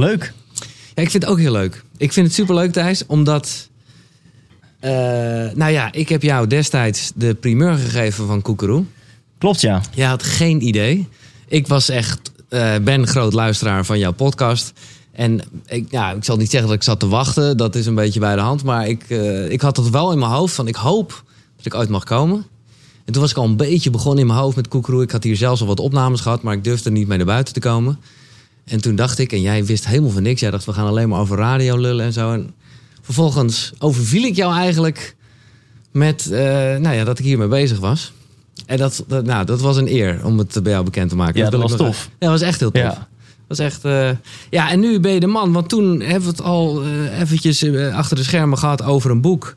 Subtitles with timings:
[0.00, 0.32] leuk.
[0.94, 1.84] Ja, ik vind het ook heel leuk.
[1.96, 3.68] Ik vind het superleuk, Thijs, omdat...
[4.80, 4.90] eh,
[5.54, 8.84] nou ja, ik heb jou destijds de primeur gegeven van Koekeroe.
[9.38, 9.82] Klopt, ja.
[9.94, 11.08] Jij had geen idee.
[11.48, 14.72] Ik was echt, eh, ben groot luisteraar van jouw podcast.
[15.12, 17.56] En ik, ja, ik zal niet zeggen dat ik zat te wachten.
[17.56, 18.64] Dat is een beetje bij de hand.
[18.64, 21.24] Maar ik, eh, ik had het wel in mijn hoofd van ik hoop
[21.56, 22.46] dat ik ooit mag komen.
[23.04, 25.02] En toen was ik al een beetje begonnen in mijn hoofd met Koekeroe.
[25.02, 27.54] Ik had hier zelfs al wat opnames gehad, maar ik durfde niet mee naar buiten
[27.54, 27.98] te komen.
[28.70, 30.40] En toen dacht ik, en jij wist helemaal van niks.
[30.40, 32.32] Jij dacht, we gaan alleen maar over radio lullen en zo.
[32.32, 32.54] En
[33.02, 35.16] vervolgens overviel ik jou eigenlijk
[35.92, 36.40] met eh,
[36.76, 38.12] nou ja, dat ik hiermee bezig was.
[38.66, 41.40] En dat, dat, nou, dat was een eer om het bij jou bekend te maken.
[41.40, 42.04] Ja, dat was tof.
[42.10, 42.82] Ja, dat was echt heel tof.
[42.82, 43.08] Ja.
[43.48, 43.84] Dat is echt.
[43.84, 44.10] eh,
[44.50, 45.52] Ja, en nu ben je de man.
[45.52, 49.54] Want toen hebben we het al eh, eventjes achter de schermen gehad over een boek.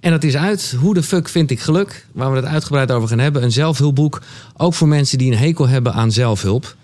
[0.00, 0.74] En dat is uit.
[0.80, 2.06] Hoe de fuck vind ik geluk?
[2.12, 3.42] Waar we het uitgebreid over gaan hebben.
[3.42, 4.20] Een zelfhulpboek.
[4.56, 6.76] Ook voor mensen die een hekel hebben aan zelfhulp.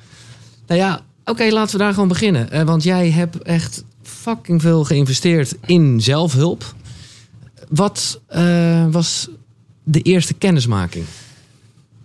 [0.66, 2.50] Nou ja, oké, laten we daar gewoon beginnen.
[2.50, 6.74] Eh, want jij hebt echt fucking veel geïnvesteerd in zelfhulp.
[7.68, 9.28] Wat eh, was
[9.84, 11.04] de eerste kennismaking?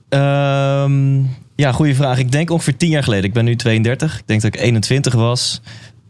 [0.10, 1.24] Ehm,
[1.56, 2.20] ja, goede vraag.
[2.20, 3.26] Ik denk ongeveer tien jaar geleden.
[3.26, 4.20] Ik ben nu 32.
[4.20, 5.62] Ik denk dat ik 21 was.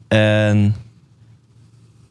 [0.08, 0.76] En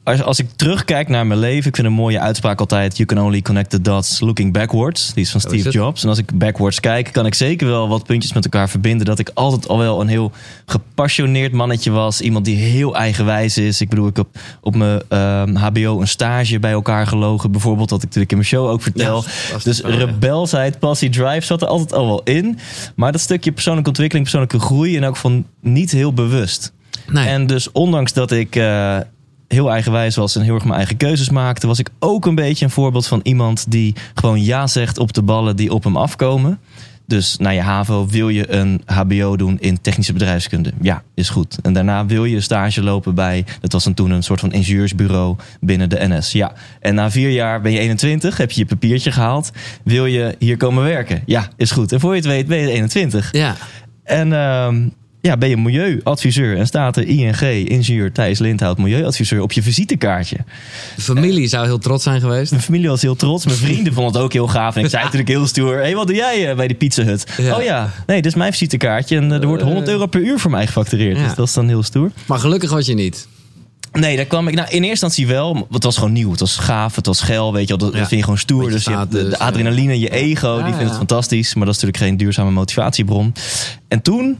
[0.09, 3.25] als, als ik terugkijk naar mijn leven, ik vind een mooie uitspraak altijd: You can
[3.25, 5.13] only connect the dots looking backwards.
[5.15, 5.71] Die is van is Steve.
[5.71, 6.03] Jobs.
[6.03, 9.07] En als ik backwards kijk, kan ik zeker wel wat puntjes met elkaar verbinden.
[9.07, 10.33] Dat ik altijd al wel een heel
[10.67, 12.21] gepassioneerd mannetje was.
[12.21, 13.81] Iemand die heel eigenwijs is.
[13.81, 14.27] Ik bedoel, ik heb
[14.61, 17.53] op mijn ehm, HBO een stage bij elkaar gelogen.
[17.53, 19.25] Bijvoorbeeld, dat ik natuurlijk in mijn show ook vertel.
[19.53, 20.71] Ja, dus wel, ja.
[20.79, 22.59] passie, drive zat er altijd al wel in.
[22.97, 26.73] Maar dat stukje persoonlijke ontwikkeling, persoonlijke groei en ook van niet heel bewust.
[27.07, 27.27] Nee.
[27.27, 28.99] En dus ondanks dat ik eh,
[29.49, 32.65] heel eigenwijs was en heel erg mijn eigen keuzes maakte, was ik ook een beetje
[32.65, 36.59] een voorbeeld van iemand die gewoon ja zegt op de ballen die op hem afkomen.
[37.07, 40.73] Dus na je HAVO wil je een HBO doen in technische bedrijfskunde.
[40.81, 41.59] Ja, is goed.
[41.63, 45.37] En daarna wil je stage lopen bij, dat was dan toen een soort van ingenieursbureau
[45.61, 46.33] binnen de NS.
[46.33, 46.53] Ja.
[46.81, 49.51] En na vier jaar ben je 21, heb je je papiertje gehaald.
[49.85, 51.23] Wil je hier komen werken?
[51.27, 51.93] Ja, is goed.
[51.93, 53.33] En voor je het weet ben je 21.
[53.33, 53.55] ja.
[54.05, 54.89] En ehm,
[55.21, 60.37] ja, ben je milieuadviseur en staat er ING, ingenieur Thijs Lindhout, milieuadviseur op je visitekaartje.
[60.97, 62.51] De familie zou heel trots zijn geweest.
[62.51, 63.45] Mijn familie was heel trots.
[63.45, 64.77] Mijn vrienden vonden het ook heel gaaf.
[64.77, 67.03] En ik zei natuurlijk heel stoer: Hé, hey, wat doe jij eh, bij die Pizza
[67.03, 67.27] Hut?
[67.37, 67.57] Ja.
[67.57, 69.17] Oh ja, nee, dit is mijn visitekaartje.
[69.17, 71.17] En eh, er wordt 100 euro per uur voor mij gefactureerd.
[71.17, 71.25] Ja.
[71.25, 72.11] Dus dat is dan heel stoer.
[72.27, 73.29] Maar gelukkig was je niet.
[73.93, 75.53] Nee, daar kwam ik nou, in eerste instantie wel.
[75.55, 76.31] want Het was gewoon nieuw.
[76.31, 76.97] Het was gaaf.
[76.97, 77.53] Het was geil.
[77.53, 77.87] Weet je, wel.
[77.91, 77.99] dat, Ja.
[77.99, 78.71] vind je gewoon stoer.
[78.71, 80.87] Dus je de, de adrenaline, je ego, Ja, die vindt ja.
[80.89, 81.55] het fantastisch.
[81.55, 83.33] Maar dat is natuurlijk geen duurzame motivatiebron.
[83.89, 84.39] En toen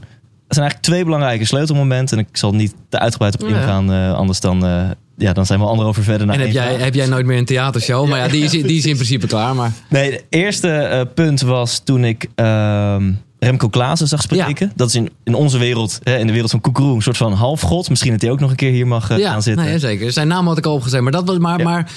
[0.55, 2.17] zijn eigenlijk twee belangrijke sleutelmomenten.
[2.17, 3.91] En ik zal niet te uitgebreid op ingaan.
[3.91, 4.81] eh, anders dan, eh,
[5.17, 6.27] ja, dan zijn we anderhalf verder.
[6.27, 8.07] naar En heb jij, heb jij nooit meer een theatershow?
[8.09, 9.55] Maar ja, die is, die is in principe klaar.
[9.55, 14.71] Maar Nee, het eerste eh, punt was toen ik ehm, Remco Klaassen zag spreken.
[14.75, 17.33] Dat is in, in onze wereld, hè, in de wereld van Koekeroe, een soort van
[17.33, 17.89] halfgod.
[17.89, 19.65] Misschien dat hij ook nog een keer hier mag ja, gaan zitten.
[19.65, 20.11] nee, zeker.
[20.11, 21.01] Zijn naam had ik al opgezet.
[21.01, 21.63] Maar, dat was maar, Ja.
[21.63, 21.91] maar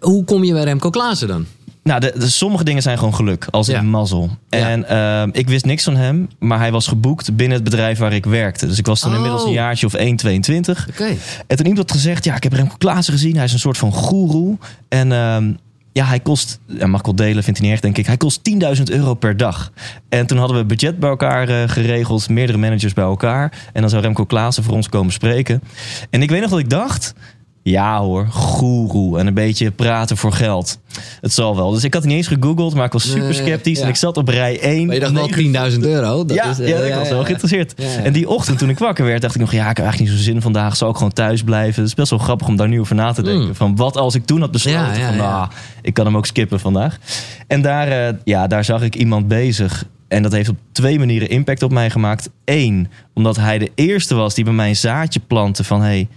[0.00, 1.46] hoe kom je bij Remco Klaassen dan?
[1.82, 3.78] Nou, de, de- sommige dingen zijn gewoon geluk, als Ja.
[3.78, 4.30] een mazzel.
[4.48, 4.58] Ja.
[4.68, 8.12] En ehm, ik wist niks van hem, maar hij was geboekt binnen het bedrijf waar
[8.12, 8.66] ik werkte.
[8.66, 9.16] Dus ik was toen Oh.
[9.16, 10.86] inmiddels een jaartje of 1, 22.
[10.90, 11.04] Oké.
[11.46, 13.34] En toen iemand had gezegd, ja, ik heb Remco Klaassen gezien.
[13.36, 14.58] Hij is een soort van goeroe.
[14.88, 15.52] En ehm,
[15.92, 18.06] ja, hij kost, ja, mag ik wel delen, vindt hij niet erg, denk ik.
[18.06, 19.72] Hij kost 10.000 euro per dag.
[20.08, 23.52] En toen hadden we budget bij elkaar eh, geregeld, meerdere managers bij elkaar.
[23.72, 25.62] En dan zou Remco Klaassen voor ons komen spreken.
[26.10, 27.14] En ik weet nog dat ik dacht,
[27.62, 29.18] ja hoor, goeroe.
[29.18, 30.78] En een beetje praten voor geld.
[31.20, 31.70] Het zal wel.
[31.70, 33.78] Dus ik had het niet eens gegoogeld, maar ik was super sceptisch.
[33.78, 33.82] ja.
[33.82, 34.86] En ik zat op rij 1.
[34.86, 36.24] Maar je dacht wel 10.000 euro.
[36.24, 37.74] Dat ja, is, eh, ja, ik was wel geïnteresseerd.
[38.04, 39.52] En die ochtend toen ik wakker werd, dacht ik nog...
[39.52, 40.76] ja, ik heb eigenlijk niet zo'n zin vandaag.
[40.76, 41.80] Zal ik gewoon thuis blijven?
[41.80, 43.46] Het is best wel grappig om daar nu over na te denken.
[43.46, 43.54] Mm.
[43.54, 45.16] Van wat als ik toen had besloten van...
[45.16, 45.48] nou,
[45.82, 46.98] ik kan hem ook skippen vandaag.
[47.46, 49.84] En daar, eh, ja, daar zag ik iemand bezig.
[50.08, 52.30] En dat heeft op twee manieren impact op mij gemaakt.
[52.44, 55.82] Eén, omdat hij de eerste was die bij mij een zaadje plantte van...
[55.82, 56.08] hey,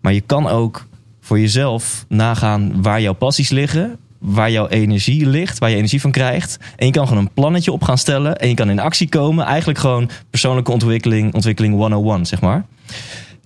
[0.00, 0.86] maar je kan ook
[1.28, 6.10] voor jezelf nagaan waar jouw passies liggen waar jouw energie ligt, waar je energie van
[6.10, 6.58] krijgt.
[6.76, 9.44] En je kan gewoon een plannetje op gaan stellen en je kan in actie komen.
[9.44, 12.64] Eigenlijk gewoon persoonlijke ontwikkeling, ontwikkeling 101, zeg maar.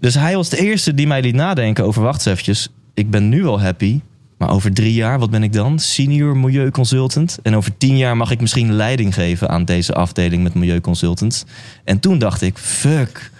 [0.00, 3.46] Dus hij was de eerste die mij liet nadenken over, wacht eventjes, ik ben nu
[3.46, 4.00] al happy,
[4.38, 5.78] maar over drie jaar, wat ben ik dan?
[5.78, 7.38] Senior milieuconsultant.
[7.42, 11.44] En over tien jaar mag ik misschien leiding geven aan deze afdeling met milieuconsultants.
[11.84, 13.30] En toen dacht ik, fuck,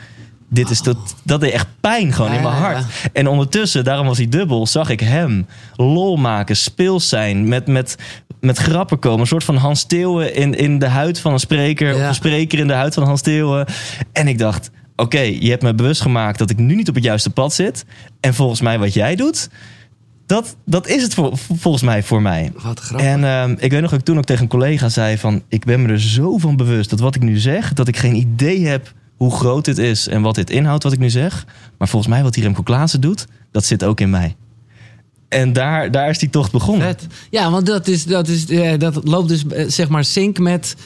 [0.53, 2.77] dit is dat, dat deed echt pijn gewoon Ja, in mijn hart.
[2.79, 3.09] ja.
[3.13, 5.47] En ondertussen, daarom was hij dubbel, zag ik hem
[5.77, 7.97] lol maken, speels zijn, met, met,
[8.41, 9.21] met grappen komen.
[9.21, 12.59] Een soort van Hans Theeuwen in, in de huid van een spreker, of een spreker
[12.59, 13.67] in de huid van Hans Theeuwen.
[14.13, 17.05] En ik dacht, oké, je hebt me bewust gemaakt dat ik nu niet op het
[17.05, 17.85] juiste pad zit.
[18.21, 19.49] En volgens mij wat jij doet,
[20.27, 22.53] dat, dat is het voor, volgens mij voor mij.
[22.63, 23.07] Wat grappig.
[23.07, 25.43] En ehm, ik weet nog dat ik toen ook tegen een collega zei van...
[25.49, 27.73] ik ben me er zo van bewust dat wat ik nu zeg...
[27.73, 30.99] dat ik geen idee heb hoe groot dit is en wat dit inhoudt, wat ik
[30.99, 31.47] nu zeg.
[31.79, 34.37] Maar volgens mij wat die Remco Klaassen doet, dat zit ook in mij.
[35.29, 36.97] En daar, daar is die tocht begonnen.
[37.31, 40.77] Ja, want dat, is, dat, is, eh, dat loopt dus eh, zeg maar sync met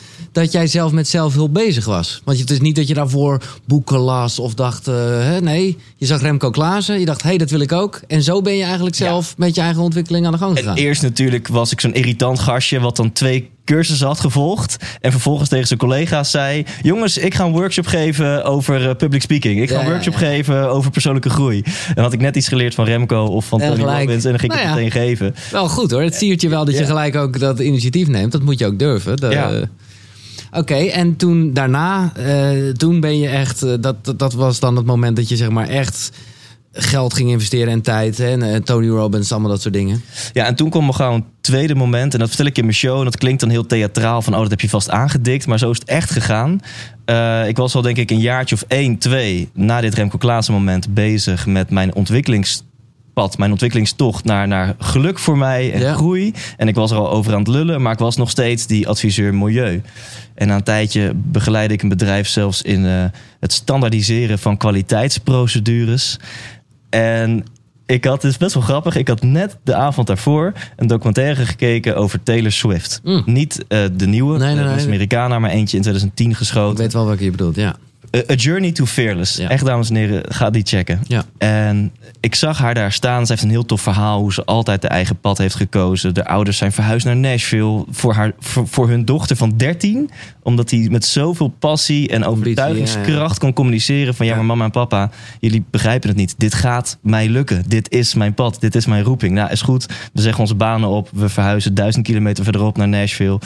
[0.43, 2.21] dat jij zelf met zelfhulp bezig was.
[2.25, 4.89] Want het is niet dat je daarvoor boeken las of dacht...
[4.89, 8.01] eh, hè, nee, je zag Remco Klaassen, je dacht, hé, hey, dat wil ik ook.
[8.07, 10.77] En zo ben je eigenlijk zelf met je eigen ontwikkeling aan de gang En gegaan.
[10.77, 12.81] eerst natuurlijk was ik zo'n irritant gastje...
[12.81, 14.77] wat dan twee cursussen had gevolgd.
[15.01, 16.65] En vervolgens tegen zijn collega's zei...
[16.83, 19.61] jongens, ik ga een workshop geven over eh, public speaking.
[19.63, 20.19] Ik ga Ja, een workshop ja.
[20.19, 21.63] geven over persoonlijke groei.
[21.95, 23.99] En had ik net iets geleerd van Remco of van En Tony gelijk.
[23.99, 24.25] Robbins...
[24.25, 25.35] en dan ging ik Nou het meteen geven.
[25.51, 28.33] Wel goed hoor, het siert je wel dat je gelijk ook dat initiatief neemt.
[28.33, 29.17] Dat moet je ook durven.
[29.17, 29.69] De-
[30.57, 34.87] Oké, en toen daarna, eh, toen ben je echt, eh, dat, dat, was dan het
[34.87, 36.13] moment dat je zeg maar echt
[36.73, 38.19] geld ging investeren en tijd.
[38.19, 38.31] Hè?
[38.31, 40.03] En eh, Tony Robbins, allemaal dat soort dingen.
[40.33, 42.13] Ja, en toen kwam er gewoon een tweede moment.
[42.13, 42.99] En dat vertel ik in mijn show.
[42.99, 44.23] En dat klinkt dan heel theatraal.
[44.23, 45.47] Van, oh, dat heb je vast aangedikt.
[45.47, 46.61] Maar zo is het echt gegaan.
[47.47, 49.49] Ik was al denk ik een jaartje of één, twee...
[49.53, 51.95] na dit Remco Klaassen moment bezig met mijn
[53.39, 55.95] Mijn ontwikkelingstocht naar, naar geluk voor mij en Ja.
[55.95, 56.33] groei.
[56.57, 57.83] En ik was er al over aan het lullen.
[57.83, 59.83] Maar ik was nog steeds die adviseur milieu.
[60.35, 63.05] En na een tijdje begeleidde ik een bedrijf zelfs in eh,
[63.41, 66.19] het standaardiseren van kwaliteitsprocedures.
[66.91, 67.45] En
[67.87, 71.47] ik had, het is best wel grappig, ik had net de avond daarvoor een documentaire
[71.47, 73.01] gekeken over Taylor Swift.
[73.05, 73.23] Mm.
[73.27, 76.79] Niet eh, de nieuwe, Nee, nee, Americana, maar eentje in 2010 Ik geschoten.
[76.79, 77.77] weet wel welke je bedoelt, ja.
[78.31, 79.37] A, Journey to Fearless.
[79.37, 79.49] Ja.
[79.49, 81.01] Echt, dames en heren, ga die checken.
[81.07, 81.25] Ja.
[81.39, 83.27] En ik zag haar daar staan.
[83.27, 86.15] Ze heeft een heel tof verhaal hoe ze altijd de eigen pad heeft gekozen.
[86.15, 90.11] De ouders zijn verhuisd naar Nashville voor, haar, voor, voor hun dochter van 13.
[90.43, 94.15] Omdat hij met zoveel passie en overtuigingskracht kon communiceren.
[94.15, 94.39] Van ja, Ja.
[94.39, 95.11] maar mama en papa,
[95.41, 96.35] jullie begrijpen het niet.
[96.39, 97.63] Dit gaat mij lukken.
[97.69, 98.57] Dit is mijn pad.
[98.61, 99.35] Dit is mijn roeping.
[99.35, 99.87] Nou, is goed.
[100.13, 101.11] We zeggen onze banen op.
[101.13, 103.39] We verhuizen duizend kilometer verderop naar Nashville.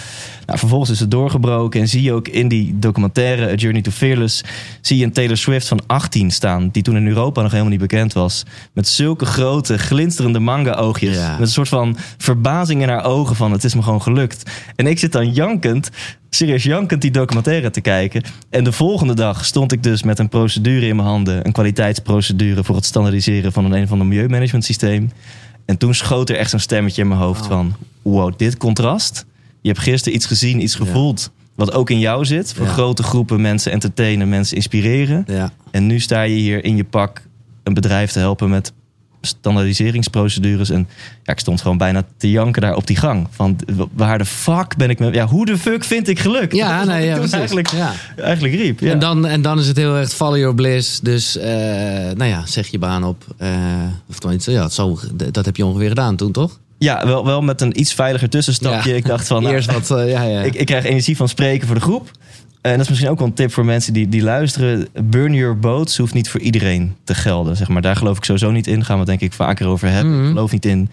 [0.47, 1.81] Nou, vervolgens is het doorgebroken.
[1.81, 4.43] En zie je ook in die documentaire A Journey to Fearless...
[4.81, 6.69] zie je een Taylor Swift van 18 staan...
[6.73, 8.43] die toen in Europa nog helemaal niet bekend was.
[8.73, 11.17] Met zulke grote, glinsterende manga-oogjes.
[11.17, 11.31] Ja.
[11.31, 13.53] Met een soort van verbazing in haar ogen van...
[13.53, 14.51] het is me gewoon gelukt.
[14.77, 15.91] En ik zit dan jankend,
[16.31, 18.23] serieus jankend die documentaire te kijken.
[18.51, 21.47] En de volgende dag stond ik dus met een procedure in mijn handen...
[21.47, 25.11] een kwaliteitsprocedure voor het standaardiseren van een een van de milieumanagement systeem.
[25.65, 27.49] En toen schoot er echt zo'n stemmetje in mijn hoofd Oh.
[27.49, 27.75] van...
[28.03, 29.27] wow, dit contrast.
[29.61, 30.85] Je hebt gisteren iets gezien, iets Ja.
[31.67, 32.53] Wat ook in jou zit.
[32.53, 32.73] Voor Ja.
[32.73, 35.25] grote groepen mensen entertainen, mensen inspireren.
[35.27, 35.53] Ja.
[35.71, 37.23] En nu sta je hier in je pak
[37.63, 38.73] een bedrijf te helpen met
[39.21, 40.71] standaardiseringsprocedures.
[40.71, 40.89] En
[41.23, 43.27] ja, ik stond gewoon bijna te janken daar op die gang.
[43.31, 43.57] Van
[43.93, 45.15] waar de fuck ben ik met...
[45.15, 46.53] Ja, hoe de fuck vind ik geluk?
[46.53, 47.93] Ja, Dat nee, ja, toen eigenlijk, Ja.
[48.17, 48.81] eigenlijk riep.
[48.81, 48.91] Ja.
[48.91, 51.01] En, dan, en dan is het heel erg follow your bliss.
[51.01, 51.51] Dus, eh,
[52.15, 53.25] nou ja, zeg je baan op.
[53.37, 53.49] Eh,
[54.09, 54.99] of tenminste, ja, het zo,
[55.31, 56.59] dat heb je ongeveer gedaan toen, toch?
[56.81, 58.91] Ja, wel, wel met een iets veiliger tussenstapje.
[58.91, 58.97] Ja.
[58.97, 59.43] Ik dacht van...
[59.43, 60.41] nou, Eerst wat, eh, ja, ja.
[60.43, 62.11] ik, ik krijg energie van spreken voor de groep.
[62.61, 64.89] En dat is misschien ook wel een tip voor mensen die, die luisteren.
[65.05, 67.57] Burn your boats hoeft niet voor iedereen te gelden.
[67.57, 67.83] Zeg maar.
[67.83, 68.85] Daar geloof ik sowieso niet in.
[68.85, 70.13] Gaan we het denk ik vaker over hebben.
[70.15, 70.23] Mhm.
[70.23, 70.91] Ik geloof niet in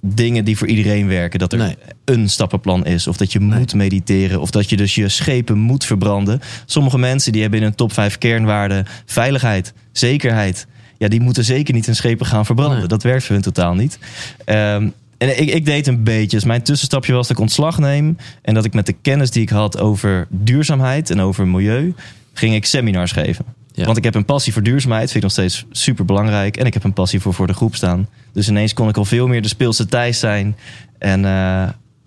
[0.00, 1.38] dingen die voor iedereen werken.
[1.38, 1.76] Dat er Nee.
[2.04, 3.06] een stappenplan is.
[3.06, 3.58] Of dat je Nee.
[3.58, 4.40] moet mediteren.
[4.40, 6.40] Of dat je dus je schepen moet verbranden.
[6.66, 10.66] Sommige mensen die hebben in hun top 5 kernwaarden veiligheid, zekerheid.
[10.98, 12.78] Ja, die moeten zeker niet hun schepen gaan verbranden.
[12.78, 12.86] Nee.
[12.86, 13.98] Dat werkt voor hun totaal niet.
[14.44, 14.88] Ehm,
[15.18, 16.36] en ik, ik deed een beetje.
[16.36, 18.16] Dus mijn tussenstapje was dat ik ontslag neem.
[18.42, 21.94] En dat ik met de kennis die ik had over duurzaamheid en over milieu,
[22.32, 23.44] ging ik seminars geven.
[23.72, 23.84] Ja.
[23.84, 26.56] Want ik heb een passie voor duurzaamheid, vind ik nog steeds super belangrijk.
[26.56, 28.08] En ik heb een passie voor voor de groep staan.
[28.32, 30.56] Dus ineens kon ik al veel meer de speelse Thijs zijn.
[30.98, 31.20] En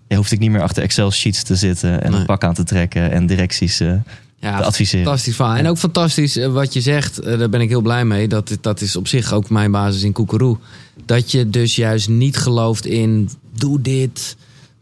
[0.08, 2.20] ja, hoefde ik niet meer achter Excel-sheets te zitten en Nee.
[2.20, 3.92] een pak aan te trekken en directies eh,
[4.40, 5.04] ja, te adviseren.
[5.04, 5.56] Fantastisch verhaal.
[5.56, 8.28] En ook fantastisch eh, wat je zegt, eh, daar ben ik heel blij mee.
[8.28, 10.56] Dat, dat is op zich ook mijn basis in Koekeroe.
[11.04, 14.36] Dat je dus juist niet gelooft in doe dit,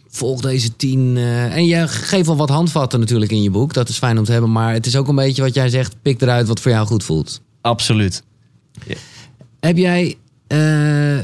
[0.08, 1.16] volg deze tien.
[1.16, 3.72] eh, en je geeft wel wat handvatten natuurlijk in je boek.
[3.74, 4.52] Dat is fijn om te hebben.
[4.52, 7.04] Maar het is ook een beetje wat jij zegt, pik eruit wat voor jou goed
[7.04, 7.40] voelt.
[7.60, 8.22] Absoluut.
[9.60, 10.16] Heb jij
[10.46, 11.16] eh,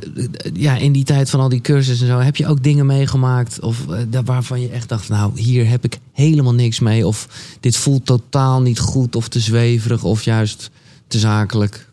[0.55, 3.61] ja, in die tijd van al die cursussen en zo, heb je ook dingen meegemaakt
[3.61, 7.29] of daar waarvan je echt dacht, nou hier heb ik helemaal niks mee of
[7.61, 10.71] dit voelt totaal niet goed of te zweverig of juist
[11.07, 11.91] te zakelijk?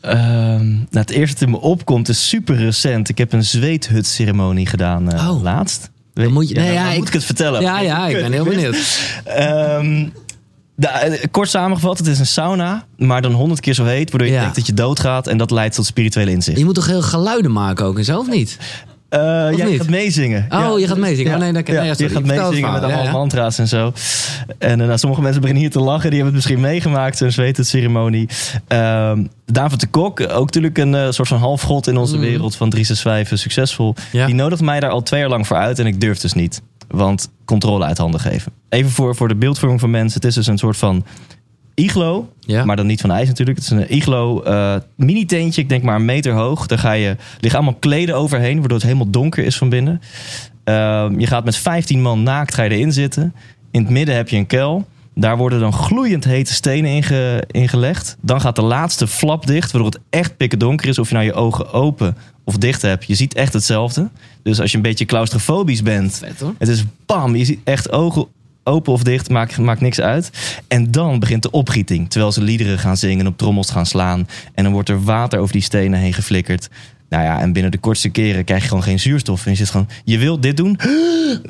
[0.00, 3.08] Ehm, nou, het eerste dat in me opkomt is super recent.
[3.08, 5.42] Ik heb een zweethutceremonie gedaan eh, Oh.
[5.42, 5.90] laatst.
[6.14, 7.60] Dan moet je- nee, ja, dan ik- moet ik het vertellen.
[7.62, 8.76] Ja, ja, ik ben heel benieuwd.
[10.78, 14.10] Ehm, de- eh, kort samengevat, het is een sauna, maar dan honderd keer zo heet,
[14.10, 14.40] waardoor je Ja.
[14.40, 16.58] denkt dat je doodgaat en dat leidt tot spirituele inzicht.
[16.58, 18.58] Je moet toch heel geluiden maken ook en zo, of niet?
[19.10, 20.46] Ja, je gaat meezingen.
[20.50, 21.32] Oh, je gaat meezingen.
[21.34, 22.02] Oh, nee, dat- nee, ja, sorry.
[22.04, 23.92] je gaat meezingen met allemaal mantra's en zo.
[24.58, 26.10] En eh, nou, sommige mensen beginnen hier te lachen.
[26.10, 28.28] Die hebben het misschien meegemaakt, zo'n zweetceremonie.
[28.68, 32.24] Ehm David de Kok, ook natuurlijk een soort van halfgod in onze Mhm.
[32.24, 33.94] wereld van 365, eh, succesvol.
[34.12, 36.62] Die nodigt mij daar al twee jaar lang voor uit en ik durf dus niet.
[36.88, 38.52] Want controle uit handen geven.
[38.68, 40.20] Even voor, voor de beeldvorming van mensen.
[40.20, 41.04] Het is dus een soort van
[41.74, 42.32] iglo.
[42.40, 42.64] Ja.
[42.64, 43.58] Maar dan niet van ijs natuurlijk.
[43.58, 45.62] Het is een iglo eh, mini tentje.
[45.62, 46.66] Ik denk maar een meter hoog.
[46.66, 48.58] Daar ga je, liggen allemaal kleden overheen.
[48.58, 50.00] Waardoor het helemaal donker is van binnen.
[50.64, 53.34] Ehm, je gaat met 15 man naakt ga je erin zitten.
[53.70, 54.86] In het midden heb je een kuil.
[55.14, 58.16] Daar worden dan gloeiend hete stenen inge, ingelegd.
[58.20, 60.98] Dan gaat de laatste flap dicht, waardoor het echt pikken donker is.
[60.98, 62.16] Of je nou je ogen open
[62.46, 63.04] of dicht hebt.
[63.06, 64.08] Je ziet echt hetzelfde.
[64.42, 66.54] Dus als je een beetje claustrofobisch bent, Vet hoor.
[66.58, 68.26] het is bam, je ziet echt ogen
[68.64, 70.30] open of dicht, maakt, maakt niks uit.
[70.68, 72.10] En dan begint de opgieting.
[72.10, 74.28] Terwijl ze liederen gaan zingen en op trommels gaan slaan.
[74.54, 76.68] En dan wordt er water over die stenen heen geflikkerd.
[77.08, 79.44] Nou ja, en binnen de kortste keren krijg je gewoon geen zuurstof.
[79.44, 80.78] En je zit gewoon, je wilt dit doen.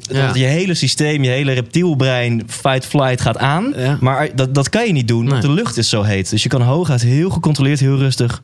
[0.01, 0.31] Ja.
[0.35, 3.73] Je hele systeem, je hele reptielbrein, fight-flight gaat aan.
[3.77, 3.99] Ja.
[4.01, 5.51] Maar dat, dat kan je niet doen, want Nee.
[5.51, 6.31] de lucht is zo heet.
[6.31, 8.43] Dus je kan hooguit heel gecontroleerd, heel rustig.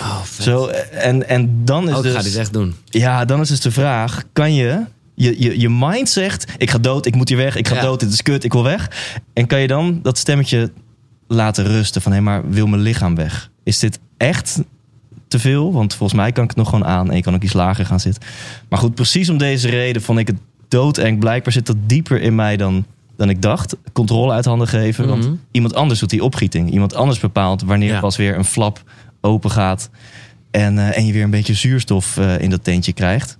[0.00, 0.22] Oh.
[0.40, 2.12] Zo, en, en dan is Oh, ik dus...
[2.14, 2.74] ga dit echt doen.
[2.84, 4.84] Ja, dan is dus de vraag: kan je.
[5.14, 7.80] Je, je, je mind zegt: ik ga dood, ik moet hier weg, ik ga Ja.
[7.80, 8.90] dood, dit is kut, ik wil weg.
[9.32, 10.70] En kan je dan dat stemmetje
[11.28, 13.50] laten rusten van hé, maar wil mijn lichaam weg?
[13.64, 14.60] Is dit echt
[15.28, 15.72] te veel?
[15.72, 17.86] Want volgens mij kan ik het nog gewoon aan en je kan ook iets lager
[17.86, 18.22] gaan zitten.
[18.68, 20.36] Maar goed, precies om deze reden vond ik het
[20.68, 21.18] doodeng.
[21.18, 22.84] Blijkbaar zit dat dieper in mij dan,
[23.16, 23.76] dan ik dacht.
[23.92, 25.04] Controle uit handen geven.
[25.08, 25.12] Mhm.
[25.20, 26.70] Want iemand anders doet die opgieting.
[26.70, 28.00] Iemand anders bepaalt wanneer Ja.
[28.00, 28.82] pas weer een flap
[29.20, 29.90] open gaat.
[30.50, 33.38] En, eh, en je weer een beetje zuurstof eh, in dat tentje krijgt.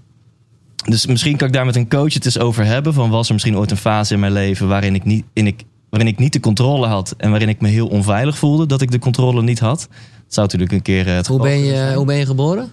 [0.84, 2.94] Dus misschien kan ik daar met een coach het eens over hebben.
[2.94, 5.62] Van was er misschien ooit een fase in mijn leven waarin ik niet, in ik,
[5.90, 7.14] waarin ik niet de controle had.
[7.16, 9.80] En waarin ik me heel onveilig voelde dat ik de controle niet had.
[9.80, 12.72] Het zou natuurlijk een keer eh, het Hoe ben, je, hoe ben je geboren?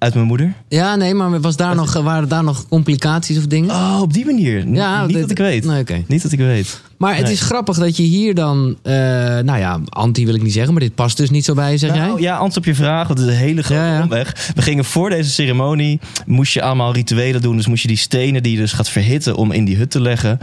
[0.00, 0.52] Uit mijn moeder.
[0.68, 3.70] Ja, nee, maar was daar nog, waren daar nog complicaties of dingen?
[3.70, 4.66] Oh, op die manier.
[4.68, 5.64] N- Ja, niet dit- dat ik weet.
[5.64, 6.02] Nee, oké.
[6.06, 6.80] Niet dat ik weet.
[6.98, 8.92] Maar het is grappig dat je hier dan, eh,
[9.38, 11.94] nou ja, anti wil ik niet zeggen, maar dit past dus niet zo bij, zeg
[11.94, 12.20] Nou, jij?
[12.20, 13.06] ja, antwoord op je vraag.
[13.06, 14.02] Want het is een hele grote Ja, ja.
[14.02, 14.50] omweg.
[14.54, 16.00] We gingen voor deze ceremonie.
[16.26, 17.56] Moest je allemaal rituelen doen.
[17.56, 20.00] Dus moest je die stenen die je dus gaat verhitten om in die hut te
[20.00, 20.38] leggen.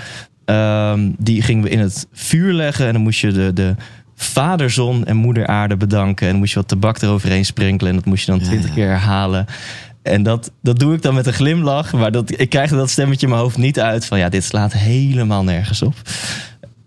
[0.46, 2.86] ehm, die gingen we in het vuur leggen.
[2.88, 3.76] En dan moest je de, de
[4.20, 6.28] vaderzon en moeder aarde bedanken.
[6.28, 7.92] En moest je wat tabak eroverheen sprinkelen.
[7.92, 8.74] En dat moest je dan Ja, twintig ja.
[8.76, 9.46] keer herhalen.
[10.02, 11.94] En dat, dat doe ik dan met een glimlach.
[11.94, 14.06] Maar dat, ik krijg dat stemmetje in mijn hoofd niet uit.
[14.06, 15.94] Van ja, dit slaat helemaal nergens op.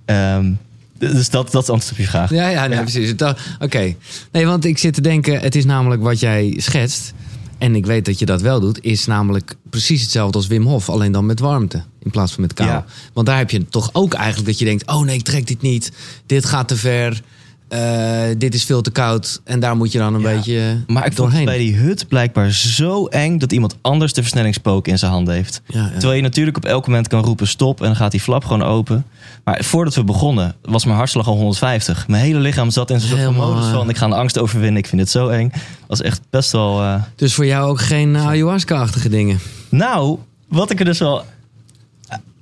[0.05, 0.51] Ehm,
[0.99, 2.31] dus dat, dat is antwoord op je vraag.
[2.31, 2.83] Ja, ja, nee, Ja.
[2.83, 3.15] precies.
[3.61, 3.95] Oké.
[4.33, 7.13] Nee, want ik zit te denken, het is namelijk wat jij schetst.
[7.61, 10.89] En ik weet dat je dat wel doet, is namelijk precies hetzelfde als Wim Hof,
[10.89, 12.69] alleen dan met warmte in plaats van met kou.
[12.69, 12.85] Ja.
[13.13, 15.61] Want daar heb je toch ook eigenlijk dat je denkt: oh nee, ik trek dit
[15.61, 15.93] niet,
[16.27, 17.23] dit gaat te ver,
[17.71, 19.41] eh, dit is veel te koud.
[19.45, 20.35] En daar moet je dan een Ja.
[20.35, 21.45] beetje Maar ik vond doorheen.
[21.45, 25.63] bij die hut blijkbaar zo eng dat iemand anders de versnellingspook in zijn handen heeft.
[25.67, 25.91] Ja, ja.
[25.91, 28.63] Terwijl je natuurlijk op elk moment kan roepen stop en dan gaat die flap gewoon
[28.63, 29.05] open.
[29.45, 32.09] Maar voordat we begonnen was mijn hartslag al 150.
[32.09, 34.77] Mijn hele lichaam zat in zo'n soort modus eh, van ik ga de angst overwinnen.
[34.83, 35.53] Ik vind het zo eng.
[35.87, 36.83] was echt best wel...
[36.83, 39.39] eh, Dus voor jou ook geen ayahuasca-achtige dingen.
[39.69, 41.25] Nou, wat ik er dus wel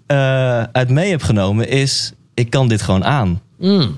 [0.07, 2.13] eh, uit mee heb genomen is...
[2.35, 3.41] ik kan dit gewoon aan.
[3.59, 3.97] Mm.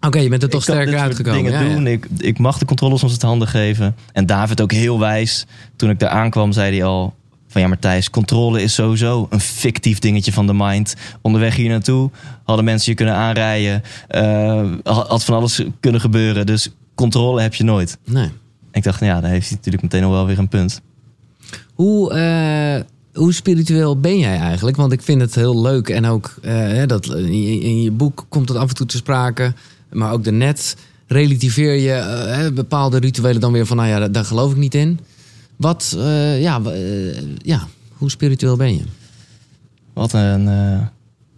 [0.00, 1.42] Oké, je bent er toch sterker uitgekomen.
[1.42, 1.74] dingen Ja, ja.
[1.74, 1.86] doen.
[1.86, 3.96] Ik, ik mag de controles soms uit handen geven.
[4.12, 5.46] En David ook heel wijs.
[5.76, 7.16] Toen ik daar aankwam, zei hij al...
[7.50, 10.94] Van ja, Matthijs, controle is sowieso een fictief dingetje van de mind.
[11.22, 12.10] Onderweg hier naartoe
[12.44, 13.82] hadden mensen je kunnen aanrijden.
[14.08, 16.46] eh, had van alles kunnen gebeuren.
[16.46, 17.98] Dus controle heb je nooit.
[18.04, 18.30] Nee.
[18.72, 20.80] Ik dacht, nou ja, dan heeft hij natuurlijk meteen al wel weer een punt.
[21.74, 24.76] Hoe, eh, hoe spiritueel ben jij eigenlijk?
[24.76, 28.26] Want ik vind het heel leuk en ook eh, dat in je, in je boek
[28.28, 29.52] komt het af en toe te sprake,
[29.92, 30.76] maar ook daarnet
[31.06, 34.98] relativeer je eh, bepaalde rituelen dan weer van, nou ja, daar, geloof ik niet in.
[35.56, 38.82] Wat, eh, ja, eh, ja, hoe spiritueel ben je?
[39.92, 40.48] Wat een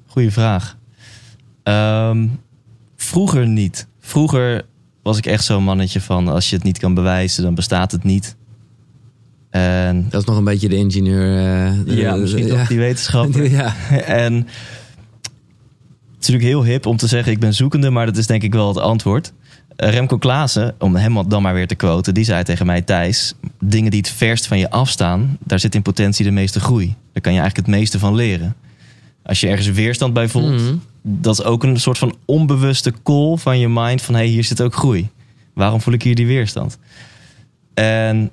[0.06, 0.76] goede vraag.
[1.62, 2.26] Ehm,
[2.96, 3.86] vroeger niet.
[4.00, 4.64] Vroeger
[5.02, 6.28] was ik echt zo'n mannetje van...
[6.28, 8.36] als je het niet kan bewijzen, dan bestaat het niet.
[9.50, 11.34] En Dat is nog een beetje de ingenieur.
[11.84, 12.56] de- ja, de- misschien ja.
[12.58, 13.50] toch die wetenschapper.
[13.60, 13.74] ja.
[14.04, 14.46] en
[16.20, 17.32] het is natuurlijk heel hip om te zeggen...
[17.32, 19.32] ik ben zoekende, maar dat is denk ik wel het antwoord.
[19.76, 22.14] Eh, Remco Klaassen, om hem dan maar weer te quoten...
[22.14, 23.34] die zei tegen mij, Thijs...
[23.60, 25.38] dingen die het verst van je afstaan...
[25.44, 26.86] daar zit in potentie de meeste groei.
[26.86, 28.56] Daar kan je eigenlijk het meeste van leren.
[29.22, 30.60] Als je ergens weerstand bij voelt...
[30.60, 30.74] Mhm.
[31.02, 34.02] dat is ook een soort van onbewuste call van je mind...
[34.02, 35.08] van hé, hey, hier zit ook groei.
[35.54, 36.78] Waarom voel ik hier die weerstand?
[37.74, 38.30] En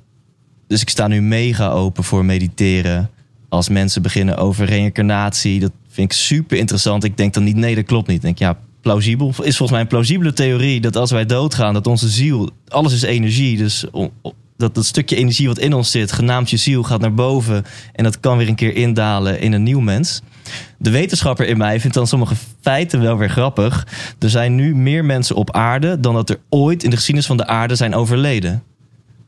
[0.67, 3.09] dus ik sta nu mega open voor mediteren.
[3.49, 7.03] Als mensen beginnen over reïncarnatie, dat vind ik super interessant.
[7.03, 8.15] Ik denk dan niet, nee, dat klopt niet.
[8.15, 9.27] Ik denk, ja, plausibel.
[9.27, 13.01] Is volgens mij een plausibele theorie dat als wij doodgaan, dat onze ziel, alles is
[13.01, 13.57] energie.
[13.57, 13.85] Dus
[14.57, 17.65] dat dat stukje energie wat in ons zit, genaamd je ziel, gaat naar boven.
[17.93, 20.21] En dat kan weer een keer indalen in een nieuw mens.
[20.77, 23.87] De wetenschapper in mij vindt dan sommige feiten wel weer grappig.
[24.19, 27.37] Er zijn nu meer mensen op aarde dan dat er ooit in de geschiedenis van
[27.37, 28.63] de aarde zijn overleden.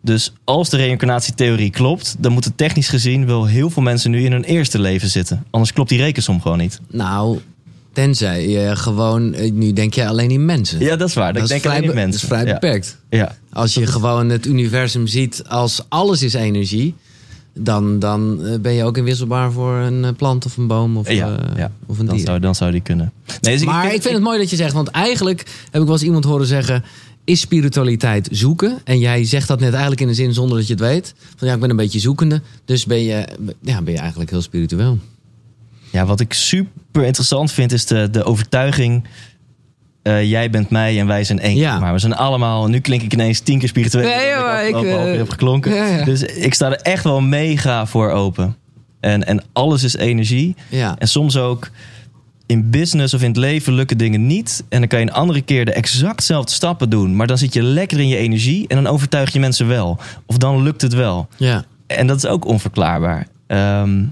[0.10, 4.32] Dus als de reïncarnatietheorie klopt, dan moeten technisch gezien wel heel veel mensen nu in
[4.32, 5.44] hun eerste leven zitten.
[5.50, 6.80] Anders klopt die rekensom gewoon niet.
[6.88, 7.40] Nou,
[7.94, 10.80] Tenzij je gewoon, eh, nu denk je alleen in mensen.
[10.80, 11.34] Ja, dat is waar.
[11.34, 12.12] Dat, dat ik is denk vrij, alleen in mensen.
[12.12, 12.54] dat is vrij ja.
[12.54, 12.98] beperkt.
[13.10, 13.36] Ja.
[13.54, 16.96] Als je gewoon het universum ziet als alles is energie,
[17.54, 21.12] dan, dan eh, ben je ook inwisselbaar voor een eh, plant of een boom of,
[21.12, 21.72] Ja, ja.
[21.86, 22.26] of een Dan, dier.
[22.26, 23.12] zou, dan zou die kunnen.
[23.42, 25.40] Nee, dus maar ik vind het mooi dat je zegt, want eigenlijk
[25.72, 26.84] heb ik wel eens iemand horen zeggen:
[27.24, 28.78] is spiritualiteit zoeken?
[28.84, 31.14] En jij zegt dat net eigenlijk in de zin zonder dat je het weet.
[31.36, 33.28] Van ja, ik ben een beetje zoekende, dus ben je,
[33.62, 34.98] ja, ben je eigenlijk heel spiritueel.
[35.92, 39.04] Ja, wat ik super interessant vind is de, de overtuiging.
[40.02, 41.56] eh, jij bent mij en wij zijn één.
[41.56, 41.80] Ja.
[41.80, 42.68] Maar we zijn allemaal.
[42.68, 44.08] Nu klink ik ineens tien keer spiritueel.
[44.08, 45.74] Nee, maar ik ik, afgelopen eh, heb geklonken.
[45.74, 46.04] ja, ja.
[46.06, 48.56] Dus ik sta er echt wel mega voor open.
[49.00, 50.56] En, en alles is energie.
[50.70, 50.96] Ja.
[50.98, 51.70] En soms ook
[52.50, 54.64] in business of in het leven lukken dingen niet.
[54.70, 57.16] En dan kan je een andere keer de exactzelfde stappen doen.
[57.16, 59.98] Maar dan zit je lekker in je energie en dan overtuig je mensen wel.
[60.26, 61.28] Of dan lukt het wel.
[61.38, 61.66] Ja.
[61.88, 63.28] En dat is ook onverklaarbaar.
[63.48, 64.04] Ehm,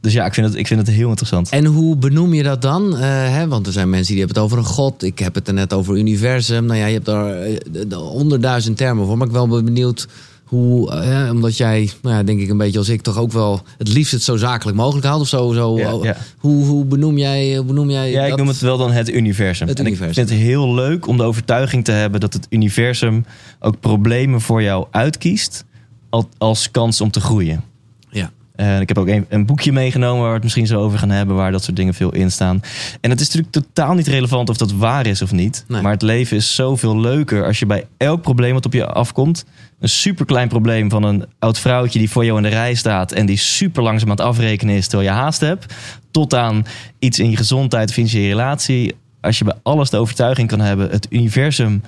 [0.00, 1.48] dus ja, ik vind, het, ik vind het heel interessant.
[1.48, 2.96] En hoe benoem je dat dan?
[2.96, 3.00] Eh,
[3.34, 5.02] hè, want er zijn mensen die hebben het over een god.
[5.02, 6.64] Ik heb het er net over universum.
[6.66, 9.16] Nou ja, je hebt daar eh, de- de honderdduizend termen voor.
[9.18, 10.08] Maar ik ben wel benieuwd
[10.54, 13.62] hoe, eh, omdat jij, nou ja, denk ik een beetje als ik, toch ook wel
[13.78, 15.52] het liefst het zo zakelijk mogelijk haalt of zo.
[15.52, 16.16] zo Ja, ja.
[16.38, 19.68] Hoe, hoe benoem jij, hoe benoem jij Ja, ik noem het wel dan het universum.
[19.68, 20.22] Het en universum.
[20.22, 23.24] ik vind het heel leuk om de overtuiging te hebben dat het universum
[23.60, 25.64] ook problemen voor jou uitkiest
[26.10, 27.62] al- als kans om te groeien.
[28.54, 31.10] En ik heb ook een, een boekje meegenomen waar we het misschien zo over gaan
[31.10, 32.62] hebben, waar dat soort dingen veel in staan.
[33.00, 35.64] En het is natuurlijk totaal niet relevant of dat waar is of niet.
[35.68, 35.82] Nee.
[35.82, 39.44] Maar het leven is zoveel leuker als je bij elk probleem wat op je afkomt,
[39.80, 43.26] een superklein probleem van een oud vrouwtje die voor jou in de rij staat en
[43.26, 45.74] die super langzaam aan het afrekenen is terwijl je haast hebt,
[46.10, 46.66] tot aan
[46.98, 48.94] iets in je gezondheid of in je relatie.
[49.20, 51.82] Als je bij alles de overtuiging kan hebben, het universum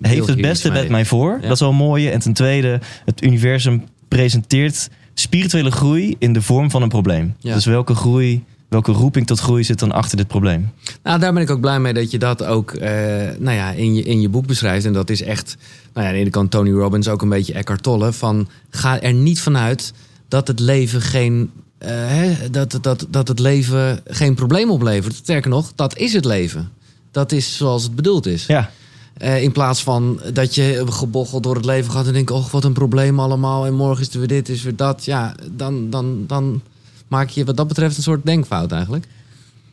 [0.00, 1.38] heeft het beste met mij voor.
[1.40, 1.42] Ja.
[1.42, 2.08] Dat is wel mooi.
[2.08, 7.34] En ten tweede, het universum presenteert spirituele groei in de vorm van een probleem.
[7.38, 7.54] Ja.
[7.54, 10.70] Dus welke groei, welke roeping tot groei zit dan achter dit probleem?
[11.02, 12.90] Nou, daar ben ik ook blij mee dat je dat ook eh,
[13.38, 14.86] nou ja, in, je, in je boek beschrijft.
[14.86, 15.56] En dat is echt,
[15.92, 18.12] nou ja, aan de ene kant Tony Robbins, ook een beetje Eckhart Tolle.
[18.12, 19.92] Van ga er niet vanuit
[20.28, 21.50] dat het leven geen.
[21.78, 25.14] eh, hè, dat, dat, dat het leven geen probleem oplevert.
[25.14, 26.70] Sterker nog, dat is het leven.
[27.10, 28.46] Dat is zoals het bedoeld is.
[28.46, 28.70] Ja,
[29.16, 32.64] Eh, in plaats van dat je gebocheld door het leven gaat en denkt: oh, wat
[32.64, 33.66] een probleem allemaal.
[33.66, 35.04] En morgen is er weer dit, is weer dat.
[35.04, 36.62] Ja, dan, dan, dan
[37.08, 39.06] maak je wat dat betreft een soort denkfout eigenlijk.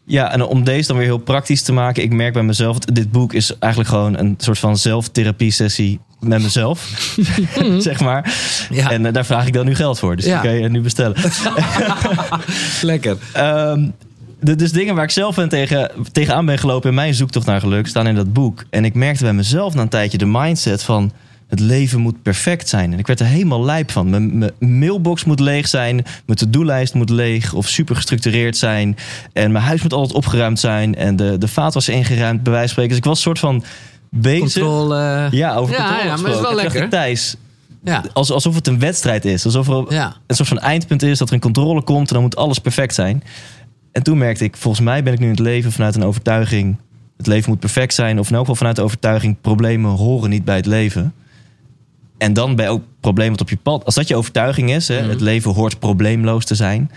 [0.06, 2.04] ja, en om deze dan weer heel praktisch te maken.
[2.04, 6.42] Ik merk bij mezelf, dit boek is eigenlijk gewoon een soort van zelftherapie sessie met
[6.42, 7.14] mezelf.
[7.78, 8.34] zeg maar.
[8.70, 8.92] Ja.
[8.92, 10.16] En eh, daar vraag ik dan nu geld voor.
[10.16, 10.40] Dus Ja.
[10.42, 11.18] kan je nu bestellen.
[12.82, 13.18] Lekker.
[13.34, 13.92] De,
[14.40, 18.08] dus dingen waar ik zelf tegen, tegenaan ben gelopen in mijn zoektocht naar geluk staan
[18.08, 18.64] in dat boek.
[18.70, 21.12] En ik merkte bij mezelf na een tijdje de mindset van
[21.48, 22.94] het leven moet perfect zijn.
[22.94, 24.10] En ik werd er helemaal lijp van.
[24.10, 25.96] Mijn, mijn mailbox moet leeg zijn,
[26.26, 28.98] mijn to-do-lijst moet leeg of super gestructureerd zijn.
[29.34, 32.84] En mijn huis moet altijd opgeruimd zijn en de, de vaatwasser ingeruimd, bij wijze van
[32.84, 32.90] spreken.
[32.90, 33.64] Dus ik was een soort van
[34.10, 34.40] bezig.
[34.64, 35.28] Controle.
[35.32, 36.90] Ja, over Ja, controle ja, maar het is wel dacht lekker.
[36.90, 37.36] Thijs,
[37.84, 38.04] Ja.
[38.14, 39.46] als, alsof het een wedstrijd is.
[39.46, 40.16] Alsof er Ja.
[40.28, 42.94] een soort van eindpunt is dat er een controle komt en dan moet alles perfect
[42.96, 43.24] zijn.
[43.98, 46.78] En toen merkte ik, volgens mij ben ik nu in het leven vanuit een overtuiging.
[47.18, 48.20] Het leven moet perfect zijn.
[48.20, 51.14] Of in elk geval vanuit de overtuiging, problemen horen niet bij het leven.
[52.18, 53.86] En dan bij ook problemen wat op je pad.
[53.86, 55.10] Als dat je overtuiging is, hè, Mhm.
[55.10, 56.92] het leven hoort probleemloos te zijn.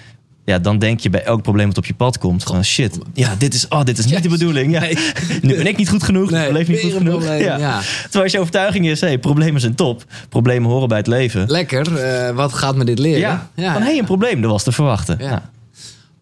[0.45, 2.43] Ja, dan denk je bij elk probleem wat op je pad komt.
[2.43, 4.73] Van shit, ja, dit is, oh, dit is niet de bedoeling.
[4.73, 4.81] Ja.
[4.81, 4.97] Nee.
[5.43, 6.31] Nu ben ik niet goed genoeg.
[6.31, 7.19] Nee, leven niet goed genoeg.
[7.25, 7.81] probleem, ja.
[8.03, 10.05] Terwijl als je overtuiging is, hey, problemen zijn top.
[10.29, 11.51] Problemen horen bij het leven.
[11.51, 11.97] Lekker.
[11.97, 13.21] Eh, wat gaat me dit leren?
[13.21, 15.17] Ja, van hé, hey, een probleem, dat was te verwachten.
[15.21, 15.51] Ja.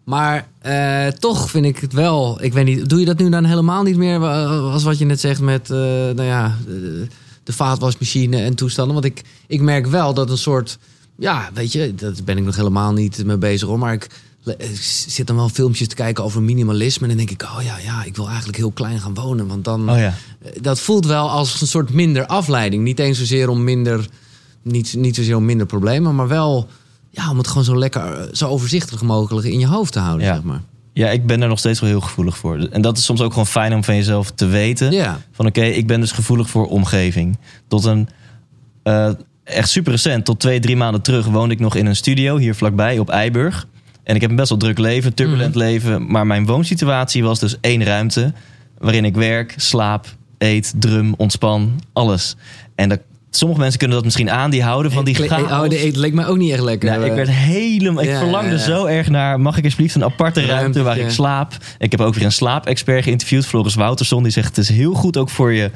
[0.09, 2.38] Maar eh, toch vind ik het wel.
[2.42, 4.18] Ik weet niet, doe je dat nu dan helemaal niet meer?
[4.18, 7.07] wa- Als wat je net zegt met, eh, nou ja, de,
[7.42, 8.94] de vaatwasmachine en toestanden.
[8.94, 10.79] Want ik, ik merk wel dat een soort.
[11.18, 13.79] Ja, weet je, daar ben ik nog helemaal niet mee bezig hoor.
[13.79, 14.09] Maar ik,
[14.59, 14.77] ik
[15.09, 17.03] zit dan wel filmpjes te kijken over minimalisme.
[17.03, 19.47] En dan denk ik, oh ja, ja, ik wil eigenlijk heel klein gaan wonen.
[19.47, 19.90] Want dan.
[19.90, 20.14] Oh ja.
[20.61, 22.83] Dat voelt wel als een soort minder afleiding.
[22.83, 24.09] Niet eens zozeer om minder.
[24.62, 26.68] Niet, niet zozeer om minder problemen, maar wel.
[27.18, 30.35] Ja, om het gewoon zo lekker, zo overzichtelijk mogelijk in je hoofd te houden, Ja.
[30.35, 30.61] zeg maar.
[30.92, 32.59] ja, ik ben er nog steeds wel heel gevoelig voor.
[32.59, 34.92] En dat is soms ook gewoon fijn om van jezelf te weten.
[34.92, 35.20] Ja.
[35.33, 37.38] Van oké, ik ben dus gevoelig voor omgeving.
[37.68, 38.09] Tot een,
[38.83, 39.11] eh,
[39.44, 42.54] echt super recent, tot twee, drie maanden terug woonde ik nog in een studio hier
[42.54, 43.66] vlakbij op Eiburg.
[44.02, 45.59] En ik heb een best wel druk leven, turbulent Mhm.
[45.64, 46.11] leven.
[46.11, 48.33] Maar mijn woonsituatie was dus één ruimte.
[48.78, 50.07] Waarin ik werk, slaap,
[50.38, 52.37] eet, drum, ontspan, alles.
[52.74, 55.50] En dat, sommige mensen kunnen dat misschien aan, die houden van die chaos.
[55.50, 56.88] Oh, de eten leek mij ook niet echt lekker.
[57.00, 58.02] Ja, ik werd helemaal.
[58.02, 58.62] Ik Ja, verlangde ja, ja.
[58.62, 59.40] zo erg naar.
[59.40, 60.82] Mag ik alsjeblieft een aparte ruimte Ruimtetje.
[60.82, 61.52] waar ik slaap?
[61.78, 64.22] Ik heb ook weer een slaapexpert geïnterviewd, Floris Wouterson.
[64.22, 65.70] Die zegt: Het is heel goed ook voor je,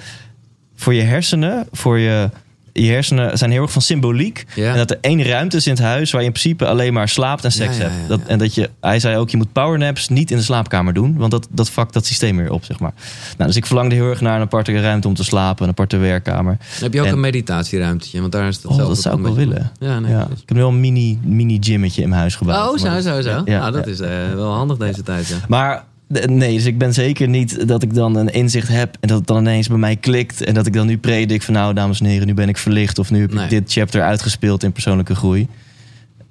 [0.74, 2.30] voor je hersenen, voor je
[2.72, 4.44] je hersenen zijn heel erg van symboliek.
[4.54, 4.70] Ja.
[4.70, 7.08] En dat er één ruimte is in het huis waar je in principe alleen maar
[7.08, 8.08] slaapt en seks Ja, hebt.
[8.08, 11.16] Dat, en dat je, hij zei ook, je moet powernaps niet in de slaapkamer doen.
[11.16, 12.92] Want dat, dat vakt dat systeem weer op, zeg maar.
[13.36, 15.64] Nou, dus ik verlangde heel erg naar een aparte ruimte om te slapen.
[15.64, 16.56] Een aparte werkkamer.
[16.80, 19.34] Heb je ook En- een meditatieruimtetje, want daar is het Oh, dat zou ik wel
[19.34, 19.70] willen.
[19.80, 20.10] Ja, nee.
[20.12, 20.22] Ja.
[20.22, 22.70] Ik heb nu wel een mini, mini gymmetje in mijn huis gebouwd.
[22.72, 23.42] Oh, zo, zo, zo.
[23.44, 25.36] Ja, nou, dat is eh, wel handig deze tijd, ja.
[25.48, 25.84] Maar
[26.26, 29.26] nee, dus ik ben zeker niet dat ik dan een inzicht heb en dat het
[29.26, 30.42] dan ineens bij mij klikt.
[30.44, 32.98] En dat ik dan nu predik van nou, dames en heren, nu ben ik verlicht.
[32.98, 33.44] Of nu heb Nee.
[33.44, 35.48] ik dit chapter uitgespeeld in persoonlijke groei.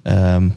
[0.02, 0.48] Ehm,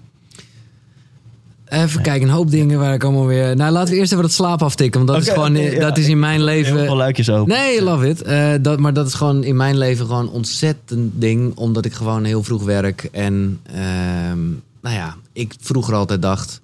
[1.70, 3.56] Even kijken, een hoop dingen waar ik allemaal weer...
[3.56, 5.56] Nou, laten we eerst even dat slaap aftikken, want dat is gewoon...
[5.56, 5.80] ja.
[5.80, 6.76] Dat is in mijn leven...
[6.76, 7.54] heel veel luikjes open.
[7.54, 8.22] Nee, love it.
[8.22, 11.56] Eh, dat, maar dat is gewoon in mijn leven gewoon ontzettend ding.
[11.56, 13.10] Omdat ik gewoon heel vroeg werk.
[13.12, 14.40] En ehm,
[14.82, 16.62] nou ja, ik vroeger altijd dacht...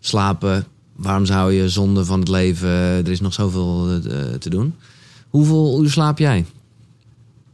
[0.00, 0.64] Slapen,
[1.00, 2.68] waarom zou je zonde van het leven...
[2.68, 4.00] Er is nog zoveel eh,
[4.38, 4.74] te doen.
[5.28, 6.44] Hoeveel uur slaap jij?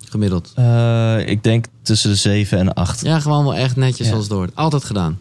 [0.09, 0.53] Gemiddeld.
[0.55, 3.01] Eh, ik denk tussen de 7 en 8.
[3.05, 4.17] Ja, gewoon wel echt netjes Ja.
[4.17, 4.55] het hoort.
[4.55, 5.19] Altijd gedaan.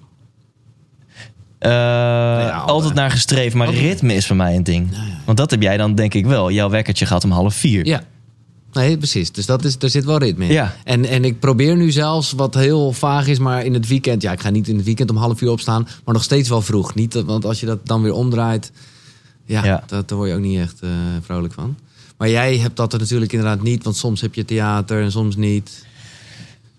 [1.60, 2.52] altijd.
[2.52, 2.70] altijd.
[2.70, 3.84] altijd naar gestreefd, maar Altijd.
[3.84, 4.88] ritme is voor mij een ding.
[4.92, 4.98] Ja.
[5.26, 6.52] Want dat heb jij dan denk ik wel.
[6.52, 7.86] Jouw wekkertje gaat om half vier.
[7.86, 8.02] Ja.
[8.76, 9.32] Nee, precies.
[9.32, 10.52] Dus dat is, er zit wel ritme in.
[10.54, 10.76] Ja.
[10.84, 14.22] En, en ik probeer nu zelfs, wat heel vaag is, maar in het weekend...
[14.22, 16.62] Ja, ik ga niet in het weekend om half uur opstaan, maar nog steeds wel
[16.62, 16.96] vroeg.
[16.96, 18.72] Niet, dat- want als je dat dan weer omdraait,
[19.46, 19.84] ja, Ja.
[19.88, 20.90] Dat, daar word je ook niet echt eh,
[21.22, 21.78] vrolijk van.
[22.18, 25.36] Maar jij hebt dat er natuurlijk inderdaad niet, want soms heb je theater en soms
[25.36, 25.86] niet.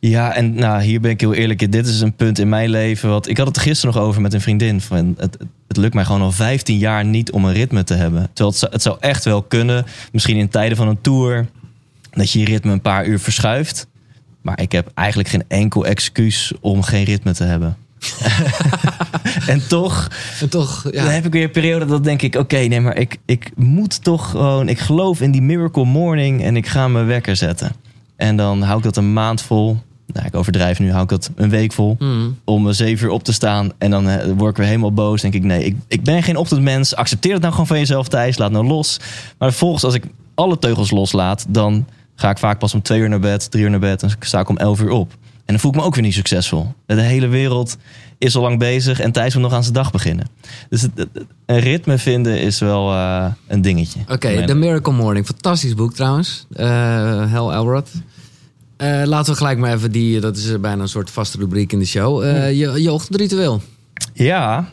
[0.01, 1.73] Ja, en nou, hier ben ik heel eerlijk.
[1.73, 3.09] Dit is een punt in mijn leven.
[3.09, 4.81] Wat, ik had het er gisteren nog over met een vriendin.
[4.81, 5.37] Van, het,
[5.69, 8.23] het lukt mij gewoon al 15 jaar niet om een ritme te hebben.
[8.33, 9.85] Terwijl het, zou- het zou echt wel kunnen.
[10.13, 11.49] Misschien in tijden van een tour.
[12.17, 13.87] Dat je je ritme een paar uur verschuift.
[14.43, 17.77] Maar ik heb eigenlijk geen enkel excuus om geen ritme te hebben.
[19.47, 20.09] en toch
[20.41, 21.05] En toch, dan ja.
[21.05, 22.35] heb ik weer een periode dat denk ik...
[22.35, 24.69] oké, nee, maar ik, ik moet toch gewoon...
[24.69, 27.73] ik geloof in die miracle morning en ik ga mijn wekker zetten.
[28.17, 29.79] En dan hou ik dat een maand vol.
[30.13, 31.97] Nou, ik overdrijf nu, hou ik dat een week vol.
[31.99, 32.39] Hmm.
[32.45, 33.73] Om eh, zeven uur op te staan.
[33.79, 35.21] En dan eh, word ik weer helemaal boos.
[35.21, 36.95] denk ik, nee, ik, ik ben geen ochtendmens.
[36.95, 38.39] Accepteer het nou gewoon van jezelf, Thijs.
[38.39, 39.01] Laat nou los.
[39.39, 41.47] Maar vervolgens, als ik alle teugels loslaat...
[41.49, 44.03] dan ga ik vaak pas om twee uur naar bed, drie uur naar bed...
[44.03, 45.13] en sta ik om elf uur op.
[45.13, 46.75] En dan voel ik me ook weer niet succesvol.
[46.87, 47.77] De hele wereld
[48.19, 50.27] is al lang bezig en Thijs moet nog aan zijn dag beginnen.
[50.69, 54.01] Dus het, het- het- een ritme vinden is wel eh, een dingetje.
[54.09, 55.27] Oké, The Miracle Morning.
[55.27, 56.47] Fantastisch boek trouwens.
[56.53, 57.89] Eh Hal Elrod.
[58.77, 60.21] Eh, laten we gelijk maar even die...
[60.21, 62.23] Dat is bijna een soort vaste rubriek in de show.
[62.25, 63.63] Je, je ochtendritueel.
[64.13, 64.69] Ja,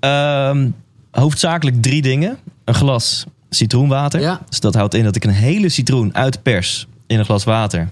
[0.00, 0.68] Ehm,
[1.10, 2.38] hoofdzakelijk drie dingen.
[2.64, 4.20] Een glas citroenwater.
[4.20, 4.40] Ja.
[4.48, 7.88] Dus dat houdt in dat ik een hele citroen uitpers in een glas water.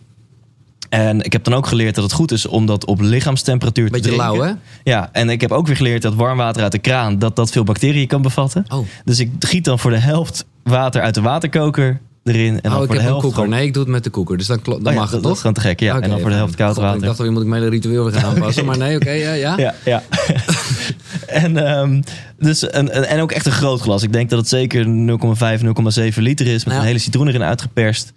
[0.88, 3.92] En ik heb dan ook geleerd dat het goed is om dat op lichaamstemperatuur te
[3.92, 4.26] Beetje drinken.
[4.36, 4.52] lauw, hè?
[4.84, 7.18] Ja, en ik heb ook weer geleerd dat warm water uit de kraan...
[7.18, 8.64] dat dat veel bacteriën kan bevatten.
[8.68, 12.60] Oh, Dus ik giet dan voor de helft water uit de waterkoker erin.
[12.60, 13.38] En dan oh ik voor heb de een helft koeker.
[13.42, 14.36] gewoon- Nee, ik doe het met de koeker.
[14.36, 15.38] Dus dan, dan Oh ja, mag dat, het dat is toch?
[15.38, 16.00] gewoon te gek, ja.
[16.00, 16.98] En dan voor de helft koud water.
[17.00, 18.64] Ik dacht al, moet ik mijn ritueel weer gaan aanpassen.
[18.68, 19.56] Maar nee, oké, ja, ja.
[19.58, 20.02] Ja, ja.
[21.26, 22.02] en, ehm,
[22.38, 24.02] dus een- en ook echt een groot glas.
[24.02, 26.64] Ik denk dat het zeker 0,5, 0,7 liter is.
[26.64, 26.80] Met Ja.
[26.80, 28.12] een hele citroen erin uitgeperst.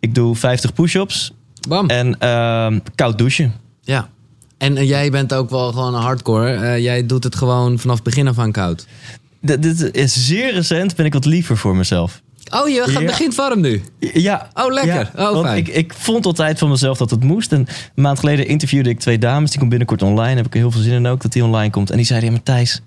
[0.00, 1.32] Ik doe 50 push-ups.
[1.68, 1.86] Bam.
[1.88, 3.52] En ehm, koud douchen.
[3.80, 4.08] Ja.
[4.58, 6.52] En eh, jij bent ook wel gewoon een hardcore.
[6.54, 8.86] Eh, jij doet het gewoon vanaf het begin af aan koud.
[9.46, 10.96] D- dit is zeer recent.
[10.96, 12.22] Ben ik wat liever voor mezelf.
[12.52, 13.06] Oh, je gaat, Ja.
[13.06, 13.82] begint warm nu.
[14.12, 14.48] Ja.
[14.54, 15.10] Oh, lekker.
[15.16, 15.56] Ja, Oh, fijn.
[15.56, 17.52] ik, ik vond altijd van mezelf dat het moest.
[17.52, 19.48] En een maand geleden interviewde ik twee dames.
[19.50, 20.36] Die komt binnenkort online.
[20.36, 21.90] Heb ik er heel veel zin in ook dat die online komt.
[21.90, 22.80] En die zeiden, ja, Matthijs,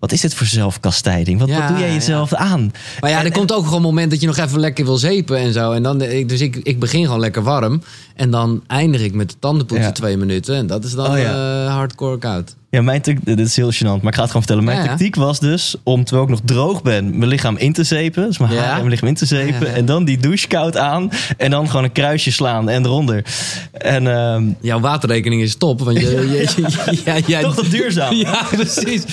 [0.00, 1.38] wat is dit voor zelfkastijding?
[1.40, 2.72] Wat, Ja, wat doe jij jezelf aan?
[3.00, 4.96] Maar ja, En- er komt ook gewoon een moment dat je nog even lekker wil
[4.96, 5.72] zeepen en zo.
[5.72, 7.82] En dan, ik- dus ik, ik begin gewoon lekker warm.
[8.16, 10.56] En dan eindig ik met de tandenpoetsen twee minuten.
[10.56, 11.64] En dat is dan Oh, ja.
[11.64, 12.54] eh, hardcore koud.
[12.76, 14.64] Ja, mijn dit is heel gênant, maar ik ga het gewoon vertellen.
[14.64, 14.88] Mijn Ja, ja.
[14.88, 18.26] tactiek was dus om, terwijl ik nog droog ben, mijn lichaam in te zeepen.
[18.26, 19.74] Dus mijn haar en mijn lichaam in te zeepen.
[19.74, 21.10] En dan die douche koud aan.
[21.36, 23.24] En dan gewoon een kruisje slaan en eronder.
[23.72, 25.80] En ehm, Jouw waterrekening is top.
[25.80, 26.06] Want je,
[27.26, 28.14] je, toch dat duurzaam.
[28.26, 29.04] Ja, precies.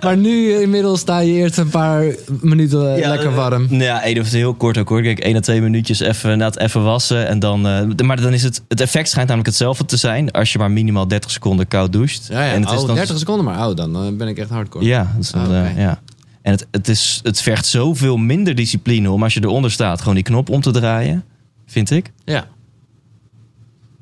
[0.00, 2.04] Maar nu eh, inmiddels sta je eerst een paar
[2.40, 3.66] minuten eh, lekker eh, warm.
[3.70, 5.02] Nou ja, één of heel kort ook hoor.
[5.02, 7.26] Kijk, één à twee minuutjes even, inderdaad even wassen.
[7.28, 7.60] En dan,
[8.04, 10.30] maar dan is het, het effect schijnt namelijk hetzelfde te zijn.
[10.30, 12.28] Als je maar minimaal 30 seconden koud doucht.
[12.30, 13.68] En het is oh, dan 30 seconden maar.
[13.68, 14.84] Oh, dan ben ik echt hardcore.
[14.84, 16.00] Ja, dat is dan, Oh, eh, ja.
[16.42, 20.14] En het, het, is, het vergt zoveel minder discipline om als je eronder staat gewoon
[20.14, 21.24] die knop om te draaien.
[21.66, 22.12] Vind ik.
[22.24, 22.46] Ja.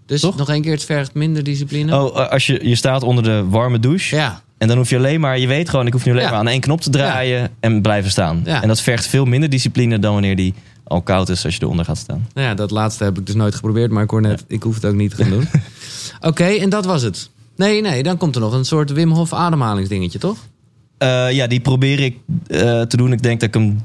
[0.06, 0.36] Dus Toch?
[0.36, 2.00] nog één keer, het vergt minder discipline.
[2.02, 4.16] Oh, eh, als je, je staat onder de warme douche.
[4.16, 4.42] Ja.
[4.58, 6.30] En dan hoef je alleen maar, je weet gewoon, ik hoef nu alleen Ja.
[6.30, 8.42] maar aan één knop te draaien en blijven staan.
[8.44, 8.62] Ja.
[8.62, 11.84] En dat vergt veel minder discipline dan wanneer die al koud is als je eronder
[11.84, 12.26] gaat staan.
[12.34, 13.90] Nou ja, dat laatste heb ik dus nooit geprobeerd.
[13.90, 15.48] Maar ik hoor net, ik hoef het ook niet te gaan doen.
[16.30, 17.30] Oké, en dat was het.
[17.56, 20.36] Nee, nee, dan komt er nog een soort Wim Hof ademhalingsdingetje, toch?
[20.98, 23.12] Eh, ja, die probeer ik eh, te doen.
[23.12, 23.80] Ik denk dat ik hem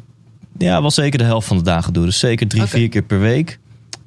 [0.58, 2.06] ja, wel zeker de helft van de dagen doe.
[2.06, 2.72] Dus zeker drie, Oké.
[2.72, 3.60] vier keer per week.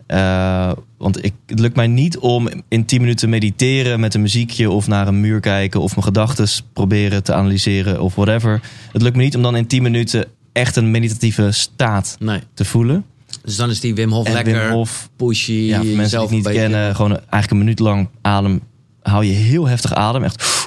[0.07, 4.71] Eh, Want ik, het lukt mij niet om in 10 minuten mediteren met een muziekje
[4.71, 8.61] of naar een muur kijken of mijn gedachten proberen te analyseren of whatever.
[8.93, 12.41] Het lukt me niet om dan in 10 minuten echt een meditatieve staat Nee.
[12.55, 13.05] te voelen.
[13.45, 15.53] Dus dan is die Wim Hof En lekker Wim Hof, pushy.
[15.53, 18.61] ja, mensen die het niet beetje- kennen, gewoon eigenlijk een minuut lang adem.
[19.03, 20.25] Hou je heel heftig adem.
[20.25, 20.67] Echt.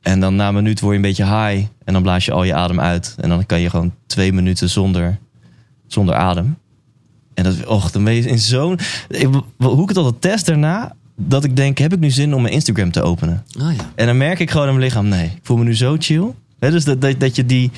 [0.00, 1.66] En dan na een minuut word je een beetje high.
[1.84, 3.14] En dan blaas je al je adem uit.
[3.18, 5.18] En dan kan je gewoon twee minuten zonder,
[5.86, 6.58] zonder adem.
[7.34, 8.78] En dat, och, dan ben je in zo'n...
[9.56, 10.94] Hoe ik het altijd test daarna...
[11.22, 13.44] Dat ik denk, heb ik nu zin om mijn Instagram te openen?
[13.60, 13.90] Oh ja.
[13.94, 16.34] En dan merk ik gewoon in mijn lichaam, nee, ik voel me nu zo chill.
[16.58, 17.70] Dus dat, dat, dat je die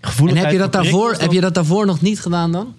[0.00, 0.46] En gevoeligheid...
[0.46, 2.74] heb je, dat daarvoor, heb je dat daarvoor nog niet gedaan dan?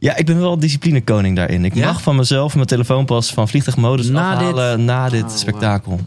[0.00, 1.64] Ja, ik ben wel disciplinekoning daarin.
[1.64, 1.86] Ik Ja?
[1.86, 6.00] mag van mezelf mijn telefoon pas van vliegtuigmodus Na afhalen na dit Oh, spektakel.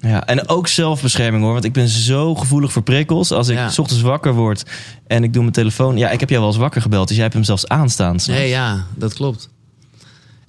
[0.00, 1.52] Ja, en ook zelfbescherming hoor.
[1.52, 3.32] Want ik ben zo gevoelig voor prikkels.
[3.32, 3.68] Als ik Ja.
[3.70, 4.64] s ochtends wakker word
[5.06, 5.96] en ik doe mijn telefoon...
[5.96, 7.04] Ja, ik heb jou wel eens wakker gebeld.
[7.06, 8.16] Dus jij hebt hem zelfs aanstaan.
[8.26, 9.48] Nee, ja, dat klopt.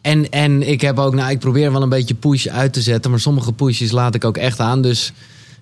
[0.01, 3.11] En, en ik heb ook, nou, ik probeer wel een beetje push uit te zetten,
[3.11, 4.81] maar sommige pushes laat ik ook echt aan.
[4.81, 5.13] Dus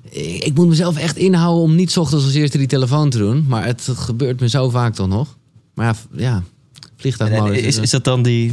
[0.09, 3.17] ik, ik moet mezelf echt inhouden om niet 's ochtends als eerste die telefoon te
[3.17, 3.45] doen.
[3.47, 5.37] Maar het gebeurt me zo vaak toch nog.
[5.79, 6.43] Maar ja, ja
[6.97, 7.57] vliegtuigmodus.
[7.61, 8.47] is, is- dat dan die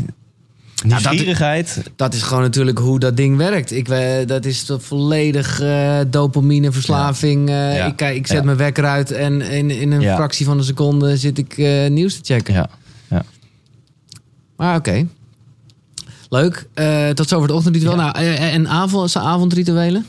[0.85, 1.83] Nou, dat- nieuwsgierigheid?
[1.97, 3.71] dat is gewoon natuurlijk hoe dat ding werkt.
[3.73, 3.89] Ik,
[4.29, 7.49] dat is de volledig eh dopamineverslaving.
[7.49, 7.87] Eh, Ja.
[7.87, 8.43] Ik, kijk- ik zet Ja.
[8.45, 10.15] mijn wekker uit en in, in een Ja.
[10.15, 12.55] fractie van een seconde zit ik eh, nieuws te checken.
[12.55, 12.69] Ja.
[14.57, 15.07] Maar oké.
[16.29, 16.67] Leuk.
[17.15, 17.97] Tot zover het ochtendritueel.
[17.97, 20.07] Nou, en avond, avondrituelen?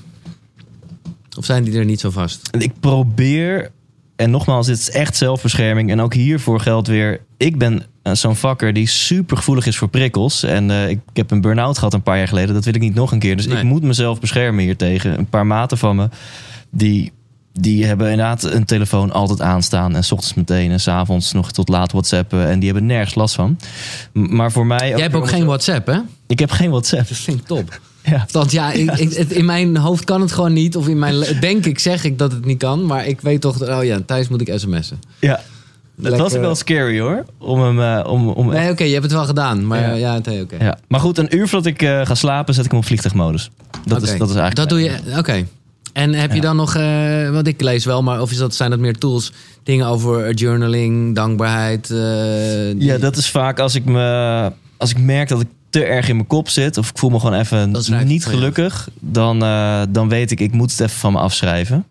[1.38, 2.48] Of zijn die er niet zo vast?
[2.52, 3.72] En ik probeer,
[4.18, 5.92] en nogmaals, dit is echt zelfbescherming.
[5.92, 9.88] En ook hiervoor geldt weer, ik ben eh, zo'n vakker die super gevoelig is voor
[9.88, 10.44] prikkels.
[10.44, 12.54] En eh, ik, ik heb een burn-out gehad een paar jaar geleden.
[12.54, 13.36] Dat wil ik niet nog een keer.
[13.36, 13.58] Dus Nee.
[13.58, 15.18] ik moet mezelf beschermen hier tegen.
[15.18, 16.10] Een paar maten van me,
[16.70, 17.12] die,
[17.54, 19.96] die hebben inderdaad een telefoon altijd aanstaan.
[19.96, 22.48] En s ochtends meteen en s avonds nog tot laat whatsappen.
[22.48, 23.58] En die hebben nergens last van.
[24.14, 24.90] Maar voor mij...
[24.90, 25.98] Jij hebt ook geen WhatsApp, hè?
[26.28, 27.08] Ik heb geen WhatsApp.
[27.08, 27.80] Dat vind ik top.
[28.10, 28.26] Ja.
[28.32, 30.76] Want ja, ik, ik- het- in mijn hoofd kan het gewoon niet.
[30.76, 32.86] Of in mijn denk ik, zeg ik dat het niet kan.
[32.86, 35.00] Maar ik weet toch, oh ja, thuis moet ik sms'en.
[35.20, 35.42] Ja.
[36.02, 37.26] Het was wel scary hoor.
[37.40, 37.82] Om hem...
[37.82, 39.68] eh, om, om Nee, oké, je hebt het wel gedaan.
[39.68, 39.88] Maar Ja.
[39.88, 40.56] ja, ja nee, oké.
[40.64, 40.78] Ja.
[40.88, 43.50] Maar goed, een uur voordat ik eh, ga slapen, zet ik hem op vliegtuigmodus.
[43.86, 44.56] Dat, is, dat is eigenlijk.
[44.56, 45.46] Dat doe je, oké.
[45.94, 48.70] En heb je dan nog, eh want ik lees wel, maar of is dat, zijn
[48.70, 51.90] dat meer tools, dingen over journaling, dankbaarheid?
[51.92, 51.98] eh,
[52.78, 54.52] die- Ja, dat is vaak als ik me.
[54.78, 56.78] Als ik merk dat ik te erg in mijn kop zit.
[56.78, 57.76] of ik voel me gewoon even
[58.06, 58.90] niet gelukkig.
[59.00, 61.86] Dan, eh, dan weet ik, ik moet het even van me afschrijven.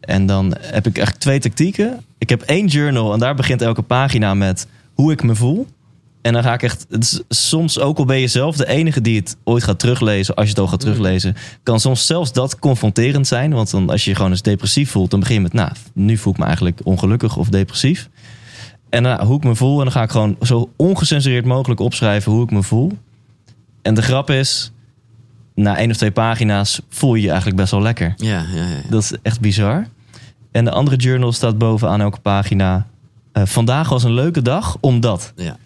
[0.00, 2.00] En dan heb ik echt twee tactieken.
[2.18, 5.66] Ik heb één journal en daar begint elke pagina met hoe ik me voel.
[6.22, 6.86] En dan ga ik echt.
[7.28, 10.34] Soms ook al ben je zelf de enige die het ooit gaat teruglezen.
[10.34, 10.90] Als je het al gaat Mm.
[10.90, 11.34] teruglezen.
[11.62, 13.52] Kan soms zelfs dat confronterend zijn.
[13.52, 15.10] Want dan, als je je gewoon eens depressief voelt.
[15.10, 15.52] dan begin je met.
[15.52, 18.08] Nou, nu voel ik me eigenlijk ongelukkig of depressief.
[18.88, 19.78] En dan hoe ik me voel.
[19.78, 22.92] En dan ga ik gewoon zo ongecensureerd mogelijk opschrijven hoe ik me voel.
[23.86, 24.70] En de grap is.
[25.54, 28.14] Na één of twee pagina's voel je je eigenlijk best wel lekker.
[28.16, 28.80] Ja, ja, ja.
[28.90, 29.86] Dat is echt bizar.
[30.52, 32.86] En de andere journal staat bovenaan elke pagina.
[33.32, 35.32] eh, vandaag was een leuke dag, omdat.
[35.36, 35.56] ja.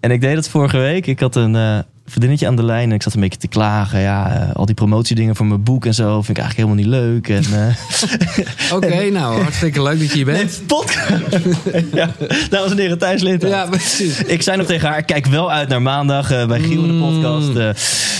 [0.00, 1.06] En ik deed dat vorige week.
[1.06, 4.00] Ik had een eh vriendinnetje aan de lijn en ik zat een beetje te klagen.
[4.00, 7.02] Ja, eh, al die promotiedingen voor mijn boek en zo vind ik eigenlijk helemaal niet
[7.26, 7.28] leuk.
[7.28, 10.38] En, eh, Oké, nou, hartstikke leuk dat je hier bent.
[10.38, 11.44] nee, podcast.
[11.94, 12.10] ja,
[12.50, 13.48] dames en heren, Thijs Linten.
[13.48, 14.22] Ja, precies.
[14.22, 16.92] Ik zei nog tegen haar, kijk wel uit naar maandag eh, bij Giel in de
[16.92, 17.20] Mm.
[17.20, 17.76] podcast.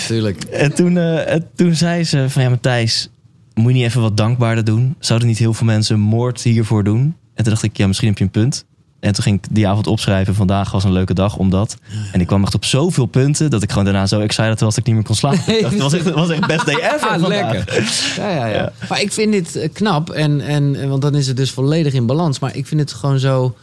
[0.06, 0.42] Tuurlijk.
[0.44, 3.08] En toen, en toen zei ze van ja, Matthijs,
[3.54, 4.94] moet je niet even wat dankbaarder doen?
[4.98, 7.00] Zouden niet heel veel mensen moord hiervoor doen?
[7.34, 8.64] En toen dacht ik, ja, misschien heb je een punt.
[9.00, 11.76] En toen ging ik die avond opschrijven, vandaag was een leuke dag, omdat.
[12.12, 14.76] En ik kwam echt op zoveel punten, dat ik gewoon daarna zo excited was dat
[14.76, 15.40] ik niet meer kon slapen.
[15.46, 15.64] Nee.
[15.66, 17.52] Het was echt, was echt best day ever Ah, vandaag.
[17.52, 17.84] lekker.
[18.16, 18.72] Ja, ja, ja, Ja.
[18.88, 20.10] Maar ik vind dit eh, knap.
[20.10, 22.38] En, en, want dan is het dus volledig in balans.
[22.38, 23.56] Maar ik vind het gewoon zo...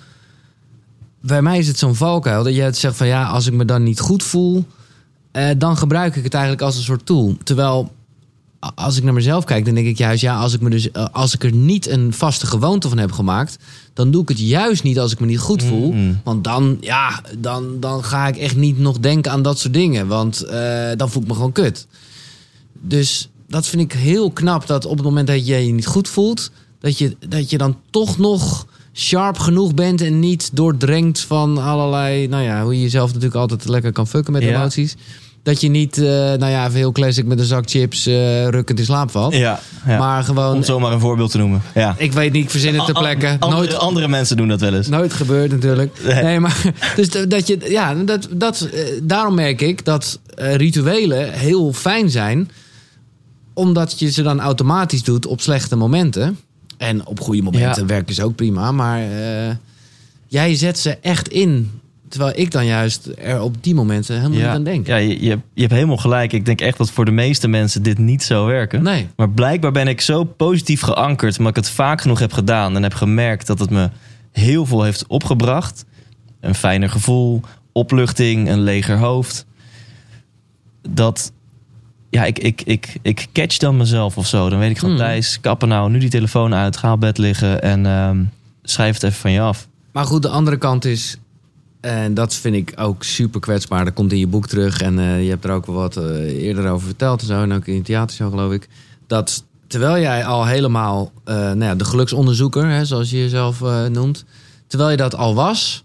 [1.21, 2.43] Bij mij is het zo'n valkuil.
[2.43, 4.65] Dat je het zegt van ja, als ik me dan niet goed voel...
[5.31, 7.37] eh, dan gebruik ik het eigenlijk als een soort tool.
[7.43, 7.91] Terwijl
[8.75, 10.21] als ik naar mezelf kijk, dan denk ik juist...
[10.21, 13.11] ja, als ik, me dus, eh, als ik er niet een vaste gewoonte van heb
[13.11, 13.57] gemaakt...
[13.93, 15.91] dan doe ik het juist niet als ik me niet goed voel.
[15.91, 16.19] Mm.
[16.23, 20.07] Want dan, ja, dan, dan ga ik echt niet nog denken aan dat soort dingen.
[20.07, 21.87] Want eh, dan voel ik me gewoon kut.
[22.81, 26.07] Dus dat vind ik heel knap dat op het moment dat je je niet goed
[26.07, 31.57] voelt, dat je, dat je dan toch nog sharp genoeg bent en niet doordrenkt van
[31.57, 34.55] allerlei, nou ja, hoe je jezelf natuurlijk altijd lekker kan fucken met Ja.
[34.55, 34.95] emoties.
[35.45, 38.79] Dat je niet, eh, nou ja, even heel classic met een zak chips eh, rukkend
[38.79, 39.33] in slaap valt.
[39.35, 39.97] Ja, ja.
[39.97, 41.61] Maar gewoon, om zomaar een voorbeeld te noemen.
[41.73, 41.95] Ja.
[41.97, 43.27] ik weet niet, ik verzin het ter plekke.
[43.39, 44.87] Andere, Nooit, andere mensen doen dat wel eens.
[44.87, 45.99] Nooit gebeurd natuurlijk.
[46.03, 46.23] Nee.
[46.23, 46.61] Nee, maar
[46.95, 52.49] dus dat je, ja, dat, dat, eh, daarom merk ik dat rituelen heel fijn zijn,
[53.53, 56.37] omdat je ze dan automatisch doet op slechte momenten.
[56.77, 57.87] En op goede momenten Ja.
[57.87, 59.01] werken ze ook prima, maar
[60.27, 61.71] jij zet ze echt in.
[62.15, 64.87] Terwijl ik dan juist er op die momenten helemaal niet aan denk.
[64.87, 66.33] Ja, je, je, hebt- je hebt helemaal gelijk.
[66.33, 68.83] Ik denk echt dat voor de meeste mensen dit niet zou werken.
[68.83, 69.07] Nee.
[69.15, 72.83] Maar blijkbaar ben ik zo positief geankerd, omdat ik het vaak genoeg heb gedaan en
[72.83, 73.89] heb gemerkt dat het me
[74.31, 75.85] heel veel heeft opgebracht.
[76.39, 79.45] Een fijner gevoel, opluchting, een leger hoofd.
[80.89, 81.31] Dat,
[82.09, 84.49] ja, ik, ik, ik, ik catch dan mezelf of zo.
[84.49, 84.97] Dan weet ik van, Hmm.
[84.97, 88.23] Thijs, kappen nou, nu die telefoon uit, ga op bed liggen en ehm,
[88.63, 89.67] schrijf het even van je af.
[89.91, 91.17] Maar goed, de andere kant is,
[91.85, 93.85] en dat vind ik ook super kwetsbaar.
[93.85, 96.43] Dat komt in je boek terug en eh, je hebt er ook wel wat eh,
[96.43, 97.41] eerder over verteld en zo.
[97.41, 98.69] En ook in het theatershow geloof ik.
[99.07, 104.25] Dat terwijl jij al helemaal, eh, nou ja, de geluksonderzoeker, hè, zoals je jezelf noemt.
[104.67, 105.83] Terwijl je dat al was.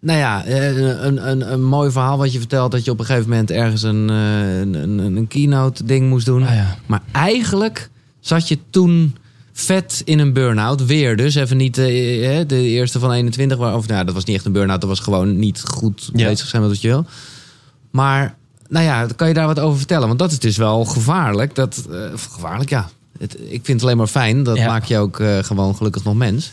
[0.00, 2.72] Nou ja, een, een, een mooi verhaal wat je vertelt.
[2.72, 6.46] Dat je op een gegeven moment ergens een, een, een, een keynote ding moest doen.
[6.46, 6.76] Ah ja.
[6.86, 9.16] Maar eigenlijk zat je toen
[9.60, 10.84] vet in een burn-out.
[10.86, 11.34] Weer dus.
[11.34, 13.58] Even niet eh, eh, de eerste van 21.
[13.58, 14.80] Waar, of nou, dat was niet echt een burn-out.
[14.80, 16.28] Dat was gewoon niet goed Ja.
[16.28, 17.04] bezig zijn met wat je wil.
[17.90, 18.34] Maar
[18.68, 20.06] nou ja, kan je daar wat over vertellen?
[20.06, 21.54] Want dat is dus wel gevaarlijk.
[21.54, 21.98] Dat, eh,
[22.32, 22.88] gevaarlijk, ja.
[23.18, 24.42] Het, ik vind het alleen maar fijn.
[24.42, 24.66] Dat Ja.
[24.66, 26.50] maakt je ook eh, gewoon gelukkig nog mens.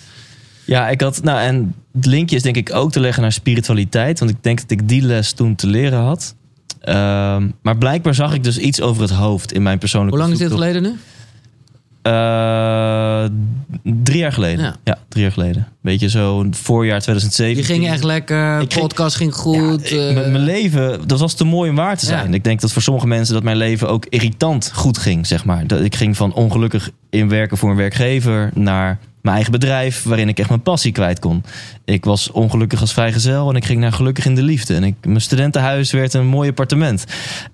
[0.66, 4.20] Ja, ik had, nou en het linkje is denk ik ook te leggen naar spiritualiteit,
[4.20, 6.36] want ik denk dat ik die les toen te leren had.
[6.82, 10.40] Ehm, maar blijkbaar zag ik dus iets over het hoofd in mijn persoonlijke Hoe lang
[10.40, 10.94] is dit geleden nu?
[12.02, 13.24] Eh,
[14.04, 14.64] drie jaar geleden.
[14.66, 14.76] Ja.
[14.84, 14.98] Ja.
[15.10, 15.68] drie jaar geleden.
[15.82, 17.56] Beetje zo voorjaar 2007.
[17.58, 18.62] Je ging echt lekker.
[18.62, 19.90] Ik podcast ging goed.
[19.90, 22.28] Ja, eh, m- mijn leven, dat was te mooi om waar te zijn.
[22.30, 22.34] Ja.
[22.36, 25.68] Ik denk dat voor sommige mensen dat mijn leven ook irritant goed ging, zeg maar.
[25.68, 30.28] Dat ik ging van ongelukkig in werken voor een werkgever naar mijn eigen bedrijf, waarin
[30.28, 31.44] ik echt mijn passie kwijt kon.
[31.86, 34.76] Ik was ongelukkig als vrijgezel en ik ging naar gelukkig in de liefde.
[34.76, 37.06] En ik, mijn studentenhuis werd een mooi appartement.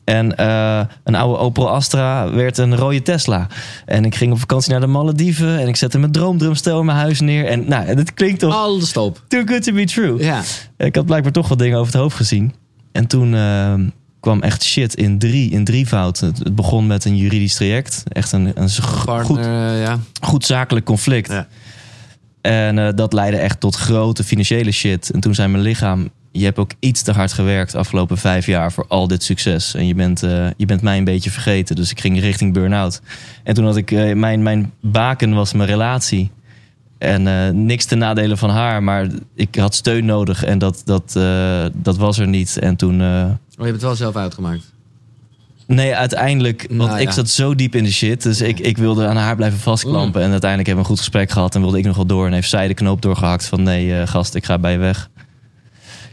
[0.04, 3.48] En eh, een oude Opel Astra werd een rode Tesla.
[3.86, 6.98] En ik ging op vakantie naar de Malediven en ik zette mijn droomdrumstel in mijn
[6.98, 7.46] huis neer.
[7.46, 9.24] En nou, het klinkt toch Alles stop.
[9.28, 10.24] too good to be true.
[10.24, 10.42] Ja.
[10.78, 12.54] Ik had blijkbaar toch wat dingen over het hoofd gezien.
[12.92, 13.74] En toen eh,
[14.20, 16.20] kwam echt shit in drie, in drievoud.
[16.20, 18.04] Het, het begon met een juridisch traject.
[18.08, 18.70] Echt een, een
[19.06, 20.00] Partner, goed, eh, ja.
[20.22, 21.32] goed zakelijk conflict.
[21.32, 21.48] Ja.
[22.44, 25.12] En eh, dat leidde echt tot grote financiële shit.
[25.12, 26.10] En toen zei mijn lichaam...
[26.32, 29.76] Je hebt ook iets te hard gewerkt de afgelopen vijf jaar voor al dit succes.
[29.76, 31.76] En je bent, eh, je bent mij een beetje vergeten.
[31.76, 33.02] Dus ik ging richting burn-out.
[33.44, 33.92] En toen had ik...
[33.92, 36.32] eh, mijn, mijn baken was mijn relatie.
[36.98, 38.84] En niks te nadelen van haar.
[38.84, 40.44] Maar ik had steun nodig.
[40.44, 41.12] En dat, dat,
[41.74, 42.58] dat was er niet.
[42.58, 43.02] En toen...
[43.02, 44.73] Oh, je hebt het wel zelf uitgemaakt.
[45.68, 46.66] Nee, uiteindelijk.
[46.70, 47.14] Want Nou ik ja.
[47.14, 48.24] zat zo diep in de shit.
[48.24, 50.22] Dus ik, ik wilde aan haar blijven vastklampen.
[50.22, 51.56] En uiteindelijk hebben we een goed gesprek gehad.
[51.56, 52.26] En wilde ik nog wel door.
[52.26, 53.64] En heeft zij de knoop doorgehakt van...
[53.64, 55.10] Nee, eh, gast, ik ga bij je weg.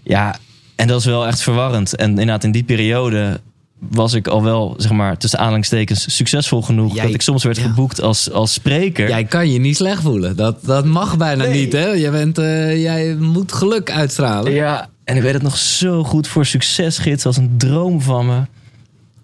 [0.03, 0.37] Ja,
[0.77, 1.97] en dat is wel echt verwarrend.
[1.97, 3.41] En inderdaad, in die periode
[3.79, 6.95] was ik al wel, zeg maar, tussen aanhalingstekens succesvol genoeg.
[6.95, 7.63] Jij- dat ik soms werd ja.
[7.63, 9.09] geboekt als, als spreker.
[9.09, 10.37] Jij kan je niet slecht voelen.
[10.37, 11.61] Dat, dat mag bijna Nee.
[11.61, 11.87] niet, hè?
[11.87, 14.53] Je bent, eh, jij moet geluk uitstralen.
[14.53, 18.41] Ja, en ik weet het nog zo goed voor succesgids als een droom van me.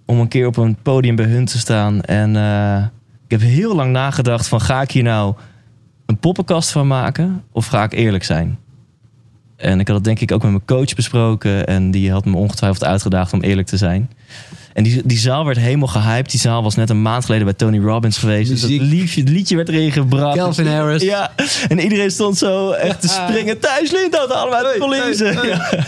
[0.07, 2.01] Om een keer op een podium bij hun te staan.
[2.01, 2.85] En eh,
[3.25, 5.35] ik heb heel lang nagedacht van ga ik hier nou
[6.07, 7.45] een poppenkast van maken?
[7.53, 8.59] Of ga ik eerlijk zijn?
[9.57, 11.67] En ik had het denk ik ook met mijn coach besproken.
[11.67, 14.11] En die had me ongetwijfeld uitgedaagd om eerlijk te zijn.
[14.73, 16.31] En die, die zaal werd helemaal gehyped.
[16.31, 18.51] Die zaal was net een maand geleden bij Tony Robbins geweest.
[18.51, 20.37] Dus dat liedje, het liedje werd erin gebracht.
[20.37, 21.03] Calvin Harris.
[21.03, 21.33] Ja,
[21.69, 23.59] en iedereen stond zo echt te springen.
[23.59, 25.41] Thuis Lindhout, allemaal uit de.
[25.47, 25.85] Ja.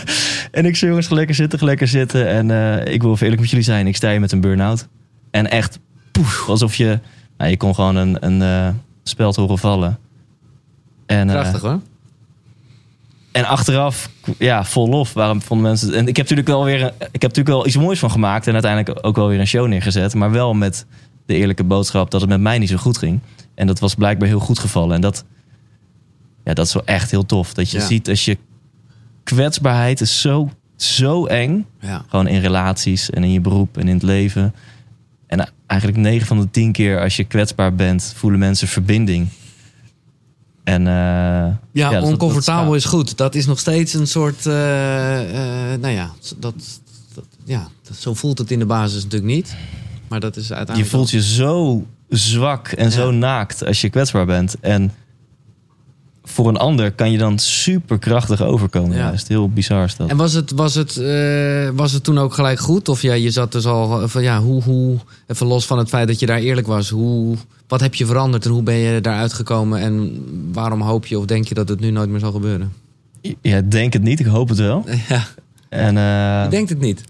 [0.51, 2.27] En ik zei, jongens, lekker zitten, lekker zitten.
[2.27, 3.87] En eh, ik wil even eerlijk met jullie zijn.
[3.87, 4.87] Ik sta hier met een burn-out.
[5.31, 5.79] En echt,
[6.11, 6.99] poef, alsof je...
[7.37, 9.99] Nou, je kon gewoon een, een eh, speld horen vallen.
[11.05, 11.79] En, eh, Prachtig hoor.
[13.31, 15.13] En achteraf, ja, vol lof.
[15.13, 15.93] Waarom vonden mensen...
[15.93, 16.85] En ik heb natuurlijk wel weer...
[16.85, 18.47] Ik heb natuurlijk wel iets moois van gemaakt.
[18.47, 20.13] En uiteindelijk ook wel weer een show neergezet.
[20.13, 20.85] Maar wel met
[21.25, 23.19] de eerlijke boodschap dat het met mij niet zo goed ging.
[23.55, 24.95] En dat was blijkbaar heel goed gevallen.
[24.95, 25.25] En dat,
[26.43, 27.53] ja, dat is wel echt heel tof.
[27.53, 27.85] Dat je Ja.
[27.85, 28.37] ziet als je
[29.23, 31.65] kwetsbaarheid is zo, zo eng.
[31.79, 32.03] Ja.
[32.07, 34.55] Gewoon in relaties en in je beroep en in het leven.
[35.27, 39.27] En eigenlijk 9 van de 10 keer als je kwetsbaar bent, voelen mensen verbinding.
[40.69, 43.17] En eh, Ja, oncomfortabel dat is goed.
[43.17, 44.45] Dat is nog steeds een soort.
[44.45, 46.53] eh, eh, nou ja, dat,
[47.13, 47.67] dat, ja,
[47.99, 49.55] zo voelt het in de basis natuurlijk niet.
[50.07, 50.95] Maar dat is Je uiteindelijk.
[50.95, 52.91] voelt je zo zwak en Ja.
[52.91, 54.55] zo naakt als je kwetsbaar bent.
[54.59, 54.91] En
[56.29, 58.97] voor een ander kan je dan super krachtig overkomen.
[58.97, 59.03] Ja.
[59.03, 60.09] Juist heel bizar is dat.
[60.09, 62.89] En was het, was, het, eh, was het toen ook gelijk goed?
[62.89, 66.07] Of ja, je zat dus al van ja, hoe, hoe, even los van het feit
[66.07, 67.35] dat je daar eerlijk was, hoe,
[67.67, 70.23] wat heb je veranderd en hoe ben je daaruit gekomen en
[70.53, 72.73] waarom hoop je of denk je dat het nu nooit meer zal gebeuren?
[73.41, 74.19] Ja, denk het niet.
[74.19, 74.85] Ik hoop het wel.
[75.09, 75.25] Ja,
[75.69, 77.03] En, eh, je denkt het niet.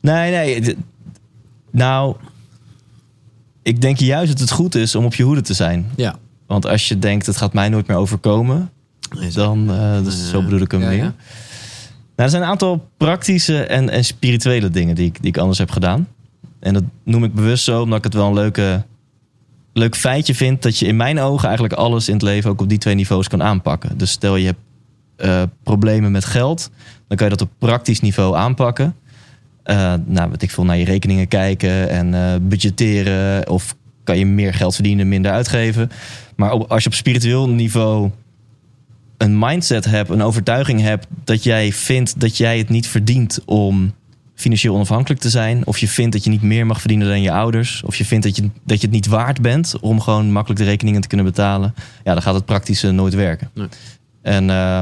[0.00, 0.76] Nee, nee.
[1.70, 2.16] Nou,
[3.62, 5.90] ik denk juist dat het goed is om op je hoede te zijn.
[5.96, 6.18] Ja.
[6.46, 8.70] Want als je denkt, het gaat mij nooit meer overkomen,
[9.32, 10.92] dan, eh, dus zo bedoel ik hem meer.
[10.92, 11.14] ja.
[12.14, 15.70] er zijn een aantal praktische en, en spirituele dingen die ik, die ik anders heb
[15.70, 16.08] gedaan.
[16.60, 18.84] En dat noem ik bewust zo, omdat ik het wel een leuke,
[19.72, 20.62] leuk feitje vind.
[20.62, 23.28] Dat je in mijn ogen eigenlijk alles in het leven ook op die twee niveaus
[23.28, 23.98] kan aanpakken.
[23.98, 24.58] Dus stel je hebt
[25.16, 26.70] eh, problemen met geld,
[27.08, 28.94] dan kan je dat op praktisch niveau aanpakken.
[29.62, 33.48] Eh, nou, wat ik veel, naar je rekeningen kijken en eh, budgetteren.
[33.48, 33.76] Of
[34.06, 35.90] kan je meer geld verdienen, minder uitgeven.
[36.36, 38.10] Maar op, als je op spiritueel niveau
[39.16, 43.94] een mindset hebt, een overtuiging hebt dat jij vindt dat jij het niet verdient om
[44.34, 45.66] financieel onafhankelijk te zijn.
[45.66, 47.82] Of je vindt dat je niet meer mag verdienen dan je ouders.
[47.82, 50.66] Of je vindt dat je, dat je het niet waard bent om gewoon makkelijk de
[50.66, 51.74] rekeningen te kunnen betalen.
[52.04, 53.50] Ja, dan gaat het praktische nooit werken.
[53.54, 53.66] Nee.
[54.22, 54.80] En uh,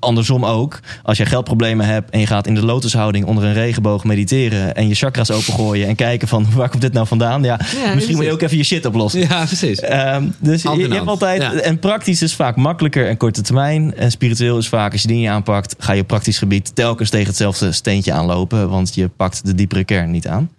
[0.00, 0.80] andersom ook.
[1.02, 4.74] Als je geldproblemen hebt en je gaat in de lotushouding onder een regenboog mediteren.
[4.74, 7.42] En je chakras opengooien en kijken van waar komt dit nou vandaan?
[7.42, 9.20] Ja, Ja, misschien moet je ook even je shit oplossen.
[9.20, 9.80] Ja, precies.
[9.80, 11.42] Ehm, dus je, hebt altijd.
[11.42, 11.52] ja.
[11.52, 13.94] En praktisch is vaak makkelijker en korte termijn.
[13.96, 17.72] En spiritueel is vaak, als je dingen aanpakt, ga je praktisch gebied telkens tegen hetzelfde
[17.72, 18.68] steentje aanlopen.
[18.68, 20.50] Want je pakt de diepere kern niet aan.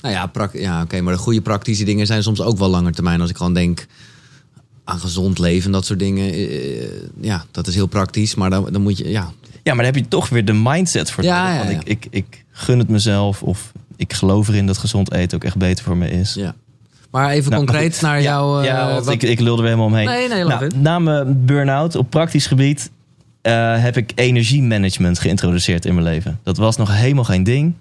[0.00, 3.20] Nou ja, ja oké, maar de goede praktische dingen zijn soms ook wel langer termijn.
[3.20, 3.86] Als ik gewoon denk
[4.84, 6.32] aan gezond leven en dat soort dingen.
[6.32, 6.86] eh,
[7.20, 8.34] ja, dat is heel praktisch.
[8.34, 9.30] Maar dan, dan moet je, ja,
[9.62, 11.24] Ja, maar dan heb je toch weer de mindset voor.
[11.24, 11.52] Ja, nodig.
[11.52, 11.90] ja, Want ja.
[11.92, 13.42] Ik, ik, ik gun het mezelf.
[13.42, 16.34] Of ik geloof erin dat gezond eten ook echt beter voor me is.
[16.34, 16.54] ja.
[17.10, 18.58] Maar even Nou, concreet maar naar jouw...
[18.60, 20.06] eh, ja, want wat- ik, ik lul er helemaal omheen.
[20.06, 22.90] Nee, nee, nou, na mijn burn-out op praktisch gebied
[23.42, 26.38] eh, heb ik energiemanagement geïntroduceerd in mijn leven.
[26.42, 27.74] Dat was nog helemaal geen ding.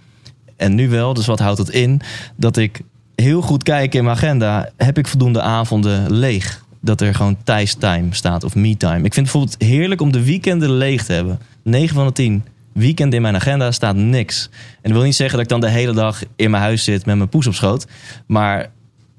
[0.56, 2.02] En nu wel, dus wat houdt het in?
[2.36, 2.82] Dat ik
[3.16, 4.70] heel goed kijk in mijn agenda.
[4.78, 6.64] Heb ik voldoende avonden leeg?
[6.86, 9.04] Dat er gewoon time staat of me-time.
[9.04, 11.40] Ik vind het bijvoorbeeld heerlijk om de weekenden leeg te hebben.
[11.64, 14.50] 9 van de 10 weekend in mijn agenda staat niks.
[14.54, 17.06] En dat wil niet zeggen dat ik dan de hele dag in mijn huis zit
[17.06, 17.88] met mijn poes op schoot.
[18.28, 18.70] Maar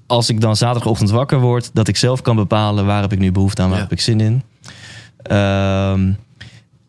[0.06, 3.32] als ik dan zaterdagochtend wakker word, dat ik zelf kan bepalen waar heb ik nu
[3.32, 3.82] behoefte aan, waar Ja.
[3.82, 4.42] heb ik zin in.
[5.22, 6.12] Ehm,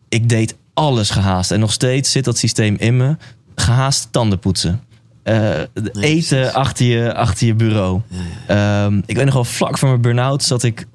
[0.08, 3.16] ik deed alles gehaast en nog steeds zit dat systeem in me.
[3.54, 4.80] Gehaast tanden poetsen.
[5.26, 6.52] Eh, eten precies.
[6.52, 8.00] achter je, achter je bureau.
[8.46, 10.86] Ehm, ik weet nog wel, vlak voor mijn burn-out zat ik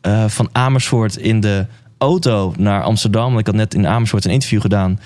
[0.00, 1.66] eh, van Amersfoort in de
[1.98, 3.26] auto naar Amsterdam.
[3.26, 5.00] Want Ik had net in Amersfoort een interview gedaan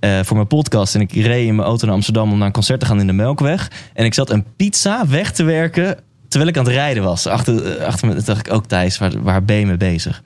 [0.00, 0.94] eh, voor mijn podcast.
[0.94, 3.06] En ik reed in mijn auto naar Amsterdam om naar een concert te gaan in
[3.06, 3.70] de Melkweg.
[3.94, 5.98] En ik zat een pizza weg te werken
[6.34, 7.26] terwijl ik aan het rijden was.
[7.26, 10.22] Achter, eh, achter me dacht ik ook, Thijs, waar, waar ben je mee bezig?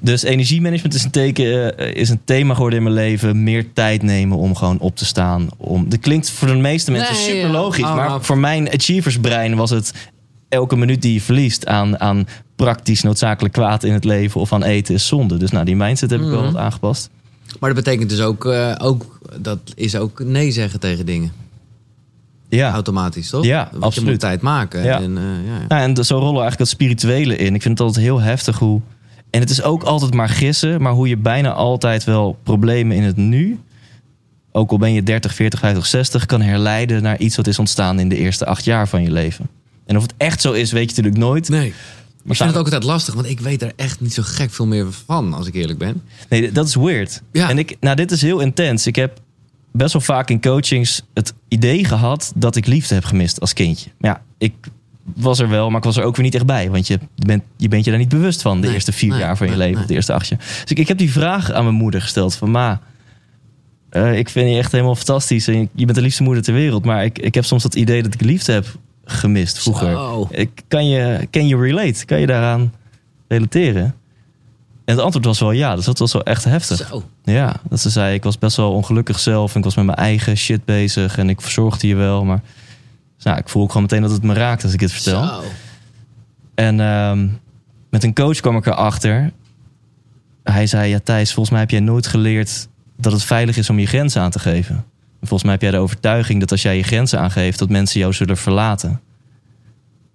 [0.00, 3.42] Dus energiemanagement is een, teken, eh, is een thema geworden in mijn leven.
[3.42, 5.48] Meer tijd nemen om gewoon op te staan.
[5.56, 7.48] Om, dat klinkt voor de meeste mensen Nee, super ja.
[7.50, 7.84] logisch.
[7.84, 9.92] Oh, maar maar- voor mijn achieversbrein was het
[10.48, 12.26] elke minuut die je verliest aan, aan
[12.56, 15.36] praktisch noodzakelijk kwaad in het leven of aan eten is zonde.
[15.36, 16.52] Dus nou, die mindset heb ik wel Mhm.
[16.52, 17.10] wat aangepast.
[17.60, 19.18] Maar dat betekent dus ook, eh, ook...
[19.40, 21.32] Dat is ook nee zeggen tegen dingen.
[22.48, 22.72] Ja.
[22.72, 23.44] Automatisch, toch?
[23.44, 24.84] Ja, Want Je moet tijd maken.
[24.84, 25.00] Ja.
[25.00, 25.64] En, eh, ja, ja.
[25.68, 27.54] Nou, en zo rollen we eigenlijk het spirituele in.
[27.54, 28.80] Ik vind het altijd heel heftig hoe.
[29.30, 33.02] En het is ook altijd maar gissen, maar hoe je bijna altijd wel problemen in
[33.02, 33.58] het nu.
[34.52, 37.98] Ook al ben je 30, 40, 50, 60, kan herleiden naar iets wat is ontstaan
[38.00, 39.48] in de eerste acht jaar van je leven.
[39.86, 41.48] En of het echt zo is, weet je natuurlijk nooit.
[41.48, 41.66] Nee.
[41.66, 41.74] Ik
[42.32, 44.66] Maar vind het ook altijd lastig, want ik weet er echt niet zo gek veel
[44.66, 46.02] meer van, als ik eerlijk ben.
[46.28, 47.22] Nee, dat is weird.
[47.32, 47.48] Ja.
[47.48, 48.86] En ik, nou, dit is heel intens.
[48.86, 49.20] Ik heb
[49.76, 53.90] best wel vaak in coachings het idee gehad dat ik liefde heb gemist als kindje.
[53.98, 54.52] Maar ja, ik
[55.14, 56.70] was er wel, maar ik was er ook weer niet echt bij.
[56.70, 59.18] Want je bent je, bent je daar niet bewust van de Nee, eerste vier nee,
[59.18, 60.38] jaar van je nee, leven, of de eerste acht jaar.
[60.38, 62.80] Dus ik, ik heb die vraag aan mijn moeder gesteld van ma.
[63.90, 66.84] eh, ik vind je echt helemaal fantastisch en je, bent de liefste moeder ter wereld.
[66.84, 68.66] Maar ik, ik heb soms dat idee dat ik liefde heb
[69.04, 69.98] gemist vroeger.
[70.30, 72.04] Ik, kan, je, can you relate?
[72.04, 72.72] Kan je daaraan
[73.28, 73.94] relateren?
[74.86, 76.88] En het antwoord was wel ja, dus dat was wel echt heftig.
[76.88, 77.02] Zo.
[77.24, 79.52] Ja, dat ze zei, ik was best wel ongelukkig zelf.
[79.52, 81.18] En ik was met mijn eigen shit bezig.
[81.18, 82.24] En ik verzorgde je wel.
[82.24, 82.40] Maar
[83.16, 85.26] dus, nou, ik voel ook gewoon meteen dat het me raakt als ik dit vertel.
[85.26, 85.42] Zo.
[86.54, 87.28] En ehm,
[87.90, 89.32] met een coach kwam ik erachter.
[90.42, 93.78] Hij zei, ja Thijs, volgens mij heb jij nooit geleerd dat het veilig is om
[93.78, 94.74] je grenzen aan te geven.
[95.20, 98.00] En volgens mij heb jij de overtuiging dat als jij je grenzen aangeeft, dat mensen
[98.00, 99.00] jou zullen verlaten.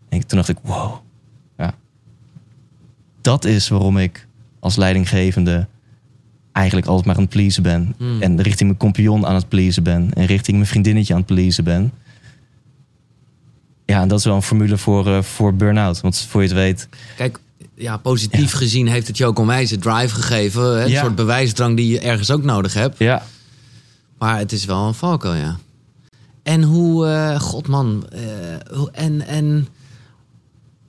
[0.09, 0.93] En toen dacht ik, wow.
[1.57, 1.73] Ja.
[3.21, 4.27] Dat is waarom ik
[4.61, 5.67] als leidinggevende
[6.51, 7.93] eigenlijk altijd maar aan het pleasen ben.
[7.97, 8.21] Hmm.
[8.21, 10.13] En richting mijn compagnon aan het pleasen ben.
[10.13, 11.91] En richting mijn vriendinnetje aan het pleasen ben.
[13.85, 16.01] Ja, en dat is wel een formule voor, eh, voor burn-out.
[16.01, 16.87] Want voor je het weet...
[17.15, 17.39] Kijk,
[17.75, 20.61] ja, positief gezien heeft het je ook onwijs drive gegeven.
[20.61, 20.83] Hè?
[20.83, 21.01] Een Ja.
[21.01, 22.97] soort bewijsdrang die je ergens ook nodig hebt.
[22.97, 23.23] Ja,
[24.17, 25.57] Maar het is wel een valkuil, ja.
[26.43, 29.67] En hoe, eh god man, eh, en, en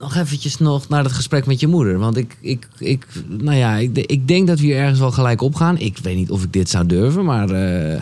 [0.03, 1.99] nog eventjes nog naar het gesprek met je moeder.
[1.99, 5.41] Want ik, ik, ik nou ja, ik, ik denk dat we hier ergens wel gelijk
[5.41, 5.77] op gaan.
[5.77, 8.01] Ik weet niet of ik dit zou durven, maar eh,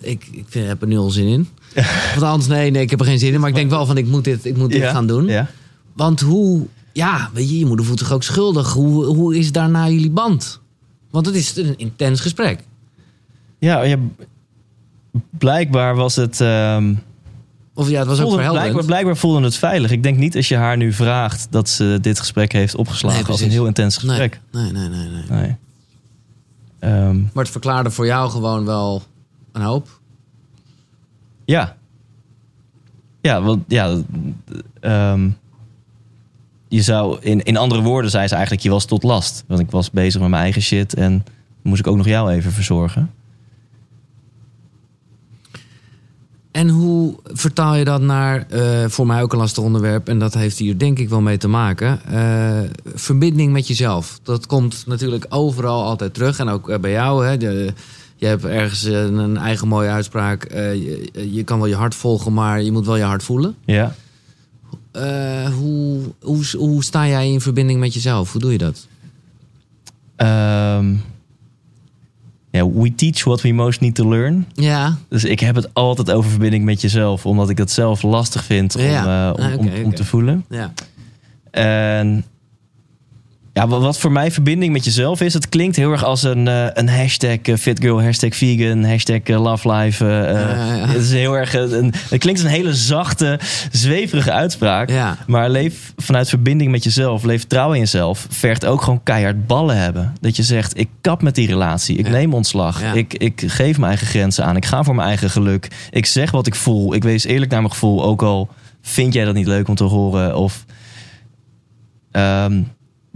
[0.00, 1.48] ik, ik vind, heb er nul zin in.
[2.14, 3.40] Want anders, nee, nee, ik heb er geen zin in.
[3.40, 5.26] Maar ik denk wel van, ik moet dit, ik moet dit ja, gaan doen.
[5.26, 5.50] Ja.
[5.92, 8.72] Want hoe, ja, weet je, je moeder voelt zich ook schuldig.
[8.72, 10.60] Hoe, hoe is daarna jullie band?
[11.10, 12.60] Want het is een intens gesprek.
[13.58, 13.98] Ja, ja,
[15.30, 16.40] blijkbaar was het...
[16.40, 16.94] ehm,
[17.78, 18.60] Of ja, het was ook verhelderend.
[18.60, 19.90] blijkbaar, blijkbaar voelde het veilig.
[19.90, 23.30] Ik denk niet als je haar nu vraagt dat ze dit gesprek heeft opgeslagen Nee,
[23.30, 24.40] als een heel intens gesprek.
[24.52, 25.22] Nee, nee, nee, nee.
[25.28, 25.40] nee.
[25.40, 25.56] Nee.
[26.78, 29.02] Ehm, Maar het verklaarde voor jou gewoon wel
[29.52, 30.00] een hoop.
[31.44, 31.76] ja.
[33.20, 33.96] Ja, want ja,
[34.80, 35.28] ehm,
[36.68, 39.70] je zou in, in andere woorden zei ze eigenlijk je was tot last, want ik
[39.70, 41.24] was bezig met mijn eigen shit en
[41.62, 43.10] moest ik ook nog jou even verzorgen.
[46.56, 50.34] En hoe vertaal je dat naar, eh, voor mij ook een lastig onderwerp, en dat
[50.34, 54.20] heeft hier denk ik wel mee te maken, eh, verbinding met jezelf.
[54.22, 57.26] Dat komt natuurlijk overal altijd terug en ook eh, bij jou.
[57.26, 57.72] Hè, de,
[58.16, 60.52] je hebt ergens een, een eigen mooie uitspraak.
[60.52, 63.54] je, je kan wel je hart volgen, maar je moet wel je hart voelen.
[63.64, 63.94] Ja.
[65.58, 68.32] Hoe, hoe, hoe sta jij in verbinding met jezelf?
[68.32, 68.86] Hoe doe je dat?
[70.16, 70.94] Ehm,
[72.56, 74.46] ja, we teach what we most need to learn.
[74.54, 78.44] Ja, Dus ik heb het altijd over verbinding met jezelf, omdat ik het zelf lastig
[78.44, 79.28] vind om, Ja.
[79.28, 80.44] eh, om, Ah, om, om te voelen.
[80.50, 80.72] ja.
[81.50, 82.24] En
[83.56, 86.66] ja, wat- voor mij verbinding met jezelf is, het klinkt heel erg als een, eh,
[86.72, 90.04] een hashtag eh, fitgirl, hashtag vegan, hashtag eh, love life.
[90.04, 90.86] Ja.
[90.88, 93.38] Het is heel erg, een, het klinkt als een hele zachte,
[93.70, 94.90] zweverige uitspraak.
[94.90, 95.16] Ja.
[95.26, 99.76] Maar leef vanuit verbinding met jezelf, leef trouw in jezelf, vergt ook gewoon keihard ballen
[99.76, 100.12] hebben.
[100.20, 102.12] Dat je zegt, ik kap met die relatie, ik Ja.
[102.12, 105.68] neem ontslag, ik, ik geef mijn eigen grenzen aan, ik ga voor mijn eigen geluk.
[105.90, 108.48] Ik zeg wat ik voel, ik wees eerlijk naar mijn gevoel, ook al
[108.82, 110.36] vind jij dat niet leuk om te horen.
[110.36, 110.64] Of,
[112.10, 112.62] ehm,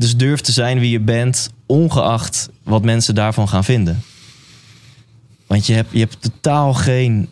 [0.00, 4.02] dus durf te zijn wie je bent, ongeacht wat mensen daarvan gaan vinden.
[5.46, 7.28] Want je hebt, je hebt totaal geen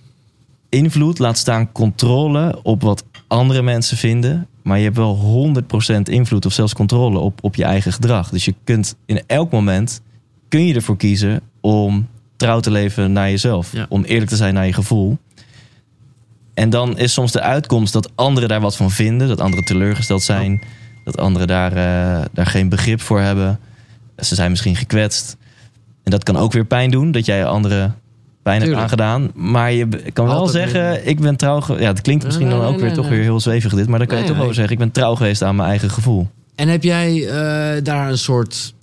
[0.68, 4.46] invloed, laat staan controle op wat andere mensen vinden.
[4.62, 5.52] Maar je hebt wel
[5.98, 8.30] 100% invloed of zelfs controle op, op je eigen gedrag.
[8.30, 10.00] Dus je kunt in elk moment
[10.48, 13.72] kun je ervoor kiezen om trouw te leven naar jezelf.
[13.72, 13.86] Ja.
[13.88, 15.18] Om eerlijk te zijn naar je gevoel.
[16.54, 19.28] En dan is soms de uitkomst dat anderen daar wat van vinden.
[19.28, 20.62] Dat anderen teleurgesteld zijn.
[21.08, 23.58] Dat anderen daar, eh, daar geen begrip voor hebben.
[24.16, 25.36] Ze zijn misschien gekwetst.
[26.02, 27.10] En dat kan ook weer pijn doen.
[27.10, 27.96] Dat jij anderen
[28.42, 29.30] pijn hebt aangedaan.
[29.34, 31.06] Maar je kan wel Altijd zeggen, weer.
[31.06, 31.62] ik ben trouw...
[31.78, 33.88] Ja, het klinkt misschien Nee, dan nee, ook weer nee, toch weer heel zwevig dit.
[33.88, 36.28] Maar dan kan je toch wel zeggen, ik ben trouw geweest aan mijn eigen gevoel.
[36.54, 38.74] En heb jij eh, daar een soort,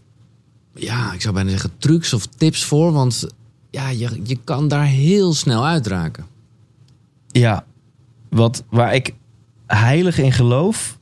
[0.73, 2.91] ja, ik zou bijna zeggen trucs of tips voor?
[2.91, 3.27] Want
[3.71, 6.25] ja, je, je kan daar heel snel uitraken.
[7.27, 7.65] Ja,
[8.29, 9.13] wat, waar ik
[9.67, 10.97] heilig in geloof,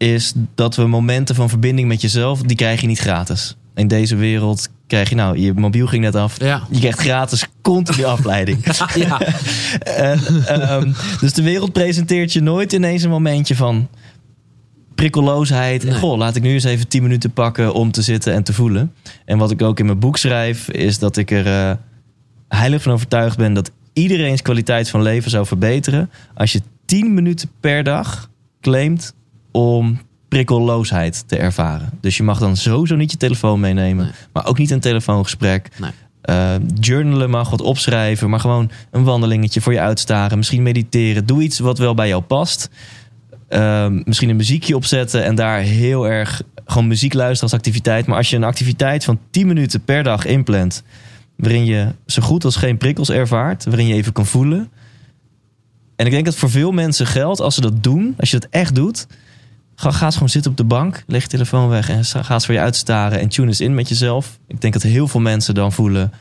[0.00, 3.56] is dat we momenten van verbinding met jezelf, die krijg je niet gratis.
[3.74, 6.40] In deze wereld krijg je, nou, je mobiel ging net af.
[6.40, 6.62] Ja.
[6.70, 8.64] Je krijgt gratis continu afleiding.
[8.94, 9.20] ja.
[9.78, 13.88] En, ehm, dus de wereld presenteert je nooit ineens een momentje van
[15.84, 15.94] Nee.
[15.94, 18.92] goh, laat ik nu eens even 10 minuten pakken om te zitten en te voelen.
[19.24, 21.72] En wat ik ook in mijn boek schrijf, is dat ik er eh,
[22.48, 26.10] heilig van overtuigd ben dat iedereen's kwaliteit van leven zou verbeteren.
[26.34, 28.30] als je 10 minuten per dag
[28.60, 29.14] claimt
[29.50, 31.90] om prikkelloosheid te ervaren.
[32.00, 34.14] Dus je mag dan sowieso niet je telefoon meenemen, Nee.
[34.32, 35.68] maar ook niet een telefoongesprek.
[35.78, 35.90] Nee.
[36.20, 40.38] Eh, journalen mag wat opschrijven, maar gewoon een wandelingetje voor je uitstaren.
[40.38, 41.26] Misschien mediteren.
[41.26, 42.70] Doe iets wat wel bij jou past.
[43.48, 48.06] Ehm, misschien een muziekje opzetten en daar heel erg gewoon muziek luisteren als activiteit.
[48.06, 50.82] Maar als je een activiteit van 10 minuten per dag inplant,
[51.36, 54.68] waarin je zo goed als geen prikkels ervaart, waarin je even kan voelen.
[55.96, 58.50] En ik denk dat voor veel mensen geldt, als ze dat doen, als je dat
[58.50, 59.06] echt doet,
[59.80, 62.44] ga, ga eens gewoon zitten op de bank, leg je telefoon weg en ga eens
[62.44, 64.38] voor je uitstaren en tune eens in met jezelf.
[64.46, 66.12] Ik denk dat heel veel mensen dan voelen,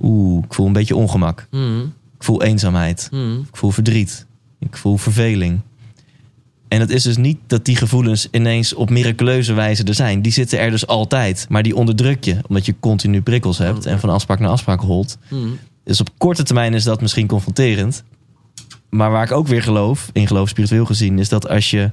[0.00, 1.46] oeh, ik voel een beetje ongemak.
[1.50, 1.80] Mhm.
[2.16, 3.08] Ik voel eenzaamheid.
[3.10, 3.38] Mhm.
[3.38, 4.26] Ik voel verdriet.
[4.58, 5.60] Ik voel verveling.
[6.68, 10.22] En het is dus niet dat die gevoelens ineens op miraculeuze wijze er zijn.
[10.22, 11.46] Die zitten er dus altijd.
[11.48, 15.18] Maar die onderdruk je, omdat je continu prikkels hebt en van afspraak naar afspraak holt.
[15.28, 15.48] Mhm.
[15.84, 18.02] Dus op korte termijn is dat misschien confronterend.
[18.90, 21.90] Maar waar ik ook weer geloof, in geloof spiritueel gezien, is dat als je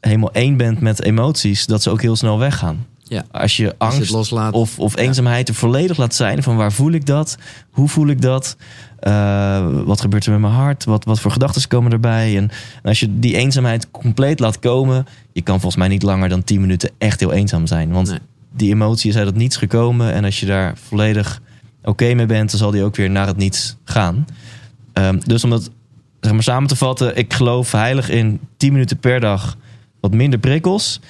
[0.00, 2.86] helemaal één bent met emoties, dat ze ook heel snel weggaan.
[3.02, 3.24] Ja.
[3.30, 4.52] Als je Als je angst loslaat.
[4.52, 6.42] of, of eenzaamheid er volledig laat zijn.
[6.42, 7.36] Van waar voel ik dat?
[7.70, 8.56] Hoe voel ik dat?
[8.98, 10.84] Eh, wat gebeurt er met mijn hart?
[10.84, 12.36] Wat, wat voor gedachten komen erbij?
[12.36, 12.50] En,
[12.82, 15.06] en als je die eenzaamheid compleet laat komen...
[15.32, 17.90] je kan volgens mij niet langer dan 10 minuten echt heel eenzaam zijn.
[17.90, 18.18] Want Nee.
[18.56, 20.12] die emotie is uit het niets gekomen.
[20.12, 21.40] En als je daar volledig
[21.82, 22.50] oké mee bent...
[22.50, 24.26] dan zal die ook weer naar het niets gaan.
[24.92, 25.70] Ehm, dus om dat
[26.20, 27.16] zeg maar, samen te vatten...
[27.16, 29.56] ik geloof heilig in 10 minuten per dag
[30.00, 31.00] wat minder prikkels...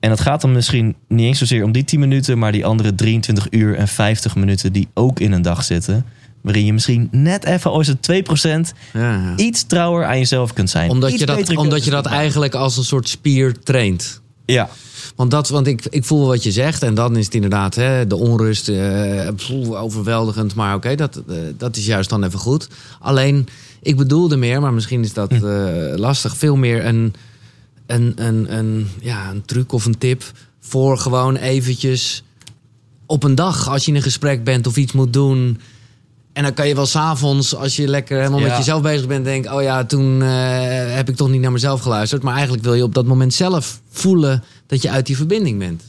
[0.00, 2.94] En het gaat dan misschien niet eens zozeer om die 10 minuten, maar die andere
[2.94, 6.04] 23 uur en 50 minuten die ook in een dag zitten.
[6.40, 9.32] Waarin je misschien net even, al is het 2%, Ja, ja.
[9.36, 10.90] iets trouwer aan jezelf kunt zijn.
[10.90, 14.20] Omdat, Iets je dat, omdat je dat eigenlijk als een soort spier traint.
[14.46, 14.68] Ja,
[15.16, 16.82] Want, dat, want ik, ik voel wat je zegt.
[16.82, 18.70] En dan is het inderdaad hè, de onrust.
[19.36, 20.54] pff, overweldigend.
[20.54, 22.68] Maar oké, dat, eh, dat is juist dan even goed.
[23.00, 23.46] Alleen,
[23.82, 25.46] ik bedoelde meer, maar misschien is dat Hm.
[25.46, 26.36] eh, lastig.
[26.36, 27.14] Veel meer een,
[27.86, 30.22] een, een, een, ja, een truc of een tip.
[30.60, 32.22] Voor gewoon eventjes
[33.06, 33.68] op een dag.
[33.68, 35.60] Als je in een gesprek bent of iets moet doen.
[36.32, 38.46] En dan kan je wel s'avonds, als je lekker helemaal Ja.
[38.46, 40.28] met jezelf bezig bent, denken: Oh ja, toen eh,
[40.94, 42.22] heb ik toch niet naar mezelf geluisterd.
[42.22, 45.82] Maar eigenlijk wil je op dat moment zelf voelen dat je uit die verbinding bent.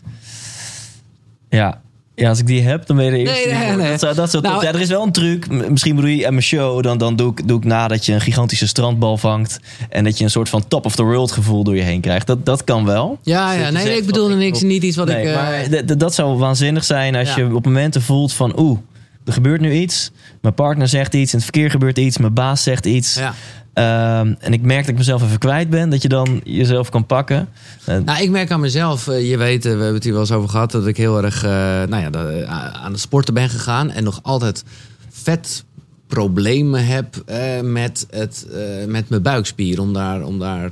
[1.50, 1.82] ja.
[2.16, 3.50] Ja, als ik die heb, dan ben je de eerste.
[3.50, 3.90] Nee, nee, nee.
[3.90, 4.74] Dat zou, dat zou Nou, zijn.
[4.76, 5.70] Er is wel een truc.
[5.70, 6.84] Misschien bedoel je aan mijn show.
[6.84, 9.60] Dan, dan doe, ik, doe ik nadat je een gigantische strandbal vangt.
[9.90, 12.28] En dat je een soort van top of the world gevoel door je heen krijgt.
[12.28, 13.18] Dat, dat kan wel.
[13.22, 13.70] Ja, ja.
[13.70, 15.28] Nee, zegt ik bedoelde ik niks, niet iets wat nee, ik.
[15.28, 17.44] eh, maar dat zou waanzinnig zijn als Ja.
[17.44, 18.60] je op momenten voelt van...
[18.60, 18.80] Oeh,
[19.26, 20.12] er gebeurt nu iets.
[20.42, 21.32] Mijn partner zegt iets.
[21.32, 22.18] In het verkeer gebeurt iets.
[22.18, 23.16] Mijn baas zegt iets.
[23.16, 23.34] ja.
[23.74, 25.90] Ehm, en ik merk dat ik mezelf even kwijt ben.
[25.90, 27.50] Dat je dan jezelf kan pakken.
[27.86, 30.22] Eh, Nou, ik merk aan mezelf, eh, je weet, eh, we hebben het hier wel
[30.22, 31.50] eens over gehad, dat ik heel erg eh,
[31.84, 32.44] nou ja, eh,
[32.84, 34.64] aan het sporten ben gegaan en nog altijd
[35.10, 35.64] vet
[36.08, 37.24] problemen heb
[37.64, 38.48] met, het,
[38.88, 40.72] met mijn buikspier, om daar, om daar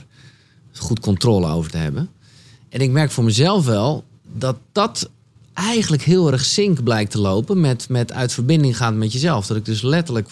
[0.73, 2.09] goed controle over te hebben.
[2.69, 5.09] En ik merk voor mezelf wel dat dat
[5.53, 9.47] eigenlijk heel erg zink blijkt te lopen met, met uit verbinding gaan met jezelf.
[9.47, 10.29] Dat ik dus letterlijk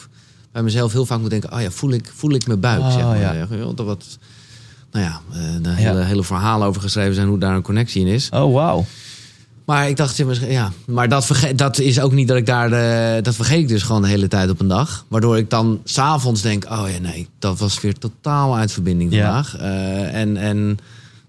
[0.52, 2.94] bij mezelf heel vaak moet denken, oh ja, voel ik, voel ik mijn buik, Oh,
[2.94, 3.20] zeg maar.
[3.20, 3.34] ja.
[3.34, 4.18] Ja, Dat wat,
[4.92, 8.14] nou ja, eh, daar hele, hele verhalen over geschreven zijn hoe daar een connectie in
[8.14, 8.30] is.
[8.34, 8.86] oh, wauw.
[9.66, 12.70] Maar ik dacht, ja, ja, maar dat, verge- dat is ook niet dat ik daar,
[12.70, 15.06] de, dat vergeet ik dus gewoon de hele tijd op een dag.
[15.08, 19.24] Waardoor ik dan s'avonds denk, oh ja, nee, dat was weer totaal uit verbinding Ja.
[19.26, 19.58] vandaag.
[19.58, 20.78] Eh, en, en,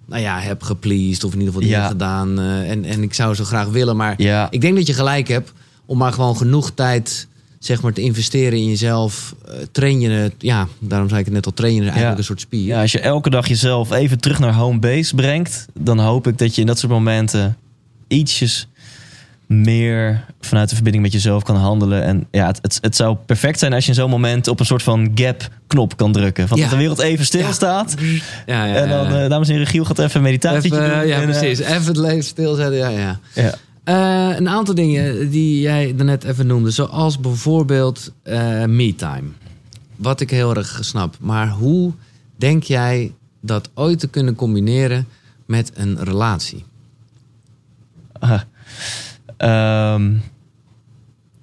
[0.07, 1.89] nou ja, heb gepleased of in ieder geval dingen Ja.
[1.91, 2.39] gedaan.
[2.39, 4.47] eh, en, en ik zou zo graag willen, maar Ja.
[4.51, 5.53] ik denk dat je gelijk hebt
[5.87, 7.27] om maar gewoon genoeg tijd
[7.59, 9.35] zeg maar, te investeren in jezelf.
[9.49, 12.17] Eh, train je het, ja, daarom zei ik het net al, train je eigenlijk Ja.
[12.19, 12.65] een soort spier.
[12.67, 16.39] Ja, als je elke dag jezelf even terug naar home base brengt, dan hoop ik
[16.39, 17.57] dat je in dat soort momenten
[18.09, 18.69] ietsjes
[19.61, 22.03] meer vanuit de verbinding met jezelf kan handelen.
[22.03, 24.67] En ja, het, het, het zou perfect zijn als je in zo'n moment op een
[24.67, 26.49] soort van gap-knop kan drukken.
[26.49, 26.63] Van Ja.
[26.63, 27.95] dat de wereld even stilstaat.
[28.47, 30.81] ja, ja, En dan, eh, dames en heren, Giel gaat even een meditatie doen.
[30.83, 31.59] ja, En, eh, precies.
[31.59, 32.77] Even het leven stilzetten.
[32.77, 33.19] Ja, ja.
[33.35, 33.55] ja.
[33.85, 39.29] Eh, een aantal dingen die jij daarnet even noemde, zoals bijvoorbeeld eh me-time.
[39.97, 41.17] Wat ik heel erg snap.
[41.21, 41.93] Maar hoe
[42.37, 45.07] denk jij dat ooit te kunnen combineren
[45.47, 46.65] met een relatie?
[48.19, 48.41] Ah.
[49.43, 50.13] Ehm,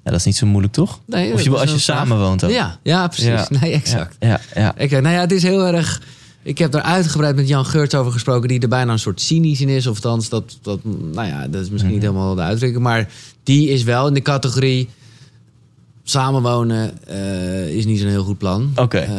[0.04, 1.00] ja, dat is niet zo moeilijk, toch?
[1.06, 1.80] Nee, Of je, als je vraag.
[1.80, 2.50] samen woont ook.
[2.52, 3.26] Ja, ja precies.
[3.26, 3.48] Ja.
[3.62, 4.16] Nee, exact.
[4.20, 4.78] Ja, ja.
[4.78, 6.02] Ik, nou ja, het is heel erg.
[6.44, 9.62] Ik heb daar uitgebreid met Jan Geurts over gesproken, die er bijna een soort cynisch
[9.62, 9.88] in is.
[9.88, 12.12] Of althans, dat, dat, nou ja, dat is misschien niet Mhm.
[12.12, 12.84] helemaal de uitdrukking.
[12.84, 13.10] Maar
[13.44, 14.90] die is wel in de categorie.
[16.04, 18.72] Samenwonen eh, is niet zo'n heel goed plan.
[18.76, 18.98] Oké.
[18.98, 19.14] Eh,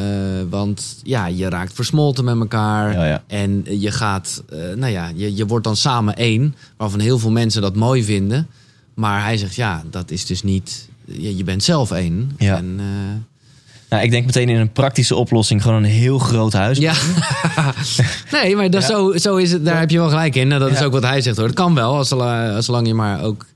[0.48, 2.92] want ja, je raakt versmolten met elkaar.
[2.92, 3.22] Ja, ja.
[3.26, 6.54] En je gaat, eh, nou ja, je, je wordt dan samen één.
[6.76, 8.46] Waarvan heel veel mensen dat mooi vinden.
[9.00, 10.88] Maar hij zegt, ja, dat is dus niet.
[11.04, 12.32] Je, je bent zelf één.
[12.38, 12.56] Ja.
[12.56, 12.84] En, eh,
[13.90, 15.62] Nou, ik denk meteen in een praktische oplossing.
[15.62, 16.78] Gewoon een heel groot huis.
[16.78, 16.92] Ja.
[18.32, 18.88] nee, maar dat Ja.
[18.88, 19.64] zo, zo is het.
[19.64, 20.48] Daar heb je wel gelijk in.
[20.48, 21.46] Nou, dat is ook wat hij zegt hoor.
[21.46, 23.46] Het kan wel, als, als zolang je maar ook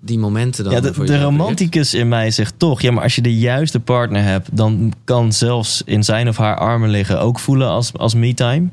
[0.00, 0.72] die momenten dan.
[0.72, 2.80] Ja, de, de romanticus in mij zegt toch...
[2.80, 4.56] ja, maar als je de juiste partner hebt...
[4.56, 7.20] dan kan zelfs in zijn of haar armen liggen...
[7.20, 8.68] ook voelen als, als me-time.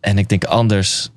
[0.00, 1.10] En ik denk anders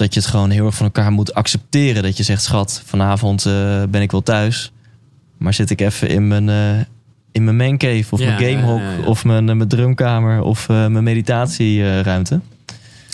[0.00, 2.02] dat je het gewoon heel erg van elkaar moet accepteren.
[2.02, 4.72] Dat je zegt, schat, vanavond eh, ben ik wel thuis...
[5.36, 6.84] maar zit ik even in mijn, eh,
[7.32, 8.06] in mijn mancave...
[8.10, 8.78] of Ja, mijn gamehok...
[8.78, 9.06] ja, ja, ja.
[9.06, 10.42] of mijn, eh, mijn drumkamer...
[10.42, 12.40] of eh, mijn meditatieruimte.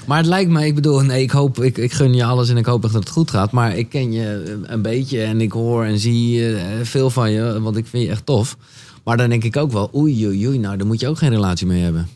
[0.06, 2.56] Maar het lijkt me, ik bedoel, nee, ik hoop, ik, ik gun je alles en
[2.56, 3.50] ik hoop echt dat het goed gaat.
[3.50, 7.76] Maar ik ken je een beetje en ik hoor en zie veel van je, want
[7.76, 8.56] ik vind je echt tof.
[9.04, 11.30] Maar dan denk ik ook wel, oei, oei, oei, nou, daar moet je ook geen
[11.30, 12.08] relatie mee hebben.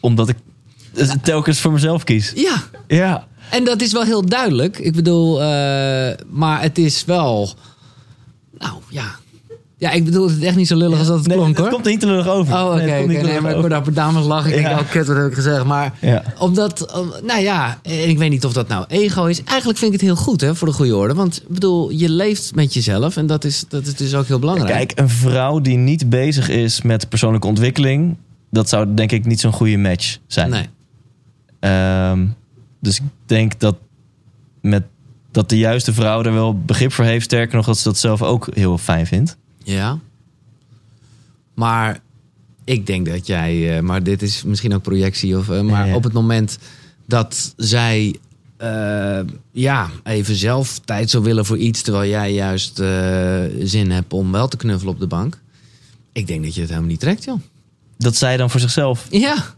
[0.00, 0.36] Omdat ik
[1.22, 2.32] telkens voor mezelf kies.
[2.34, 4.78] Ja, Ja, En dat is wel heel duidelijk.
[4.78, 5.48] Ik bedoel, eh,
[6.30, 7.50] maar het is wel.
[8.58, 9.04] Nou ja.
[9.76, 11.68] Ja, ik bedoel het echt niet zo lullig als dat het nee, klonk het hoor.
[11.74, 12.54] komt niet te lullig over.
[12.54, 12.82] Oh, oké.
[12.84, 14.52] Nee, het nee, maar ik hoorde daar dames lachen.
[14.54, 14.68] Ik Ja.
[14.68, 15.64] denk, oh kut, wat heb ik gezegd?
[15.64, 16.22] Maar Ja.
[16.38, 19.42] omdat, om- nou ja, en ik weet niet of dat nou ego is.
[19.44, 21.14] Eigenlijk vind ik het heel goed hè, voor de goede orde.
[21.14, 24.38] Want ik bedoel, je leeft met jezelf en dat is, dat is dus ook heel
[24.38, 24.72] belangrijk.
[24.72, 28.16] Kijk, een vrouw die niet bezig is met persoonlijke ontwikkeling,
[28.50, 30.50] dat zou denk ik niet zo'n goede match zijn.
[30.50, 30.68] Nee.
[31.60, 32.26] Ehm,
[32.80, 33.76] dus ik denk dat,
[34.60, 34.82] met,
[35.30, 37.24] dat de juiste vrouw er wel begrip voor heeft.
[37.24, 39.36] Sterker nog, dat ze dat zelf ook heel fijn vindt.
[39.64, 39.98] Ja.
[41.54, 42.00] Maar
[42.64, 45.94] ik denk dat jij, eh, maar dit is misschien ook projectie, of, eh, maar Ja.
[45.94, 46.58] op het moment
[47.06, 48.16] dat zij
[48.56, 49.20] eh,
[49.52, 52.76] ja, even zelf tijd zou willen voor iets, terwijl jij juist
[53.62, 55.38] zin hebt om wel te knuffelen op de bank.
[56.12, 57.40] Ik denk dat je het helemaal niet trekt, joh.
[57.96, 59.06] Dat zij dan voor zichzelf.
[59.10, 59.54] Ja.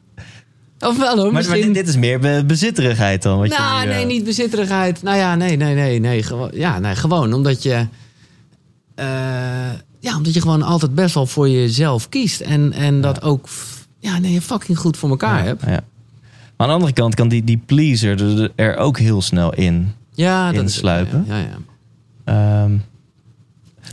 [0.83, 1.65] Of wel hoor, Maar, maar misschien...
[1.65, 3.39] dit, dit is meer be- bezitterigheid dan.
[3.39, 5.03] Wat nou, je nu, eh, nee, niet bezitterigheid.
[5.03, 6.23] Nou ja, nee, nee, nee, nee.
[6.23, 7.87] Gewoon, ja, nee, gewoon omdat je...
[8.95, 9.07] eh,
[10.01, 12.41] ja, omdat je gewoon altijd best wel voor jezelf kiest.
[12.41, 13.49] En, en dat ook...
[13.99, 15.63] Ja, nee, je fucking goed voor elkaar ja, hebt.
[15.63, 15.71] ja.
[15.71, 15.81] Maar
[16.57, 19.93] aan de andere kant kan die, die pleaser er, er ook heel snel in.
[20.15, 20.63] Ja, dat.
[20.63, 21.25] Insluipen.
[21.29, 21.47] Ja, ja.
[22.25, 22.63] ja.
[22.65, 22.73] Ehm,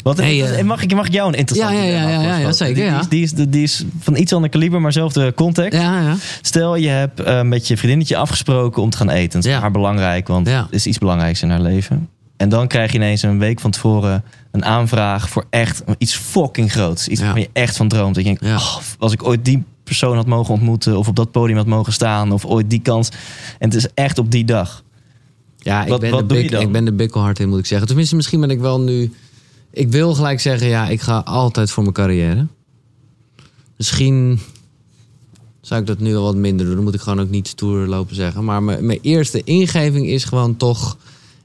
[0.03, 2.51] wat, Hey, eh, mag, ik, mag ik jou een interessante Ja, ja, ja, ja, ja,
[2.51, 3.01] zeker, Die, ja.
[3.09, 5.79] die, is, die, is, die is van iets ander kaliber, maar zelfde context.
[5.79, 6.15] Ja, ja.
[6.41, 9.41] Stel, je hebt eh, met je vriendinnetje afgesproken om te gaan eten.
[9.41, 12.09] Dat is haar belangrijk, want het is iets belangrijks in haar leven.
[12.37, 16.71] En dan krijg je ineens een week van tevoren een aanvraag voor echt iets fucking
[16.71, 17.07] groots.
[17.07, 18.15] Iets waar je echt van droomt.
[18.15, 20.97] Dat je denkt, oh, als ik ooit die persoon had mogen ontmoeten...
[20.97, 23.09] of op dat podium had mogen staan of ooit die kans.
[23.59, 24.83] En het is echt op die dag.
[25.57, 27.87] Ja, ik Wat- ben, wat de ik ben de bikkelhard in, moet ik zeggen.
[27.87, 29.11] Tenminste, misschien ben ik wel nu...
[29.71, 32.47] Ik wil gelijk zeggen, ja, ik ga altijd voor mijn carrière.
[33.77, 34.39] Misschien
[35.61, 36.75] zou ik dat nu wel wat minder doen.
[36.75, 38.43] Dan moet ik gewoon ook niet stoer lopen zeggen.
[38.43, 40.97] Maar mijn, mijn eerste ingeving is gewoon toch...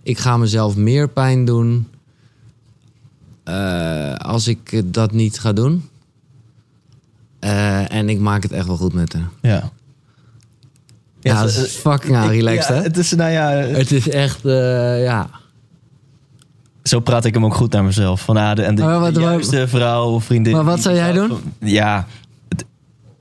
[0.03, 1.89] Ik ga mezelf meer pijn doen...
[3.45, 5.89] eh, als ik dat niet ga doen.
[7.39, 9.29] Eh, en ik maak het echt wel goed met haar.
[9.43, 9.70] Ja.
[11.20, 12.83] Ja, het- dat is fucking relaxed, ja, hè?
[12.83, 15.31] Het is, nou ja, Het is echt, eh, ja...
[16.89, 18.20] zo praat ik hem ook goed naar mezelf.
[18.20, 20.53] Van, ah, de, en de, Maar wat- de wat- juiste vrouw of vriendin.
[20.53, 21.39] Maar wat zou jij doen?
[21.61, 22.07] Ja,
[22.49, 22.64] het-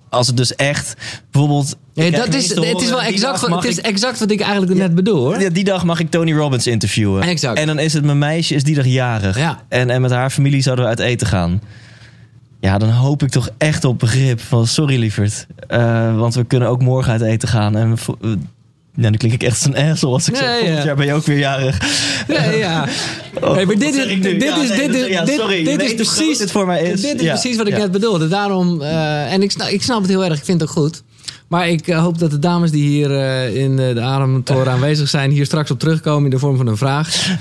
[0.10, 0.96] als het dus echt...
[1.32, 1.76] Bijvoorbeeld...
[1.94, 4.96] Dat is, het is wel exact wat, mag het is exact wat ik eigenlijk net
[4.96, 5.40] bedoel hoor.
[5.42, 7.22] Ja, die dag mag ik Tony Robbins interviewen.
[7.24, 7.58] Exact.
[7.60, 9.38] En dan is het mijn meisje is die dag jarig.
[9.38, 9.60] Ja.
[9.68, 11.62] En, en met haar familie zouden we uit eten gaan.
[12.60, 14.42] Ja, dan hoop ik toch echt op begrip.
[14.42, 15.48] Van sorry lieverd.
[15.68, 17.76] Eh, want we kunnen ook morgen uit eten gaan.
[17.76, 18.30] En eh,
[18.96, 20.86] nou, dan klink ik echt een asshole als ik zeg, volgend ja.
[20.86, 21.78] jaar ben je ook weer jarig.
[22.28, 22.88] Nee, ja.
[23.42, 24.20] Oh, maar dit is, nu?
[24.20, 25.58] dit Ja, is, nee, dit is, ja, dit, sorry.
[25.58, 27.02] Je dit is precies, dit voor mij is.
[27.02, 28.28] Dit is precies wat ik net bedoelde.
[28.28, 31.04] Daarom, eh, en ik snap, ik snap het heel erg, ik vind het ook goed.
[31.48, 35.32] Maar ik eh, hoop dat de dames die hier eh, in de Ademtoren aanwezig zijn,
[35.32, 37.38] hier straks op terugkomen in de vorm van een vraag.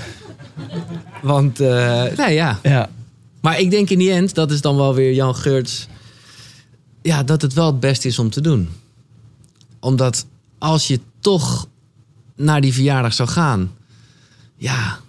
[1.21, 2.59] Want, eh, nee ja.
[2.63, 2.89] Ja.
[3.41, 5.87] Maar ik denk in die end, dat is dan wel weer Jan Geurts.
[7.01, 8.69] Ja, dat het wel het beste is om te doen.
[9.79, 10.25] Omdat
[10.57, 11.67] als je toch
[12.35, 13.71] naar die verjaardag zou gaan.
[14.57, 14.99] Ja,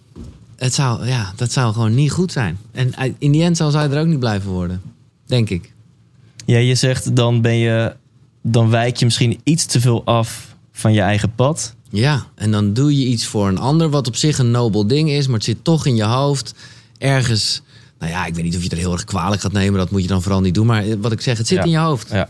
[0.56, 2.58] het zou, ja dat zou gewoon niet goed zijn.
[2.72, 4.82] En in die end zal zij er ook niet blijven worden.
[5.26, 5.72] Denk ik.
[6.46, 7.96] ja, je zegt dan ben je...
[8.46, 11.74] Dan wijk je misschien iets te veel af van je eigen pad.
[11.90, 15.10] Ja, en dan doe je iets voor een ander wat op zich een nobel ding
[15.10, 16.54] is, maar het zit toch in je hoofd
[16.98, 17.62] ergens.
[17.98, 19.90] Nou ja, ik weet niet of je het er heel erg kwalijk gaat nemen, dat
[19.90, 20.66] moet je dan vooral niet doen.
[20.66, 21.64] Maar eh, wat ik zeg, het zit Ja.
[21.64, 22.08] in je hoofd.
[22.10, 22.28] Ja.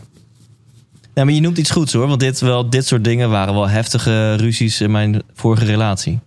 [1.15, 2.07] Maar je noemt iets goeds hoor.
[2.07, 6.19] Want dit, wel, dit soort dingen waren wel heftige ruzies in mijn vorige relatie.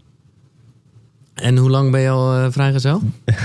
[1.34, 3.02] En hoe lang ben je al eh, vrijgezel?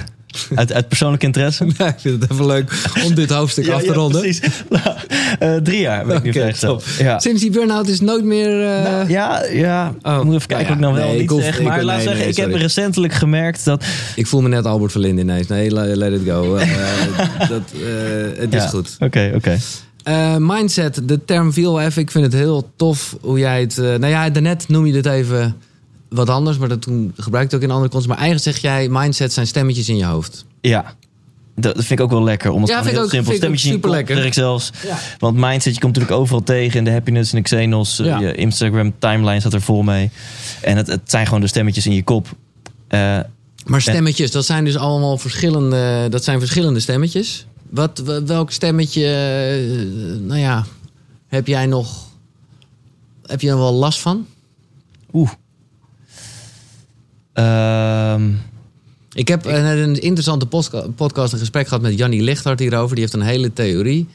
[0.56, 1.66] Uit, uit persoonlijk interesse.
[1.78, 2.74] Ja, ik vind het even leuk
[3.06, 4.22] om dit hoofdstuk af te ronden.
[4.22, 4.64] precies.
[4.70, 4.96] Nou,
[5.39, 6.52] eh, drie jaar ben ik nu.
[6.98, 7.20] Ja.
[7.20, 8.66] Sinds die burn-out is nooit meer...
[8.76, 9.94] eh, Nou, ja, ja.
[10.02, 11.60] Oh, ik moet even kijken wat ik nou wel ja, nee, niet hoef- zeg.
[11.60, 13.86] ik- Maar laat nee, zeggen, nee, ik heb recentelijk gemerkt dat...
[14.16, 15.48] Ik voel me net Albert Verlinde ineens.
[15.48, 16.58] Nee, let it go.
[17.50, 17.62] Dat,
[18.38, 18.96] het is Ja, goed.
[19.00, 19.58] Oké, oké.
[20.04, 22.01] Eh, mindset, de term viel even.
[22.01, 23.78] Ik vind het heel tof hoe jij het...
[23.78, 25.56] eh, nou ja, daarnet noem je dit even
[26.10, 26.58] wat anders.
[26.58, 28.08] Maar dat toen gebruikte ik ook in andere context.
[28.18, 30.45] Maar eigenlijk zeg jij, mindset zijn stemmetjes in je hoofd.
[30.62, 30.95] Ja.
[31.56, 32.51] Dat vind ik ook wel lekker.
[32.51, 33.80] Om het Ja, gewoon vind ik heel ook- simpel vind ik ook stemmetje in je
[33.80, 34.16] kop, superlekker.
[34.16, 34.72] zeg ik zelfs.
[34.88, 35.18] Ja.
[35.20, 36.78] Want mindset, je komt natuurlijk overal tegen.
[36.78, 37.99] In de happiness en de Xenos.
[37.99, 38.20] eh, Ja.
[38.20, 40.10] Je Instagram timeline staat er vol mee.
[40.62, 42.28] En het, het zijn gewoon de stemmetjes in je kop.
[43.66, 47.45] Maar stemmetjes, dat zijn dus allemaal verschillende, dat zijn verschillende stemmetjes.
[47.74, 50.66] Wat, wa- welk stemmetje, eh, nou ja,
[51.28, 52.08] heb jij nog,
[53.26, 54.26] heb je er wel last van?
[55.14, 55.32] Oeh.
[57.34, 58.32] Ehm,
[59.16, 60.46] Ik heb net een interessante
[60.96, 62.96] podcast, een gesprek gehad met Jannie Lichthart hierover.
[62.96, 64.08] Die heeft een hele theorie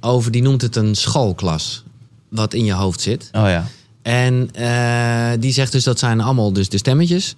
[0.00, 1.84] over, die noemt het een schoolklas,
[2.28, 3.28] wat in je hoofd zit.
[3.32, 3.66] oh ja.
[4.02, 7.34] En eh, die zegt dus dat zijn allemaal dus de stemmetjes.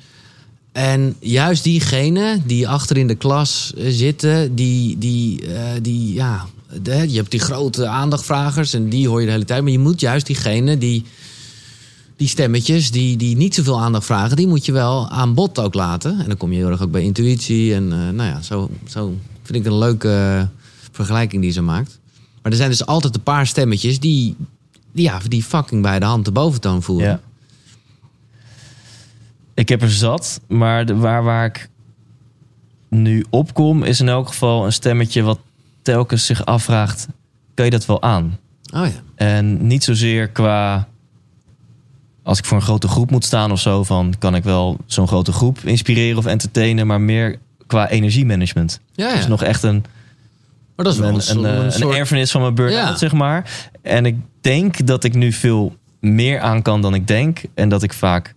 [0.79, 6.47] En juist diegenen die achter in de klas eh, zitten, die, die, eh, die ja,
[6.83, 9.63] je hebt die grote aandachtvragers en die hoor je de hele tijd.
[9.63, 11.05] Maar je moet juist diegenen die,
[12.17, 15.75] die stemmetjes, die, die niet zoveel aandacht vragen, die moet je wel aan bod ook
[15.75, 16.21] laten.
[16.21, 17.75] En dan kom je heel erg ook bij intuïtie.
[17.75, 20.49] En eh, nou ja, zo, zo vind ik een leuke
[20.93, 21.99] vergelijking die ze maakt.
[22.43, 24.37] Maar er zijn dus altijd een paar stemmetjes die,
[24.93, 27.09] die, ja, die fucking bij de hand de boventoon voeren.
[27.09, 27.21] Ja.
[29.59, 31.69] Ik heb er zat, maar de, waar, waar ik
[32.89, 35.39] nu opkom, is in elk geval een stemmetje wat
[35.83, 37.07] telkens zich afvraagt:
[37.55, 38.39] kan je dat wel aan?
[38.75, 39.03] Oh ja.
[39.15, 40.89] En niet zozeer qua
[42.23, 45.09] als ik voor een grote groep moet staan of zo, van kan ik wel zo'n
[45.09, 48.81] grote groep inspireren of entertainen, maar meer qua energiemanagement.
[48.93, 49.15] Ja, ja.
[49.15, 49.85] Dus nog echt een
[50.77, 51.97] Maar dat is wel een, een, een, soort...
[51.97, 52.97] erfenis van mijn burn-out, Ja.
[52.97, 53.69] zeg maar.
[53.83, 57.41] En ik denk dat ik nu veel meer aan kan dan ik denk.
[57.55, 58.37] En dat ik vaak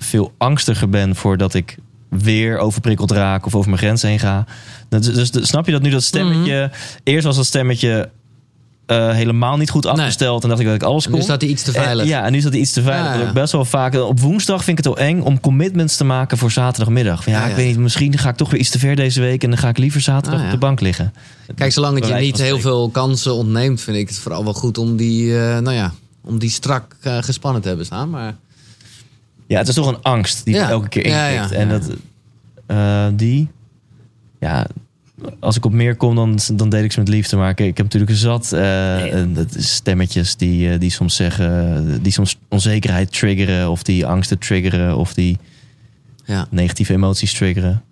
[0.00, 1.76] veel angstiger ben voordat ik
[2.08, 4.44] weer overprikkeld raak of over mijn grens heen ga.
[4.88, 6.66] Dus, dus snap je dat nu dat stemmetje...
[6.66, 7.00] Mhm.
[7.02, 8.10] Eerst was dat stemmetje
[8.86, 10.42] eh, helemaal niet goed afgesteld.
[10.42, 11.14] En dacht ik dat ik alles kon.
[11.14, 12.04] nu staat hij iets te veilig.
[12.04, 13.14] En, ja, en nu staat hij iets te veilig.
[13.14, 13.32] Ja, ja.
[13.32, 13.94] best wel vaak...
[13.94, 17.22] Op woensdag vind ik het wel eng om commitments te maken voor zaterdagmiddag.
[17.22, 19.42] Van, ja, ik weet niet, misschien ga ik toch weer iets te ver deze week...
[19.42, 21.12] en dan ga ik liever zaterdag Ah, op de bank liggen.
[21.54, 24.78] Kijk, zolang het je niet heel veel kansen ontneemt, vind ik het vooral wel goed
[24.78, 25.92] om die, eh, nou ja,
[26.24, 28.10] om die strak eh, gespannen te hebben staan.
[28.10, 28.36] Maar
[29.50, 30.68] Ja, het is toch een angst die Ja.
[30.68, 31.90] elke keer ja, En dat,
[32.66, 33.48] eh, die,
[34.40, 34.66] ja,
[35.40, 37.36] als ik op meer kom, dan, dan deed ik ze met liefde.
[37.36, 41.16] Maar ik, ik heb natuurlijk zat eh, en dat is stemmetjes die, eh, die soms
[41.16, 45.38] zeggen, die soms onzekerheid triggeren, of die angsten triggeren, of die
[46.24, 46.46] ja.
[46.50, 47.82] negatieve emoties triggeren.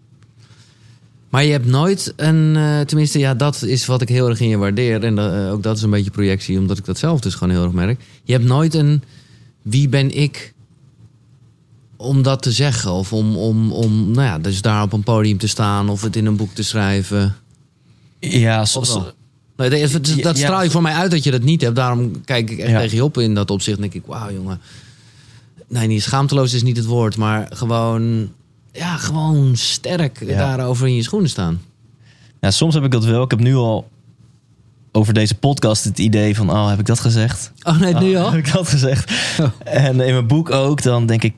[1.28, 4.56] Maar je hebt nooit een, tenminste, ja, dat is wat ik heel erg in je
[4.56, 5.04] waardeer.
[5.04, 5.18] En
[5.50, 8.00] ook dat is een beetje projectie, omdat ik dat zelf dus gewoon heel erg merk.
[8.24, 9.02] Je hebt nooit een
[9.62, 10.52] wie ben ik
[12.01, 12.92] om dat te zeggen.
[12.92, 16.16] Of om, om, om nou ja, dus daar op een podium te staan of het
[16.16, 17.36] in een boek te schrijven.
[18.20, 18.99] Ja, soms?
[19.57, 21.76] Nee, dat, dat- straal je voor mij uit dat je dat niet hebt.
[21.76, 22.78] Daarom kijk ik echt Ja.
[22.78, 23.80] tegen je op in dat opzicht.
[23.80, 24.61] denk ik, wauw jongen.
[25.68, 27.16] Nee, niet schaamteloos is niet het woord.
[27.16, 28.32] Maar gewoon,
[28.72, 30.36] ja, gewoon sterk Ja.
[30.36, 31.61] daarover in je schoenen staan.
[32.40, 33.22] ja, soms heb ik dat wel.
[33.22, 33.88] Ik heb nu al
[34.92, 37.53] over deze podcast het idee van, oh, heb ik dat gezegd?
[37.62, 38.30] Oh nee, nu Oh, al?
[38.30, 39.12] Heb ik dat gezegd?
[39.40, 39.46] Oh.
[39.64, 41.34] En in mijn boek ook, dan denk ik...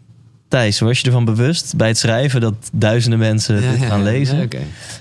[0.51, 2.41] Thijs, was je ervan bewust bij het schrijven...
[2.41, 4.49] dat duizenden mensen dit gaan lezen?
[4.49, 4.59] Ja.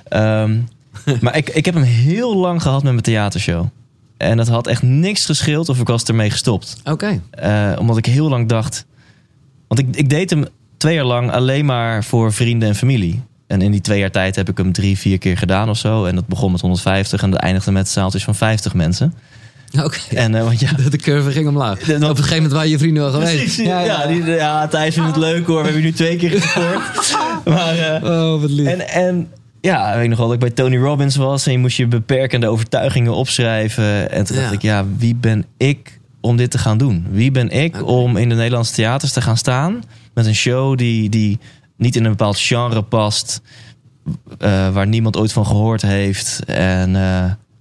[0.07, 0.57] Ehm,
[1.23, 3.65] maar ik, ik heb hem heel lang gehad met mijn theatershow.
[4.17, 6.77] En dat had echt niks gescheeld of ik was ermee gestopt.
[6.83, 7.21] Oké.
[7.31, 8.85] Eh, omdat ik heel lang dacht...
[9.67, 10.45] Want ik, ik deed hem
[10.77, 13.21] twee jaar lang alleen maar voor vrienden en familie.
[13.47, 16.05] En in die twee jaar tijd heb ik hem drie, vier keer gedaan of zo.
[16.05, 19.13] En dat begon met 150 en dat eindigde met zaaltjes van 50 mensen.
[19.85, 19.97] Oké.
[20.15, 21.79] En eh, want ja, De curve ging omlaag.
[21.79, 23.35] De- Op een gegeven moment waren je vrienden wel geweest.
[23.35, 25.57] Precies, ja, die, ja, Thijs vindt het leuk hoor.
[25.57, 27.17] We hebben nu twee keer gescoord.
[27.55, 28.67] maar, eh, Oh, wat lief.
[28.67, 29.27] en, en
[29.61, 31.45] ja, weet ik nog wel dat ik bij Tony Robbins was.
[31.45, 34.11] En je moest je beperkende overtuigingen opschrijven.
[34.11, 34.53] En toen dacht Ja.
[34.55, 37.05] ik, ja, wie ben ik om dit te gaan doen?
[37.11, 39.81] Wie ben ik om in de Nederlandse theaters te gaan staan...
[40.13, 41.39] met een show die, die
[41.77, 43.41] niet in een bepaald genre past...
[44.37, 46.39] eh, waar niemand ooit van gehoord heeft.
[46.45, 46.95] En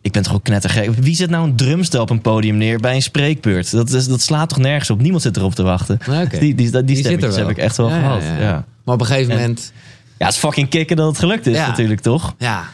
[0.09, 0.95] ik ben toch ook knettergek.
[0.95, 3.71] Wie zet nou een drumstel op een podium neer bij een spreekbeurt?
[3.71, 5.01] Dat, is, dat slaat toch nergens op?
[5.01, 5.99] Niemand zit erop te wachten.
[6.31, 8.23] Die, die, die, Die stemmetjes heb ik echt wel Ja, ja, gehad.
[8.23, 8.41] ja, Ja, ja.
[8.49, 8.65] ja.
[8.85, 9.73] Maar op een gegeven En- moment...
[10.19, 11.67] het is fucking kicken dat het gelukt is Ja.
[11.67, 12.35] natuurlijk, toch?
[12.39, 12.65] Ja.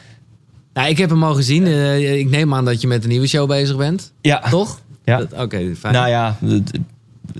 [0.72, 1.66] Nou, ik heb hem mogen zien.
[1.66, 4.12] Eh, ik neem aan dat je met een nieuwe show bezig bent.
[4.20, 4.38] Ja.
[4.50, 4.80] Toch?
[5.04, 5.22] Ja.
[5.36, 5.94] Oké, fijn.
[5.94, 6.36] Nou ja,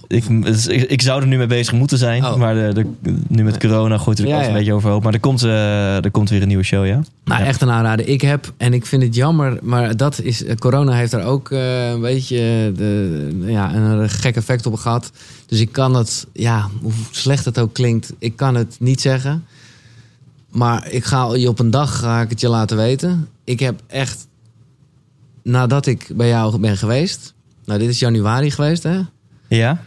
[0.08, 0.24] ik,
[0.68, 2.24] ik, ik zou er nu mee bezig moeten zijn.
[2.24, 2.36] Oh.
[2.36, 4.52] Maar de, de- nu met corona gooit het Ja, alles ja.
[4.52, 5.02] een beetje overhoop.
[5.02, 7.00] Maar er komt, eh, er komt weer een nieuwe show, ja?
[7.24, 7.46] Nou, Ja.
[7.46, 8.08] echt een aanrader.
[8.08, 11.50] Ik heb, en ik vind het jammer, maar dat is, eh, corona heeft er ook
[11.50, 15.10] eh, een beetje de, ja, een gek effect op gehad.
[15.46, 19.44] Dus ik kan het, ja, hoe slecht het ook klinkt, ik kan het niet zeggen.
[20.50, 23.28] Maar ik ga je op een dag ga ik het je laten weten.
[23.44, 24.26] Ik heb echt,
[25.42, 27.34] nadat ik bij jou ben geweest,
[27.64, 28.98] nou dit is januari geweest hè,
[29.48, 29.82] Ja?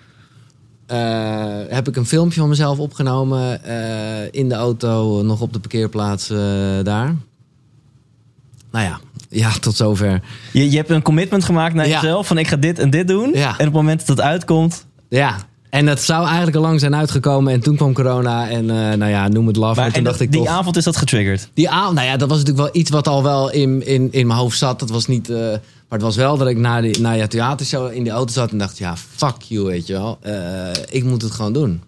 [0.88, 0.97] Eh,
[1.69, 6.29] heb ik een filmpje van mezelf opgenomen eh, in de auto, nog op de parkeerplaats
[6.29, 6.38] eh,
[6.83, 7.15] daar.
[8.71, 10.21] Nou ja, ja, tot zover.
[10.53, 12.01] Je, je hebt een commitment gemaakt naar Ja.
[12.01, 12.27] jezelf.
[12.27, 13.31] Van ik ga dit en dit doen.
[13.33, 13.47] Ja.
[13.47, 14.85] En op het moment dat het uitkomt...
[15.09, 15.35] Ja,
[15.69, 17.53] en dat zou eigenlijk al lang zijn uitgekomen.
[17.53, 19.75] En toen kwam corona en nou ja, noem het love.
[19.75, 20.51] Maar, en toen en dacht dat- ik die toch...
[20.53, 21.49] avond is dat getriggerd.
[21.53, 24.27] Die avond, nou ja, dat was natuurlijk wel iets wat al wel in, in, in
[24.27, 24.79] mijn hoofd zat.
[24.79, 25.31] Dat was niet...
[25.89, 28.51] maar het was wel dat ik na, die, na je theatershow in die auto zat
[28.51, 28.77] en dacht...
[28.77, 30.17] Ja, fuck you, weet je wel.
[30.21, 31.81] Eh, ik moet het gewoon doen.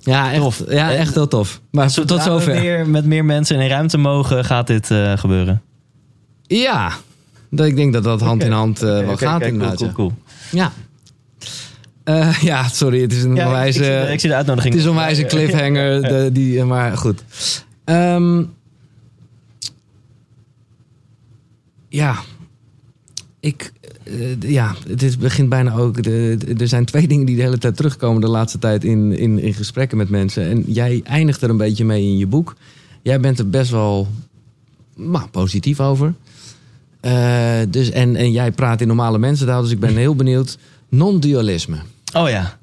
[0.00, 0.62] Ja, echt, Tof.
[0.68, 1.60] ja, echt heel tof.
[1.70, 2.54] Maar tot we zover.
[2.54, 5.62] Meer, met meer mensen in een ruimte mogen, gaat dit eh, gebeuren.
[6.42, 6.92] Ja,
[7.50, 9.76] dat, ik denk dat dat hand in hand eh, wel gaat kijk, inderdaad.
[9.76, 10.22] Cool, cool, cool.
[10.50, 10.72] Ja.
[12.04, 12.22] Ja.
[12.28, 14.72] Eh, ja, sorry, het is een Ja, ik- zie de, ik zie de uitnodiging.
[14.74, 17.24] Het is een onwijze cliffhanger, de, die, maar goed.
[17.84, 18.42] Ehm,
[21.88, 22.16] ja,
[23.46, 23.72] ik,
[24.04, 26.02] eh, ja, het begint bijna ook.
[26.02, 29.18] De, de- er zijn twee dingen die de hele tijd terugkomen de laatste tijd in,
[29.18, 30.42] in, in gesprekken met mensen.
[30.48, 32.54] En jij eindigt er een beetje mee in je boek.
[33.02, 34.08] Jij bent er best wel
[34.96, 36.14] nou, positief over.
[37.00, 40.58] Eh, dus, en, en jij praat in normale mensentaal, dus ik ben heel benieuwd.
[40.88, 41.76] Non-dualisme.
[42.14, 42.58] Oh ja,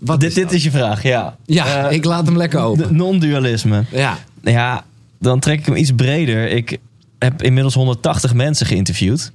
[0.00, 1.36] Wat dit, is dit is je vraag, ja.
[1.44, 2.96] Ja, Eh, ik laat hem lekker open.
[2.96, 3.84] Non-dualisme.
[3.92, 4.84] Ja, Ja,
[5.18, 6.48] dan trek ik hem iets breder.
[6.50, 6.78] Ik
[7.18, 9.32] heb inmiddels 180 mensen geïnterviewd.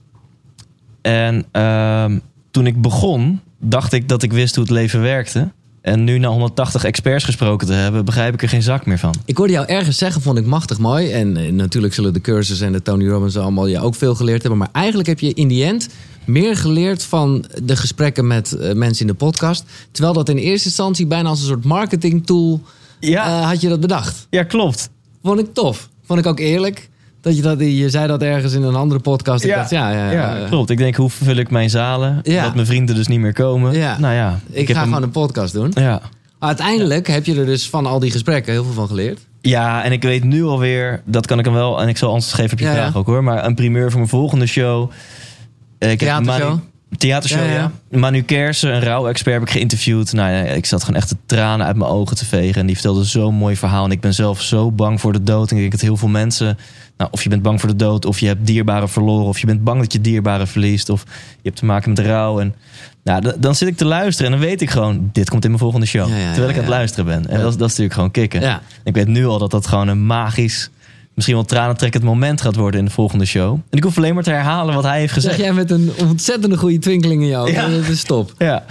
[1.01, 2.19] En ehm,
[2.51, 5.51] toen ik begon, dacht ik dat ik wist hoe het leven werkte.
[5.81, 9.15] En nu na 180 experts gesproken te hebben, begrijp ik er geen zak meer van.
[9.25, 11.11] Ik hoorde jou ergens zeggen, vond ik machtig mooi.
[11.11, 14.41] En eh, natuurlijk zullen de cursus en de Tony Robbins allemaal je ook veel geleerd
[14.41, 14.59] hebben.
[14.59, 15.89] Maar eigenlijk heb je in die end
[16.25, 19.63] meer geleerd van de gesprekken met eh, mensen in de podcast.
[19.91, 22.61] Terwijl dat in eerste instantie bijna als een soort marketing tool
[22.99, 24.27] Ja, eh, had je dat bedacht.
[24.29, 24.89] ja klopt.
[25.23, 25.89] Vond ik tof.
[26.03, 26.89] Vond ik ook eerlijk.
[27.21, 29.43] Dat je, dat, je zei dat ergens in een andere podcast.
[29.43, 29.55] Ik Ja.
[29.55, 30.69] dacht, ja, ja, ja, Ja, klopt.
[30.69, 32.19] Ik denk, hoe vul ik mijn zalen?
[32.23, 32.43] Ja.
[32.43, 33.73] Dat mijn vrienden dus niet meer komen.
[33.73, 33.99] Ja.
[33.99, 35.71] Nou ja, Ik, ga een- gewoon een podcast doen.
[35.73, 36.01] Ja.
[36.39, 39.19] Uiteindelijk heb je er dus van al die gesprekken heel veel van geleerd.
[39.41, 42.33] Ja, en ik weet nu alweer, dat kan ik hem wel, en ik zal antwoord
[42.35, 42.99] geven op je Ja, vraag ja.
[42.99, 44.91] ook hoor, maar een primeur voor mijn volgende show.
[45.77, 46.47] Eh, Ik heb Theatershow?
[46.49, 46.59] Manu-
[46.97, 47.99] Theatershow, Ja, ja, ja.
[47.99, 50.13] Manu Kersen, een rouwexpert, heb ik geïnterviewd.
[50.13, 52.59] Nou ja, ik zat gewoon echt de tranen uit mijn ogen te vegen.
[52.61, 53.85] En die vertelde zo'n mooi verhaal.
[53.85, 55.49] En ik ben zelf zo bang voor de dood.
[55.49, 56.57] En ik denk dat heel veel mensen,
[57.01, 59.45] nou, of je bent bang voor de dood, of je hebt dierbaren verloren, of je
[59.45, 62.39] bent bang dat je dierbaren verliest, of je hebt te maken met rouw.
[62.39, 62.55] En
[63.03, 65.61] nou, dan zit ik te luisteren en dan weet ik gewoon, dit komt in mijn
[65.61, 66.09] volgende show.
[66.09, 67.27] Ja, ja, terwijl ik aan het luisteren ben.
[67.29, 68.41] En dat, is- dat is natuurlijk gewoon kicken.
[68.41, 68.61] Ja.
[68.83, 70.69] Ik weet nu al dat dat gewoon een magisch,
[71.13, 73.51] misschien wel tranentrekkend moment gaat worden in de volgende show.
[73.69, 75.35] En ik hoef alleen maar te herhalen wat hij heeft gezegd.
[75.35, 77.53] Zeg jij met een ontzettende goede twinkeling in ogen.
[77.53, 77.67] Ja.
[77.67, 78.33] Dat is top.
[78.37, 78.63] Ja.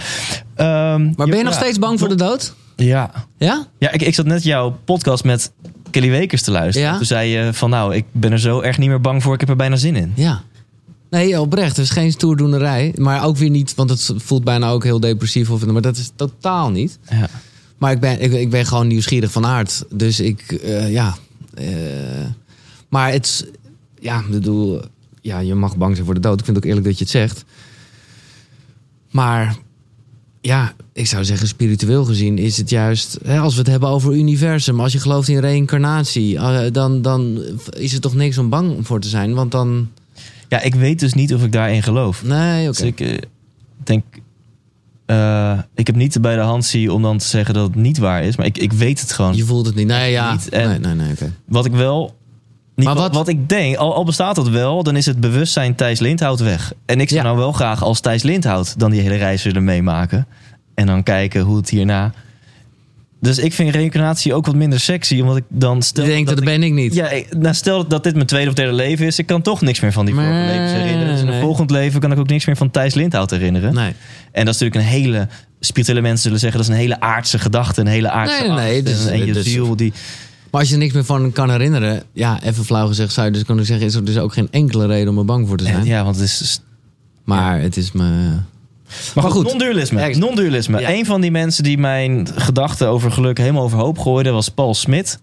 [0.54, 2.54] Ehm, Maar ben je nog steeds bang voor de dood?
[2.76, 3.10] Ja.
[3.38, 3.66] Ja?
[3.78, 5.52] Ja, ik, ik zat net jouw podcast met
[5.90, 6.88] Kelly Wekers te luisteren.
[6.88, 6.96] Ja?
[6.96, 9.34] Toen zei je van nou, ik ben er zo erg niet meer bang voor.
[9.34, 10.12] Ik heb er bijna zin in.
[10.14, 10.42] Ja.
[11.10, 11.76] Nee, oprecht.
[11.76, 12.94] Het is geen stoerdoenerij.
[12.96, 15.50] Maar ook weer niet, want het voelt bijna ook heel depressief.
[15.50, 16.98] Of, maar dat is totaal niet.
[17.10, 17.28] Ja.
[17.78, 19.84] Maar ik ben, ik, ik ben gewoon nieuwsgierig van aard.
[19.90, 21.16] Dus ik, eh, ja.
[21.54, 21.66] eh,
[22.88, 23.50] maar het
[24.00, 24.80] ja, bedoel,
[25.20, 26.38] ja, je mag bang zijn voor de dood.
[26.38, 27.44] Ik vind het ook eerlijk dat je het zegt.
[29.10, 29.56] Maar
[30.40, 34.14] ja, ik zou zeggen, spiritueel gezien is het juist, hè, als we het hebben over
[34.14, 38.86] universum, als je gelooft in reïncarnatie, eh, dan, dan is er toch niks om bang
[38.86, 39.34] voor te zijn.
[39.34, 39.88] Want dan,
[40.48, 42.22] ja, ik weet dus niet of ik daarin geloof.
[42.22, 42.78] nee, oké.
[42.78, 43.18] Dus ik eh,
[43.76, 44.04] denk,
[45.06, 47.98] eh, ik heb niet bij de hand zie om dan te zeggen dat het niet
[47.98, 48.36] waar is.
[48.36, 49.36] Maar ik, ik weet het gewoon.
[49.36, 49.86] Je voelt het niet.
[49.86, 50.32] Nee, ja.
[50.32, 51.32] Niet, nee, nee, nee, oké.
[51.44, 52.18] Wat ik wel.
[52.84, 56.00] Maar wat, wat- ik denk, al, al bestaat dat wel, dan is het bewustzijn Thijs
[56.00, 56.72] Lindhout weg.
[56.86, 57.26] En ik zou Ja.
[57.26, 60.26] nou wel graag als Thijs Lindhout dan die hele reis willen meemaken.
[60.74, 62.12] En dan kijken hoe het hierna.
[63.20, 66.04] Dus ik vind reïncarnatie ook wat minder sexy, omdat ik dan stel.
[66.04, 66.94] Je denkt, dat, ik, ben ik niet.
[66.94, 67.08] ja,
[67.38, 69.92] nou, stel dat dit mijn tweede of derde leven is, ik kan toch niks meer
[69.92, 71.08] van die vorige levens herinneren.
[71.12, 71.34] Dus in nee.
[71.34, 73.74] een volgend leven kan ik ook niks meer van Thijs Lindhout herinneren.
[73.74, 73.92] Nee.
[74.32, 75.28] En dat is natuurlijk een hele.
[75.60, 78.82] Spirituele mensen zullen zeggen dat is een hele aardse gedachte, een hele aardse Nee, nee,
[78.82, 79.92] dus- en, en je dus- ziel die.
[80.50, 83.32] Maar als je er niks meer van kan herinneren, ja, even flauw gezegd, zou je
[83.32, 85.64] dus kunnen zeggen, is er dus ook geen enkele reden om er bang voor te
[85.64, 85.84] zijn.
[85.84, 86.60] Ja, want het is
[87.24, 88.02] Maar het is me.
[89.14, 90.14] Maar, Maar goed, non-dualisme.
[90.14, 90.80] Non-dualisme.
[90.80, 90.90] Ja.
[90.90, 95.20] Een van die mensen die mijn gedachten over geluk helemaal overhoop gooide was Paul Smit.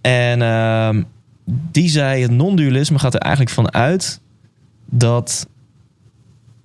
[0.00, 1.02] En ehm,
[1.44, 4.20] die zei: het non-dualisme gaat er eigenlijk van uit
[4.90, 5.46] dat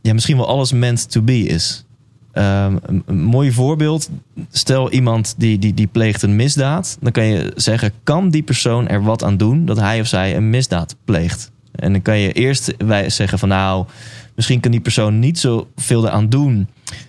[0.02, 1.86] ja, misschien wel alles meant to be is.
[2.34, 4.10] Ehm, een, mooi voorbeeld.
[4.52, 6.98] Stel iemand die, die, die pleegt een misdaad.
[7.02, 10.36] Dan kan je zeggen: kan die persoon er wat aan doen dat hij of zij
[10.36, 11.52] een misdaad pleegt?
[11.76, 13.86] En dan kan je eerst wij zeggen van nou,
[14.36, 16.68] misschien kan die persoon niet zoveel eraan doen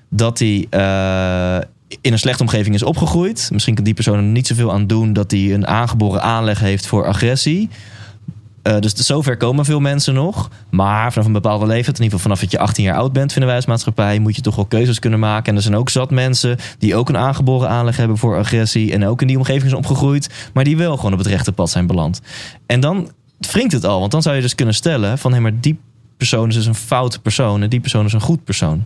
[0.08, 1.58] dat hij eh,
[2.00, 3.48] in een slechte omgeving is opgegroeid.
[3.52, 6.86] Misschien kan die persoon er niet zoveel aan doen dat hij een aangeboren aanleg heeft
[6.86, 7.68] voor agressie.
[8.64, 10.50] Eh, dus zover komen veel mensen nog.
[10.70, 13.30] Maar vanaf een bepaalde leeftijd, in ieder geval vanaf dat je 18 jaar oud bent,
[13.30, 15.50] vinden wij als maatschappij, moet je toch wel keuzes kunnen maken.
[15.50, 18.92] En er zijn ook zat mensen die ook een aangeboren aanleg hebben voor agressie.
[18.92, 21.70] En ook in die omgeving zijn opgegroeid, maar die wel gewoon op het rechte pad
[21.70, 22.20] zijn beland.
[22.66, 25.60] En dan wringt het al, want dan zou je dus kunnen stellen van hé, maar
[25.60, 25.78] die
[26.16, 28.84] persoon is dus een foute persoon en die persoon is een goed persoon.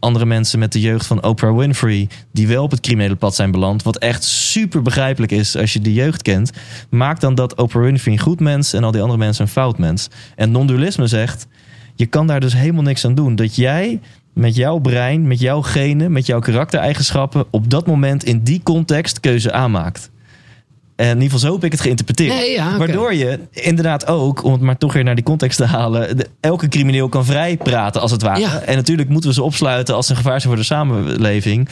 [0.00, 3.50] Andere mensen met de jeugd van Oprah Winfrey, die wel op het criminele pad zijn
[3.50, 6.50] beland, wat echt super begrijpelijk is als je die jeugd kent,
[6.90, 9.78] maakt dan dat Oprah Winfrey een goed mens en al die andere mensen een fout
[9.78, 10.08] mens.
[10.36, 11.46] En non-dualisme zegt,
[11.94, 13.36] je kan daar dus helemaal niks aan doen.
[13.36, 14.00] Dat jij
[14.32, 19.20] met jouw brein, met jouw genen, met jouw karaktereigenschappen op dat moment in die context
[19.20, 20.10] keuze aanmaakt.
[21.00, 22.34] En in ieder geval zo heb ik het geïnterpreteerd.
[22.34, 22.78] Nee, ja, oké.
[22.78, 26.26] Waardoor je inderdaad ook, om het maar toch weer naar die context te halen, de-
[26.40, 28.40] elke crimineel kan vrijpraten als het ware.
[28.40, 28.58] Ja.
[28.60, 31.68] En natuurlijk moeten we ze opsluiten als ze een gevaar zijn voor de samenleving.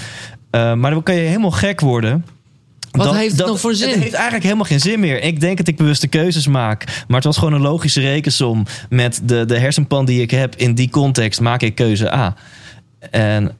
[0.51, 2.24] Eh, maar dan kan je helemaal gek worden.
[2.91, 3.89] Wat heeft het nog voor zin?
[3.89, 5.22] Het heeft eigenlijk helemaal geen zin meer.
[5.22, 6.85] Ik denk dat ik bewuste keuzes maak.
[7.07, 8.66] Maar het was gewoon een logische rekensom.
[8.89, 12.35] Met de, de hersenpan die ik heb in die context maak ik keuze A.
[13.11, 13.57] En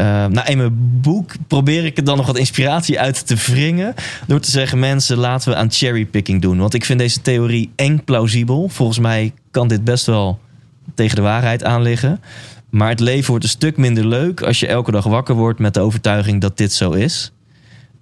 [0.00, 3.94] eh, nou, in mijn boek probeer ik er dan nog wat inspiratie uit te wringen.
[4.26, 6.58] Door te zeggen, mensen, laten we aan cherrypicking doen.
[6.58, 8.68] Want ik vind deze theorie eng plausibel.
[8.68, 10.38] Volgens mij kan dit best wel
[10.94, 12.20] tegen de waarheid aan liggen.
[12.70, 15.74] Maar het leven wordt een stuk minder leuk als je elke dag wakker wordt met
[15.74, 17.32] de overtuiging dat dit zo is.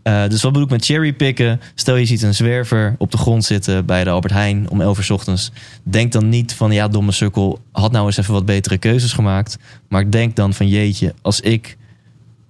[0.03, 1.61] Eh, dus wat bedoel ik met cherrypicken?
[1.75, 4.99] Stel je ziet een zwerver op de grond zitten bij de Albert Heijn om 11
[4.99, 5.53] uur 's ochtends.
[5.83, 9.59] Denk dan niet van ja, domme sukkel, had nou eens even wat betere keuzes gemaakt.
[9.89, 11.77] Maar denk dan van jeetje, als ik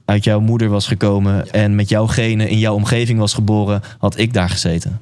[0.09, 4.19] uit jouw moeder was gekomen en met jouw genen in jouw omgeving was geboren, had
[4.19, 5.01] ik daar gezeten.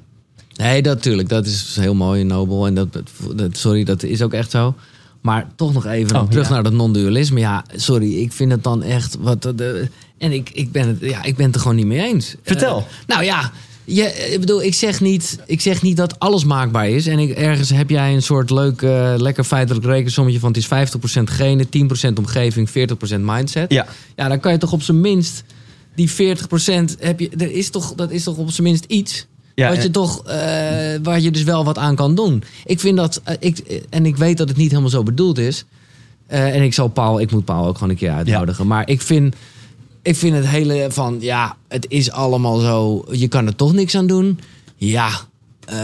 [0.56, 1.28] Nee, dat natuurlijk.
[1.28, 2.66] Dat is heel mooi en nobel.
[2.66, 2.88] En dat,
[3.34, 4.74] dat, sorry, dat is ook echt zo.
[5.20, 6.54] Maar toch nog even Oh, terug ja.
[6.54, 7.40] naar dat non-dualisme.
[7.40, 9.42] Ja, sorry, ik vind het dan echt wat.
[9.42, 9.88] De,
[10.18, 12.36] en ik, ik, ben het, ja, ik ben het er gewoon niet mee eens.
[12.42, 12.76] Vertel.
[12.78, 13.50] Eh, nou ja,
[13.86, 17.06] je, ik bedoel, ik zeg, niet, ik zeg niet dat alles maakbaar is.
[17.06, 20.66] En ik, ergens heb jij een soort leuk, eh, lekker feitelijk rekensommetje van het is
[20.66, 22.72] 50% genen, 10% omgeving, 40%
[23.20, 23.72] mindset.
[23.72, 25.44] Ja, Ja, dan kan je toch op zijn minst
[25.94, 27.30] die 40% heb je.
[27.38, 29.26] Er is toch, dat is toch op zijn minst iets.
[29.54, 30.36] Ja, wat je toch, eh,
[31.02, 32.42] waar je dus wel wat aan kan doen.
[32.64, 35.64] Ik vind dat, eh, ik, en ik weet dat het niet helemaal zo bedoeld is.
[36.26, 38.66] En ik zal Paul, ik moet Paul ook gewoon een keer uitnodigen.
[38.66, 39.34] Maar ik vind,
[40.06, 43.04] ik vind het hele van, ja, het is allemaal zo.
[43.10, 44.40] Je kan er toch niks aan doen.
[44.76, 45.08] Ja,
[45.64, 45.76] eh,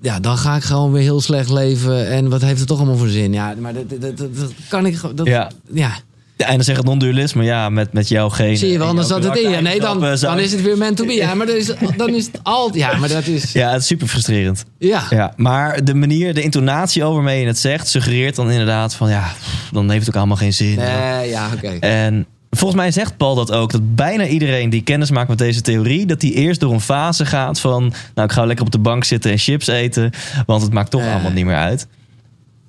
[0.00, 2.08] ja, dan ga ik gewoon weer heel slecht leven.
[2.08, 3.32] En wat heeft het toch allemaal voor zin?
[3.32, 5.16] Ja, maar dat, dat, dat, dat kan ik gewoon.
[5.16, 5.50] dat- Ja.
[5.72, 5.90] ja.
[6.36, 8.56] Ja, en dan zeg het non-dualisme, ja, met, met jouw genen.
[8.56, 9.56] Zie je wel, dan jouw zat het in je.
[9.56, 11.12] Nee, dan, dan is het weer meant to be.
[11.12, 12.76] Ja, maar dan is, dan is het al.
[12.76, 13.52] Ja, maar dat is.
[13.52, 14.64] Ja, het is super frustrerend.
[14.78, 15.02] Ja.
[15.10, 19.10] Ja, maar de manier, de intonatie over waarmee je het zegt, suggereert dan inderdaad van
[19.10, 19.32] ja,
[19.72, 20.76] dan heeft het ook allemaal geen zin.
[20.76, 21.68] Nee, ja, oké.
[21.68, 25.60] En volgens mij zegt Paul dat ook, dat bijna iedereen die kennis maakt met deze
[25.60, 28.78] theorie, dat die eerst door een fase gaat van, nou ik ga lekker op de
[28.78, 30.10] bank zitten en chips eten,
[30.46, 31.12] want het maakt toch Ja.
[31.12, 31.86] allemaal niet meer uit.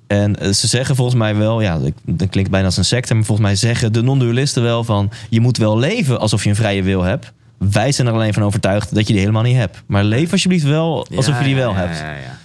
[0.06, 3.24] En eh, ze zeggen volgens mij wel, ja, dat- klinkt bijna als een secte, maar
[3.24, 6.82] volgens mij zeggen de non-dualisten wel van, je moet wel leven alsof je een vrije
[6.82, 7.32] wil hebt.
[7.58, 9.82] Wij zijn er alleen van overtuigd dat je die helemaal niet hebt.
[9.86, 11.98] Maar leef alsjeblieft wel alsof je die wel ja, hebt.
[11.98, 12.38] Ja, ja.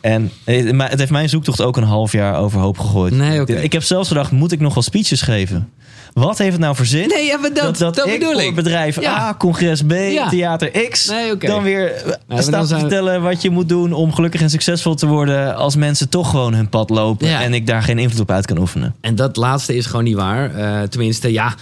[0.00, 3.14] En eh, het heeft mijn zoektocht ook een half jaar overhoop gegooid.
[3.14, 3.44] Nee.
[3.62, 5.68] Ik heb zelfs gedacht, moet ik nog wel speeches geven?
[6.14, 7.08] Wat heeft het nou voor zin?
[7.08, 8.54] Nee, ja, maar dat, dat, ik bedoel voor ik.
[8.54, 9.16] bedrijf Ja.
[9.16, 10.28] A, congres B, Ja.
[10.28, 11.08] theater X...
[11.08, 11.46] Nee, oké.
[11.46, 13.92] dan weer eh, staat dan te vertellen wat je moet doen...
[13.92, 15.56] om gelukkig en succesvol te worden...
[15.56, 17.28] als mensen toch gewoon hun pad lopen...
[17.28, 18.94] En ik daar geen invloed op uit kan oefenen.
[19.00, 20.54] En dat laatste is gewoon niet waar.
[20.54, 21.54] Eh, tenminste, ja,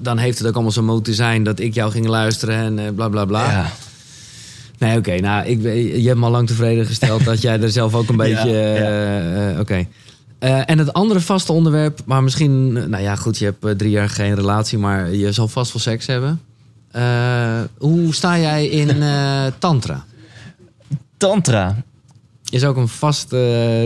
[0.00, 2.84] dan heeft het ook allemaal zo moeten zijn dat ik jou ging luisteren en eh,
[2.94, 3.50] bla bla bla.
[3.50, 3.70] Ja.
[4.78, 5.20] Nee, oké.
[5.20, 5.62] nou, ik,
[6.02, 8.60] je hebt me al lang tevreden gesteld dat jij er zelf ook een beetje.
[9.60, 9.78] Eh,
[10.38, 13.70] eh, en het andere vaste onderwerp, maar misschien, eh, nou ja, goed, je hebt eh,
[13.70, 16.40] drie jaar geen relatie, maar je zal vast wel seks hebben.
[17.78, 19.02] Hoe sta jij in
[19.58, 20.04] Tantra?
[21.16, 21.76] Tantra.
[22.50, 23.32] Is ook een vast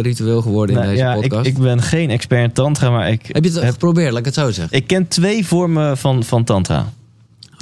[0.00, 1.46] ritueel geworden in Nou, deze ja, ik, podcast.
[1.46, 4.34] ik ben geen expert in tantra, maar ik, heb je het geprobeerd, laat ik het
[4.34, 4.76] zo zeggen?
[4.76, 6.92] ik ken twee vormen van, van tantra.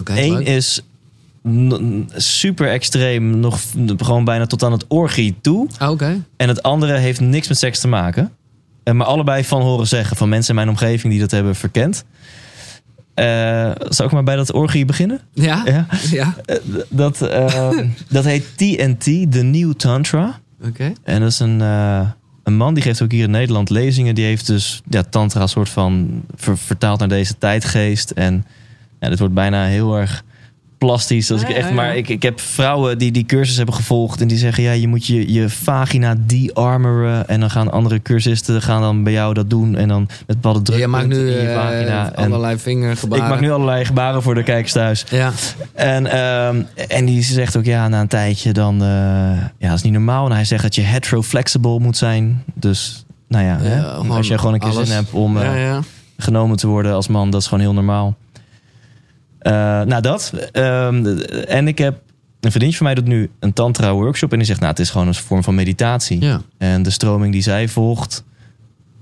[0.04, 0.46] Eén leuk.
[0.46, 0.82] is
[2.16, 3.60] super extreem, nog
[3.96, 5.68] gewoon bijna tot aan het orgie toe.
[5.78, 6.24] Ah, Oké.
[6.36, 8.32] En het andere heeft niks met seks te maken.
[8.84, 10.16] Maar allebei van horen zeggen.
[10.16, 12.04] Van mensen in mijn omgeving die dat hebben verkend.
[13.14, 15.20] Eh zal ik maar bij dat orgie beginnen?
[15.32, 15.62] Ja?
[15.64, 15.86] Ja.
[16.10, 16.34] Ja.
[16.44, 16.56] Eh,
[16.88, 17.78] dat, eh,
[18.08, 20.40] dat heet TNT, de New Tantra.
[20.66, 20.92] Oké.
[21.02, 22.08] En dat is een, eh,
[22.44, 24.14] een man die geeft ook hier in Nederland lezingen.
[24.14, 28.10] Die heeft dus ja, tantra soort van ver- vertaald naar deze tijdgeest.
[28.10, 28.44] En
[29.00, 30.24] ja, dit wordt bijna heel erg
[30.80, 31.30] plastisch.
[31.30, 31.74] Als ik echt, ja, ja.
[31.74, 34.20] Maar ik, ik heb vrouwen die die cursus hebben gevolgd.
[34.20, 37.28] En die zeggen, ja, je moet je, je vagina de-armoren.
[37.28, 39.76] En dan gaan andere cursisten gaan dan bij jou dat doen.
[39.76, 42.14] En dan met bepaalde druk Je maakt nu in je eh, vagina.
[42.14, 43.24] Allerlei vingergebaren.
[43.24, 45.04] ik maak nu allerlei gebaren voor de kijkers thuis.
[45.10, 45.32] Ja.
[45.72, 48.82] En, ehm, en die zegt ook, ja, na een tijdje dan...
[48.82, 48.88] eh,
[49.58, 50.26] ja, dat is niet normaal.
[50.26, 52.44] En hij zegt dat je hetero-flexible moet zijn.
[52.54, 54.88] Dus, nou ja, hè, als je gewoon een keer alles.
[54.88, 55.80] zin hebt om eh, ja, ja.
[56.16, 57.30] genomen te worden als man...
[57.30, 58.16] dat is gewoon heel normaal.
[59.40, 60.32] Eh, nou, dat.
[60.52, 61.06] Ehm,
[61.48, 62.00] en ik heb...
[62.40, 64.32] Een vriendje van mij doet nu een tantra-workshop...
[64.32, 66.20] en die zegt, nou, het is gewoon een vorm van meditatie.
[66.20, 66.40] Ja.
[66.58, 68.24] En de stroming die zij volgt...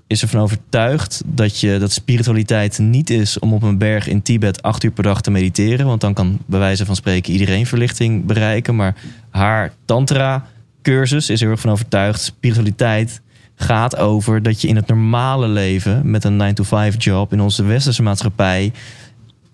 [0.06, 3.38] is ervan overtuigd dat, je, dat spiritualiteit niet is...
[3.38, 5.86] om op een berg in Tibet acht uur per dag te mediteren.
[5.86, 8.76] Want dan kan bij wijze van spreken iedereen verlichting bereiken.
[8.76, 8.94] Maar
[9.30, 12.20] haar tantra-cursus is er heel erg van overtuigd...
[12.20, 13.20] spiritualiteit
[13.54, 16.10] gaat over dat je in het normale leven...
[16.10, 18.72] met een 9-to-5 job in onze westerse maatschappij...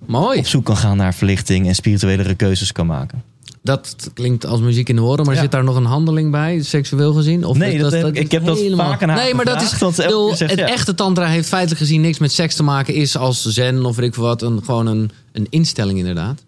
[0.06, 0.38] Mooi.
[0.38, 1.66] op zoek kan gaan naar verlichting...
[1.68, 3.22] en spirituelere keuzes kan maken.
[3.62, 5.40] Dat klinkt als muziek in de oren, maar Ja.
[5.40, 7.44] zit daar nog een handeling bij, seksueel gezien?
[7.44, 9.78] Of Nee, dat heb ik- ik heb dat vaak aan haar Nee, maar dat is.
[9.96, 10.66] bedoel, zegt het ja.
[10.68, 14.06] echte tantra heeft feitelijk gezien niks met seks te maken, is als zen of weet
[14.06, 16.42] ik wat, een, gewoon een, een instelling inderdaad.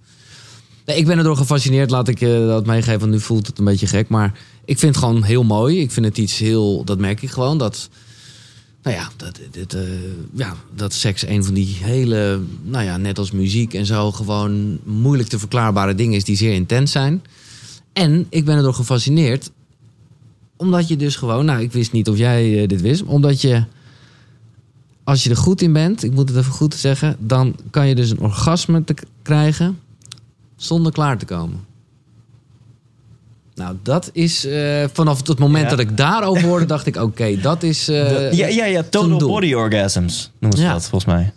[0.86, 3.64] Nee, ik ben erdoor gefascineerd, laat ik je dat meegeven, want nu voelt het een
[3.64, 4.32] beetje gek, maar
[4.64, 5.80] ik vind het gewoon heel mooi.
[5.80, 7.88] Ik vind het iets heel, dat merk ik gewoon, dat.
[8.86, 9.82] Nou ja, dat, dit, eh,
[10.32, 14.78] ja, dat seks een van die hele, nou ja, net als muziek en zo, gewoon
[14.84, 17.22] moeilijk te verklaarbare dingen is die zeer intens zijn.
[17.92, 19.50] En ik ben erdoor gefascineerd,
[20.56, 23.64] omdat je dus gewoon, nou, ik wist niet of jij eh, dit wist, omdat je,
[25.04, 27.94] als je er goed in bent, ik moet het even goed zeggen, dan kan je
[27.94, 29.78] dus een orgasme te krijgen
[30.56, 31.64] zonder klaar te komen.
[33.56, 35.70] Nou, dat is eh, vanaf het moment Ja.
[35.70, 37.88] dat ik daarover hoorde, dacht ik: oké, dat is.
[37.88, 40.72] eh, ja, ja, ja, total body orgasms noemen ze Ja.
[40.72, 41.32] dat volgens mij.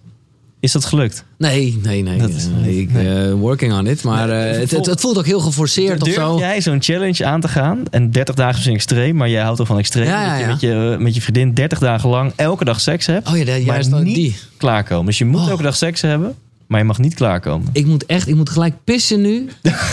[0.61, 1.23] Is dat gelukt?
[1.37, 2.17] Nee, nee, nee.
[2.29, 4.03] Is- nee, ik, eh, working on it.
[4.03, 6.37] Maar eh, het, het, het voelt ook heel geforceerd of zo.
[6.37, 7.83] jij zo'n challenge aan te gaan?
[7.91, 10.05] En 30 dagen is een extreem, maar jij houdt toch van extreem?
[10.05, 13.27] Ja, Dat je met je, met je vriendin 30 dagen lang elke dag seks hebt.
[13.29, 14.35] Oh ja, juist ook niet die.
[14.57, 15.05] klaarkomen.
[15.05, 15.49] Dus je moet Oh.
[15.49, 16.35] elke dag seks hebben,
[16.69, 17.69] maar je mag niet klaarkomen.
[17.73, 19.49] Ik moet echt, ik moet gelijk pissen nu.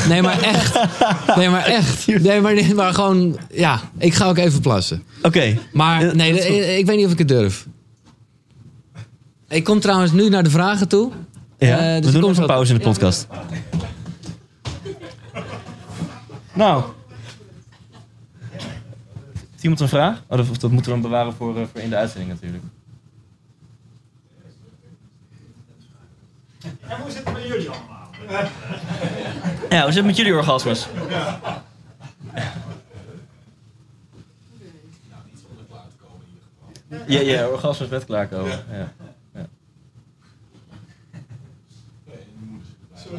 [0.08, 0.78] Nee, maar echt.
[1.36, 2.06] Nee, maar echt.
[2.22, 5.02] Nee, maar, maar gewoon, ja, ik ga ook even plassen.
[5.22, 5.58] Oké.
[5.72, 7.66] Maar Ja, nee, ik, weet niet of ik het durf.
[9.48, 11.12] Ik kom trouwens nu naar de vragen toe.
[11.58, 13.26] Ja, Eh, dus we doen even een pauze in de podcast.
[16.52, 16.82] Nou.
[19.50, 20.22] Heeft iemand een vraag?
[20.28, 22.62] Oh, dat, dat moeten we dan bewaren voor, eh, voor in de uitzending natuurlijk.
[26.88, 28.08] En hoe zit het met jullie allemaal?
[29.70, 30.86] Ja, hoe zit het met jullie orgasmes?
[37.06, 38.64] Ja, ja, orgasmes met klaarkomen.
[38.70, 38.92] Ja.
[39.34, 39.46] Ja.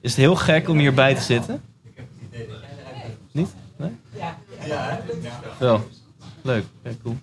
[0.00, 1.62] Is het heel gek om hierbij te zitten?
[3.32, 3.54] Niet?
[4.66, 5.00] Ja.
[5.58, 5.88] Wel.
[6.42, 6.64] Leuk.
[6.84, 7.16] Ja, cool.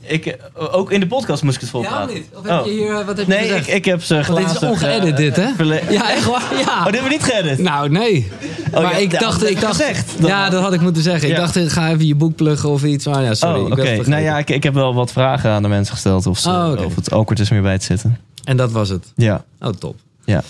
[0.00, 0.34] Ik, eh,
[0.74, 2.24] ook in de podcast moest ik het volpraten.
[2.34, 3.68] Of heb je hier, wat heb je Nee, ik, gezegd?
[3.68, 4.44] ik heb ze glazen...
[4.52, 5.52] dit is ongeëdit, dit, hè?
[5.56, 6.42] verle- Ja, echt waar?
[6.58, 6.58] Ja.
[6.78, 7.58] Oh, dit hebben we niet geëdit?
[7.58, 8.30] Nou, nee.
[8.66, 10.20] Oh, maar ja, ik ja, dacht, dat ik dacht, gezegd.
[10.20, 11.28] Dan- ja, dat had ik moeten zeggen.
[11.28, 11.40] Ik Ja.
[11.40, 13.06] dacht, ik ga even je boek pluggen of iets.
[13.06, 13.60] Maar ja, sorry.
[13.60, 13.82] oh, ik oké.
[13.88, 16.48] het Nou ja, ik, ik heb wel wat vragen aan de mensen gesteld of, ze,
[16.48, 18.18] Oh, of het awkward is om hierbij te zitten.
[18.44, 19.12] En dat was het.
[19.16, 19.96] Ja, Oh, top.
[20.24, 20.42] ja.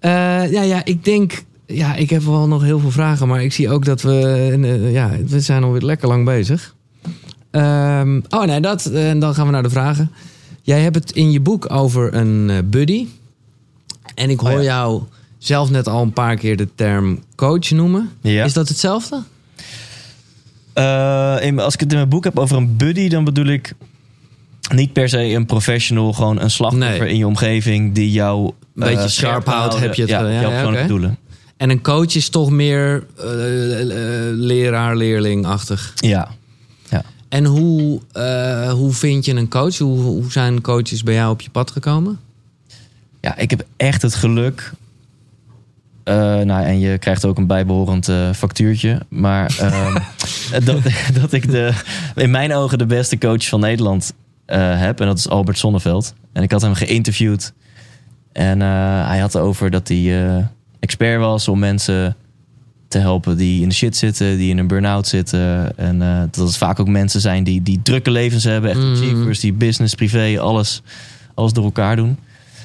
[0.00, 0.10] Eh,
[0.52, 1.44] ja, ja, ik denk...
[1.66, 3.28] Ja, ik heb wel nog heel veel vragen.
[3.28, 4.20] Maar ik zie ook dat we...
[4.62, 6.74] eh, ja, we zijn alweer lekker lang bezig.
[7.50, 8.86] Ehm, oh nee, dat.
[8.86, 10.10] En dan gaan we naar de vragen.
[10.62, 13.06] Jij hebt het in je boek over een eh, buddy.
[14.14, 14.62] En ik hoor Oh ja.
[14.62, 15.02] jou
[15.38, 18.10] zelf net al een paar keer de term coach noemen.
[18.20, 18.44] Ja.
[18.44, 19.22] Is dat hetzelfde?
[21.40, 23.74] In- als ik het in mijn boek heb over een buddy, dan bedoel ik
[24.74, 27.08] niet per se een professional, gewoon een slachtoffer Nee.
[27.10, 30.70] in je omgeving die jou beetje eh, sharp kan houdt, heb je het, ja, ja,
[30.72, 31.18] ja, doelen.
[31.56, 35.92] En een coach is toch meer eh, eh, leraar-leerling-achtig.
[35.94, 36.28] Ja.
[36.88, 37.02] ja.
[37.28, 39.78] En hoe, eh, hoe vind je een coach?
[39.78, 42.18] Hoe, hoe zijn coaches bij jou op je pad gekomen?
[43.20, 44.72] Ja, ik heb echt het geluk.
[46.04, 49.00] eh, nou, en je krijgt ook een bijbehorend eh, factuurtje.
[49.08, 49.94] Maar ehm,
[50.64, 50.82] dat,
[51.20, 51.72] dat ik de,
[52.14, 54.12] in mijn ogen de beste coach van Nederland
[54.46, 55.00] heb.
[55.00, 56.14] En dat is Albert Sonneveld.
[56.32, 57.52] En ik had hem geïnterviewd.
[58.40, 60.44] En eh, hij had over dat hij eh,
[60.78, 62.16] expert was om mensen
[62.88, 65.76] te helpen die in de shit zitten, die in een burn-out zitten.
[65.76, 69.40] En eh, dat het vaak ook mensen zijn die, die drukke levens hebben, echt achievers,
[69.40, 70.82] die business, privé, alles,
[71.34, 72.18] alles door elkaar doen.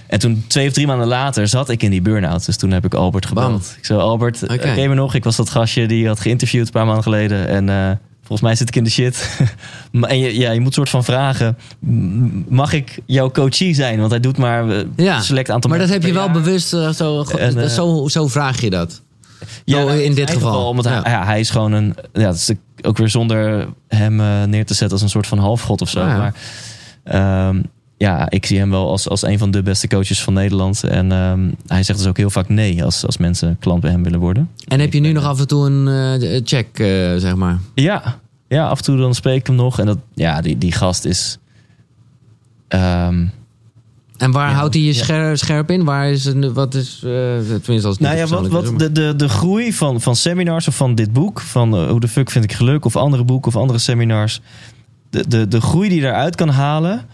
[0.08, 2.46] En toen, twee of drie maanden later, zat ik in die burn-out.
[2.46, 3.62] Dus toen heb ik Albert gebeld.
[3.62, 3.78] Bam.
[3.78, 4.76] Ik zei, Albert, okay.
[4.76, 5.14] ken me nog?
[5.14, 7.48] Ik was dat gastje die je had geïnterviewd een paar maanden geleden.
[7.48, 9.30] En volgens mij zit ik in de shit.
[10.02, 11.58] En je, ja, je moet soort van vragen,
[12.48, 14.00] mag ik jouw coachie zijn?
[14.00, 16.34] Want hij doet maar eh, Ja, een select aantal Maar dat heb je wel jaar.
[16.34, 19.02] bewust, eh, zo, En, eh, zo, zo vraag je dat.
[19.66, 20.68] Ja, nou, in dit geval.
[20.68, 21.26] omdat hij, Ja.
[21.26, 21.96] hij is gewoon een.
[22.14, 24.16] Ja, het is ook weer zonder hem
[24.50, 26.00] neer te zetten als een soort van halfgod of zo.
[26.00, 26.18] Ja.
[26.18, 26.34] Maar
[27.04, 27.62] ehm,
[27.98, 30.84] ja, ik zie hem wel als, als een van de beste coaches van Nederland.
[30.84, 34.04] En ehm, hij zegt dus ook heel vaak nee als, als mensen klant bij hem
[34.04, 34.50] willen worden.
[34.68, 35.88] En heb je nu nog af en toe een
[36.22, 37.60] eh, check, eh, zeg maar?
[37.76, 39.80] Ja, ja, af en toe dan spreek ik hem nog.
[39.80, 41.38] En dat, ja, die, die gast is.
[42.68, 43.26] ehm,
[44.18, 45.36] En waar Ja, houdt hij je ja.
[45.36, 45.84] scherp in?
[45.84, 47.12] Waar is het, wat is, eh,
[47.62, 50.96] tenminste als Nou ja, wat, wat de, de, de groei van, van seminars of van
[50.96, 53.80] dit boek, van eh, hoe de fuck vind ik geluk, of andere boeken of andere
[53.80, 54.42] seminars,
[55.10, 57.06] de, de, de groei die je daaruit kan halen,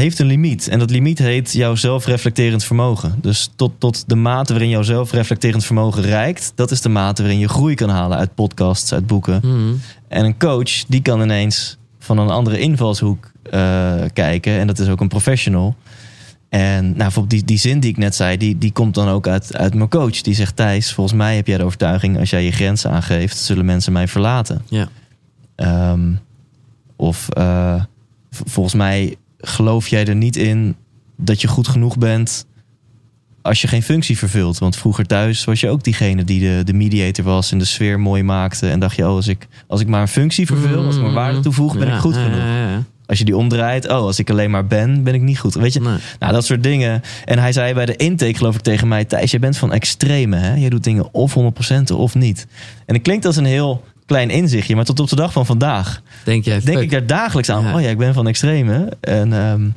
[0.00, 0.68] heeft een limiet.
[0.68, 3.18] En dat limiet heet jouw zelfreflecterend vermogen.
[3.20, 7.40] Dus tot, tot de mate waarin jouw zelfreflecterend vermogen reikt, dat is de mate waarin
[7.40, 9.40] je groei kan halen uit podcasts, uit boeken.
[9.42, 9.74] Mhm.
[10.08, 14.58] En een coach, die kan ineens van een andere invalshoek eh, kijken.
[14.58, 15.76] En dat is ook een professional.
[16.48, 19.26] En nou, bijvoorbeeld die, die zin die ik net zei, die, die komt dan ook
[19.26, 20.20] uit, uit mijn coach.
[20.20, 22.18] Die zegt, Thijs, volgens mij heb jij de overtuiging...
[22.18, 24.62] als jij je grenzen aangeeft, zullen mensen mij verlaten.
[24.68, 24.88] Ja.
[25.54, 26.12] Ehm,
[26.96, 27.82] of eh,
[28.30, 30.76] volgens mij geloof jij er niet in
[31.16, 32.46] dat je goed genoeg bent
[33.42, 34.58] als je geen functie vervult.
[34.58, 38.00] Want vroeger thuis was je ook diegene die de, de mediator was en de sfeer
[38.00, 38.68] mooi maakte.
[38.70, 41.12] En dacht je, oh, als ik, als ik maar een functie vervul, als ik maar
[41.12, 42.36] waarde toevoeg, ben Ja, ik goed genoeg.
[42.38, 42.82] ja, ja.
[43.06, 45.54] Als je die omdraait, oh, als ik alleen maar ben, ben ik niet goed.
[45.54, 45.96] Weet je, Nee.
[46.18, 47.02] nou, dat soort dingen.
[47.24, 50.36] En hij zei bij de intake, geloof ik, tegen mij: Thijs, je bent van extreme.
[50.36, 50.54] Hè?
[50.54, 52.46] Je doet dingen of 100% of niet.
[52.86, 56.02] En het klinkt als een heel klein inzichtje, maar tot op de dag van vandaag
[56.24, 57.64] Denk jij, denk ik daar dagelijks aan.
[57.64, 57.74] Ja.
[57.74, 58.88] Oh ja, ik ben van extreme.
[59.00, 59.68] En, ehm,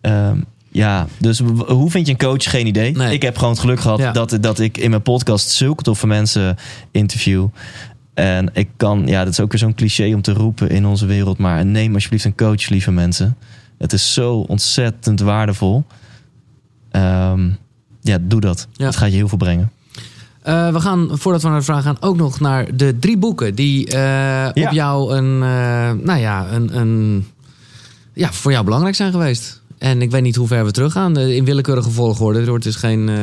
[0.00, 0.36] ehm,
[0.74, 2.50] Ja, dus hoe vind je een coach?
[2.50, 2.96] Geen idee.
[2.96, 3.12] Nee.
[3.12, 4.12] Ik heb gewoon het geluk gehad Ja.
[4.12, 6.56] dat, dat ik in mijn podcast zulke toffe mensen
[6.90, 7.46] interview.
[8.14, 11.06] En ik kan, ja, dat is ook weer zo'n cliché om te roepen in onze
[11.06, 11.38] wereld.
[11.38, 13.36] Maar neem alsjeblieft een coach, lieve mensen.
[13.78, 15.84] Het is zo ontzettend waardevol.
[16.90, 17.50] Ehm,
[18.00, 18.66] ja, doe dat.
[18.72, 18.86] Ja.
[18.86, 19.70] Het gaat je heel veel brengen.
[20.42, 23.54] Eh, we gaan, voordat we naar de vraag gaan, ook nog naar de drie boeken
[23.54, 27.26] die eh, op jou een, eh, nou ja, een, een,
[28.12, 29.60] ja, voor jou belangrijk zijn geweest.
[29.78, 31.18] En ik weet niet hoe ver we teruggaan.
[31.18, 32.40] In willekeurige volgorde.
[32.40, 33.16] Er wordt dus geen eh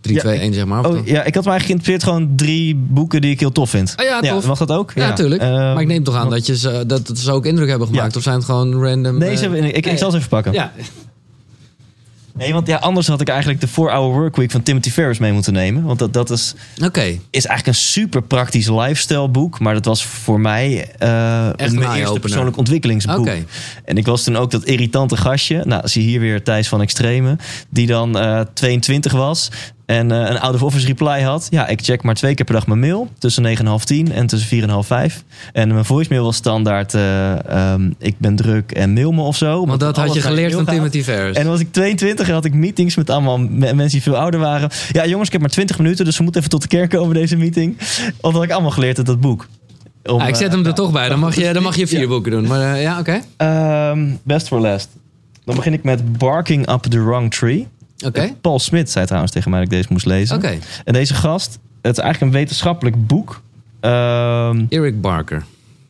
[0.00, 0.84] 3, Ja, 2, 1 zeg maar.
[0.86, 3.94] Oh ja, ik had me eigenlijk geïnteresseerd gewoon drie boeken die ik heel tof vind.
[3.96, 4.46] Oh ja, tof.
[4.46, 4.92] mag dat ook?
[4.94, 5.42] Ja, tuurlijk.
[5.42, 7.86] Ehm, maar ik neem toch aan dat, je ze, dat het ze ook indruk hebben
[7.88, 8.16] gemaakt.
[8.16, 9.18] Of zijn het gewoon random...
[9.18, 10.52] Nee, ze hebben- ik, ik zal ze even pakken.
[10.52, 10.72] Ja,
[12.36, 15.52] Nee, want ja, anders had ik eigenlijk de 4-Hour Workweek van Timothy Ferriss mee moeten
[15.52, 15.82] nemen.
[15.82, 16.54] Want dat, dat is,
[16.84, 17.18] oké.
[17.30, 19.60] is eigenlijk een super praktisch lifestyle boek.
[19.60, 23.28] Maar dat was voor mij eh een mijn eerste persoonlijk ontwikkelingsboek.
[23.84, 25.62] En ik was toen ook dat irritante gastje.
[25.64, 27.36] Nou, zie hier weer Thijs van Extreme.
[27.68, 29.50] Die dan eh 22 was.
[29.86, 31.46] En eh, een out of office reply had.
[31.50, 33.08] Ja, ik check maar twee keer per dag mijn mail.
[33.18, 35.24] Tussen 9 en half 10 en tussen 4 en half 5.
[35.52, 36.94] En mijn voicemail was standaard.
[36.94, 39.66] eh, ehm, ik ben druk en mail me of zo.
[39.66, 40.64] Want dat had je geleerd van.
[40.64, 41.36] Timothy Ferris.
[41.36, 44.16] En dan was ik 22 en had ik meetings met allemaal me- mensen die veel
[44.16, 44.70] ouder waren.
[44.92, 47.14] Ja, jongens, ik heb maar 20 minuten, dus we moeten even tot de kerk komen
[47.14, 47.76] deze meeting.
[47.76, 49.46] Want dat had ik allemaal geleerd uit dat boek.
[50.04, 51.08] Om, Ah, ik zet hem er eh, toch bij.
[51.08, 52.06] Dan mag je, dan mag je vier Ja.
[52.06, 52.46] boeken doen.
[52.46, 53.20] Maar ja, oké.
[53.36, 54.88] ehm, best for last.
[55.44, 57.66] Dan begin ik met Barking Up the Wrong Tree.
[58.04, 58.32] Oké.
[58.40, 60.36] Paul Smit zei trouwens tegen mij dat ik deze moest lezen.
[60.84, 63.42] En deze gast, het is eigenlijk een wetenschappelijk boek.
[63.80, 65.44] Ehm, Eric Barker.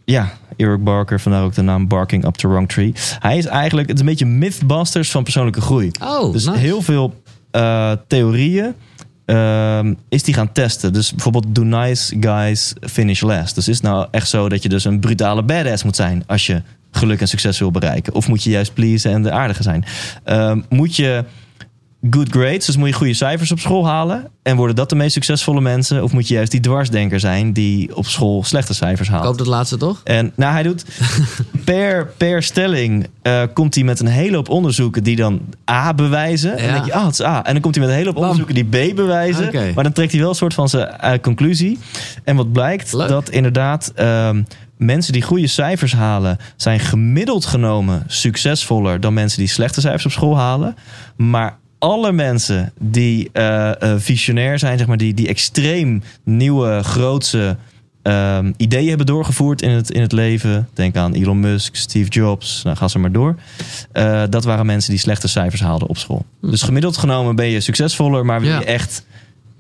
[0.04, 2.92] ja, Eric Barker, vandaar ook de naam Barking Up the Wrong Tree.
[3.18, 5.90] Hij is eigenlijk, het is een beetje mythbusters van persoonlijke groei.
[6.02, 6.58] Oh, Dus nice.
[6.58, 8.74] heel veel eh, theorieën
[9.24, 10.92] ehm, is die gaan testen.
[10.92, 13.54] Dus bijvoorbeeld do nice guys finish last.
[13.54, 16.46] Dus is het nou echt zo dat je dus een brutale badass moet zijn als
[16.46, 18.14] je geluk en succes wil bereiken?
[18.14, 19.84] Of moet je juist pleasen en de aardige zijn?
[20.24, 21.24] Ehm, moet je
[22.10, 25.12] good grades, dus moet je goede cijfers op school halen en worden dat de meest
[25.12, 26.02] succesvolle mensen?
[26.02, 29.26] Of moet je juist die dwarsdenker zijn die op school slechte cijfers Ik haalt?
[29.26, 30.00] hoop dat laatste toch?
[30.04, 30.84] En nou, hij doet
[31.64, 35.40] per, per stelling eh, komt hij met een hele hoop onderzoeken die dan
[35.70, 36.56] A bewijzen.
[36.56, 37.44] En dan denk je, ah, het is A.
[37.44, 38.30] En dan komt hij met een hele hoop Bam.
[38.30, 39.74] onderzoeken die B bewijzen.
[39.74, 41.78] Maar dan trekt hij wel een soort van zijn eh, conclusie.
[42.24, 43.08] En wat blijkt, Leuk.
[43.08, 44.42] dat inderdaad ehm,
[44.76, 50.12] mensen die goede cijfers halen, zijn gemiddeld genomen succesvoller dan mensen die slechte cijfers op
[50.12, 50.76] school halen.
[51.16, 57.56] Maar alle mensen die eh, eh, visionair zijn, zeg maar, die, die extreem nieuwe, grootse
[58.02, 60.68] ehm, ideeën hebben doorgevoerd in het, in het leven.
[60.74, 63.34] Denk aan Elon Musk, Steve Jobs, nou ga ze maar door.
[63.92, 66.24] Eh, dat waren mensen die slechte cijfers haalden op school.
[66.40, 68.58] Dus gemiddeld genomen ben je succesvoller, maar wil Ja.
[68.58, 69.04] je echt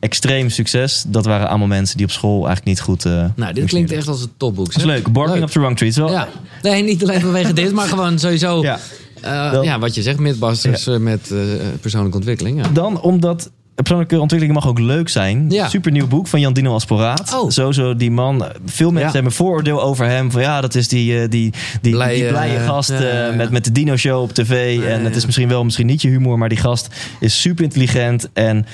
[0.00, 3.04] extreem succes, dat waren allemaal mensen die op school eigenlijk niet goed.
[3.04, 4.66] eh Nou, dit klinkt echt als een topboek.
[4.66, 5.12] Dat is leuk.
[5.12, 5.44] Barking Leuk.
[5.46, 5.92] up the wrong tree.
[5.92, 6.28] Wel- Ja.
[6.62, 8.62] Nee, niet alleen vanwege dit, maar gewoon sowieso.
[8.62, 8.78] Ja.
[9.20, 11.38] Eh, Dan- ja, wat je zegt, Mythbusters eh, met eh,
[11.80, 12.62] persoonlijke ontwikkeling.
[12.64, 12.68] Ja.
[12.72, 15.50] Dan omdat persoonlijke ontwikkeling mag ook leuk zijn.
[15.50, 15.68] Ja.
[15.68, 17.34] Super nieuw boek van Jan Dino Asporaat.
[17.34, 17.50] Oh.
[17.50, 18.44] Zo, zo die man.
[18.64, 19.12] Veel mensen Ja.
[19.12, 20.30] hebben een vooroordeel over hem.
[20.30, 23.34] Van ja, dat is die, die, die, Blije, die blije gast ja, ja, ja.
[23.34, 24.76] Met, met de Dino Show op tv.
[24.76, 25.26] Ja, en ja, het is ja.
[25.26, 26.38] misschien wel, misschien niet je humor.
[26.38, 26.88] Maar die gast
[27.20, 28.28] is super intelligent.
[28.32, 28.66] En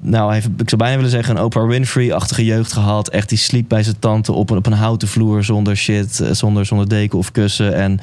[0.00, 3.08] nou, heeft, ik zou bijna willen zeggen, een Oprah Winfrey-achtige jeugd gehad.
[3.08, 6.22] Echt, die sliep bij zijn tante op een, op een houten vloer zonder shit.
[6.30, 7.74] Zonder, zonder deken of kussen.
[7.74, 7.98] En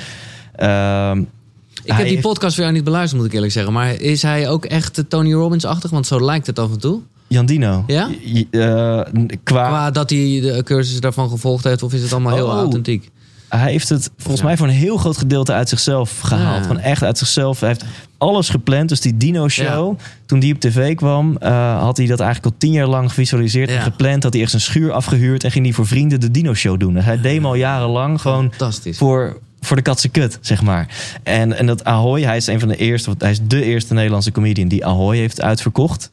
[0.55, 1.23] ehm,
[1.83, 3.73] Ik hij heb die podcast voor jou niet beluisterd, moet ik eerlijk zeggen.
[3.73, 5.91] Maar is hij ook echt Tony Robbins-achtig?
[5.91, 6.99] Want zo lijkt het af en toe.
[7.27, 7.83] Jan Dino.
[7.87, 8.09] Ja?
[8.23, 8.61] J- eh,
[9.43, 12.53] qua, Qua dat hij de cursus daarvan gevolgd heeft, of is het allemaal heel Oh.
[12.53, 13.11] authentiek?
[13.49, 14.45] Hij heeft het volgens Ja.
[14.47, 16.61] mij voor een heel groot gedeelte uit zichzelf gehaald.
[16.61, 16.67] Ja.
[16.67, 17.59] Van echt uit zichzelf.
[17.59, 17.83] Hij heeft
[18.17, 18.89] alles gepland.
[18.89, 22.71] Dus die Dino-show, toen die op tv kwam, eh, had hij dat eigenlijk al tien
[22.71, 24.23] jaar lang gevisualiseerd en gepland.
[24.23, 26.97] Had hij echt zijn schuur afgehuurd en ging hij voor vrienden de Dino-show doen.
[26.97, 28.51] En hij deed hem al jarenlang gewoon
[28.91, 30.87] voor, voor de katse kut, zeg maar.
[31.23, 33.93] En, en dat Ahoy, hij is een van de eerste, want hij is de eerste
[33.93, 36.09] Nederlandse comedian die Ahoy heeft uitverkocht.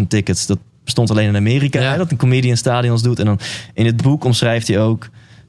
[0.00, 0.46] 40.000 tickets.
[0.46, 1.80] Dat bestond alleen in Amerika.
[1.80, 1.90] Ja.
[1.90, 3.18] Hè, dat een comedian stadions doet.
[3.18, 3.40] En dan
[3.74, 5.08] in het boek omschrijft hij ook,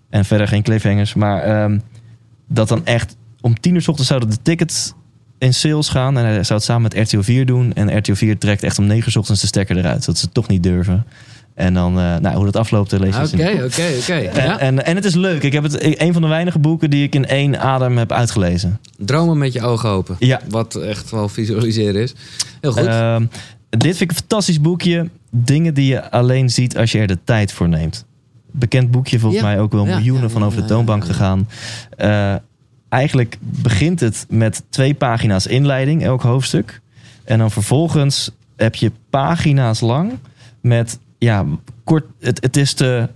[0.09, 1.80] en verder geen cliffhangers, maar ehm,
[2.47, 4.93] dat dan echt om tien uur 's ochtends zouden de tickets
[5.38, 6.17] in sales gaan.
[6.17, 7.73] En hij zou het samen met RTO 4 doen.
[7.73, 10.03] En RTO 4 trekt echt om 9 uur 's ochtends de stekker eruit.
[10.03, 11.05] Zodat ze het toch niet durven.
[11.60, 14.14] En dan, eh, nou, hoe dat afloopt, eh, lees je Oké, oké, oké.
[14.14, 14.60] En, Ja.
[14.60, 15.44] en, het is leuk.
[15.44, 18.80] Ik heb het een van de weinige boeken die ik in één adem heb uitgelezen.
[18.98, 20.15] Dromen met je ogen open.
[20.19, 20.41] Ja.
[20.49, 22.14] Wat echt wel visualiseren is.
[22.61, 22.86] Heel goed.
[22.86, 23.26] Ehm,
[23.69, 25.10] dit vind ik een fantastisch boekje.
[25.31, 28.06] Dingen die je alleen ziet als je er de tijd voor neemt.
[28.52, 29.48] Bekend boekje, volgens Ja.
[29.48, 31.48] mij ook wel Ja, miljoenen ja, van over de toonbank gegaan.
[31.98, 32.36] Eh,
[32.90, 36.81] eigenlijk begint het met twee pagina's inleiding, elk hoofdstuk.
[37.23, 40.11] En dan vervolgens heb je pagina's lang
[40.61, 41.45] met, ja,
[41.83, 43.09] kort, het, het is te,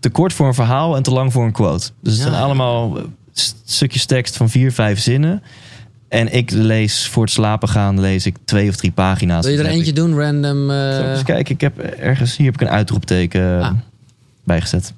[0.00, 1.90] te kort voor een verhaal en te lang voor een quote.
[2.02, 5.42] Dus het Ja, zijn allemaal eh, st- stukjes tekst van vier, vijf zinnen.
[6.08, 9.44] En ik lees voor het slapen gaan lees ik twee of drie pagina's.
[9.46, 10.70] Wil je er eentje doen, random?
[10.70, 13.72] eh, eens kijken, ik heb ergens hier heb ik een uitroepteken Ah.
[14.44, 14.92] bijgezet.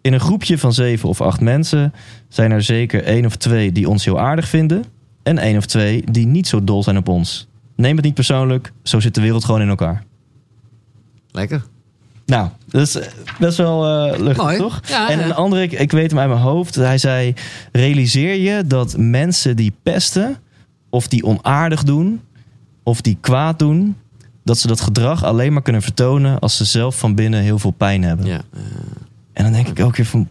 [0.00, 1.92] In een groepje van zeven of acht mensen
[2.28, 4.84] zijn er zeker één of twee die ons heel aardig vinden.
[5.22, 7.46] En één of twee die niet zo dol zijn op ons.
[7.76, 10.02] Neem het niet persoonlijk, zo zit de wereld gewoon in elkaar.
[11.30, 11.64] Lekker.
[12.26, 12.98] Nou, dat is
[13.38, 14.56] best wel eh luchtig, Mooi.
[14.56, 14.80] toch?
[14.88, 16.74] Ja, en een andere, ik, ik weet hem uit mijn hoofd.
[16.74, 17.34] Hij zei,
[17.72, 20.36] realiseer je dat mensen die pesten...
[20.90, 22.20] of die onaardig doen,
[22.82, 23.96] of die kwaad doen...
[24.44, 26.38] dat ze dat gedrag alleen maar kunnen vertonen...
[26.38, 28.26] als ze zelf van binnen heel veel pijn hebben.
[28.26, 28.40] Ja.
[28.54, 28.60] eh,
[29.32, 30.28] En dan denk ik ook weer van...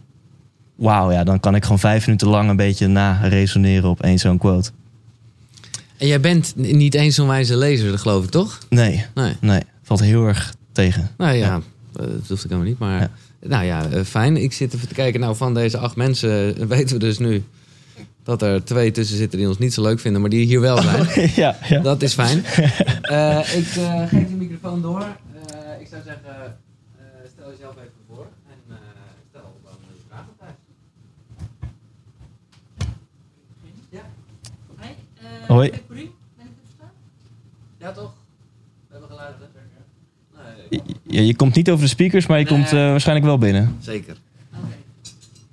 [0.76, 2.50] wauw, ja, dan kan ik gewoon vijf minuten lang...
[2.50, 4.70] een beetje na-resoneren op één zo'n quote.
[5.96, 8.58] En jij bent niet eens zo'n wijze lezer, dat geloof ik, toch?
[8.68, 9.36] Nee, Nee.
[9.40, 11.10] nee, valt heel erg tegen.
[11.16, 11.54] Nou ja, Ja.
[12.00, 12.78] eh, dat hoeft ik helemaal niet.
[12.78, 13.10] Maar Ja.
[13.48, 14.36] nou ja, eh, fijn.
[14.36, 15.20] Ik zit even te kijken.
[15.20, 17.44] Nou, van deze acht mensen eh, weten we dus nu
[18.22, 20.82] dat er twee tussen zitten die ons niet zo leuk vinden, maar die hier wel
[20.82, 21.06] zijn.
[21.44, 21.80] ja, ja.
[21.80, 22.44] Dat is fijn.
[23.02, 25.00] Eh, ik eh, geef de microfoon door.
[25.00, 26.24] Eh, ik zou zeggen,
[26.98, 27.04] eh,
[27.36, 28.76] stel jezelf even voor en eh,
[29.30, 30.54] stel dan je vraag op tijd.
[33.90, 34.02] Ja.
[34.76, 35.70] Hoi, eh, Hoi.
[35.70, 36.10] ben ik Corine?
[36.36, 36.90] Ben ik te verstaan?
[37.78, 38.12] ja, toch?
[38.88, 39.46] We hebben geluid, hè?
[41.06, 42.52] Je komt niet over de speakers, maar je Nee.
[42.54, 43.76] komt eh, waarschijnlijk wel binnen.
[43.80, 44.16] zeker.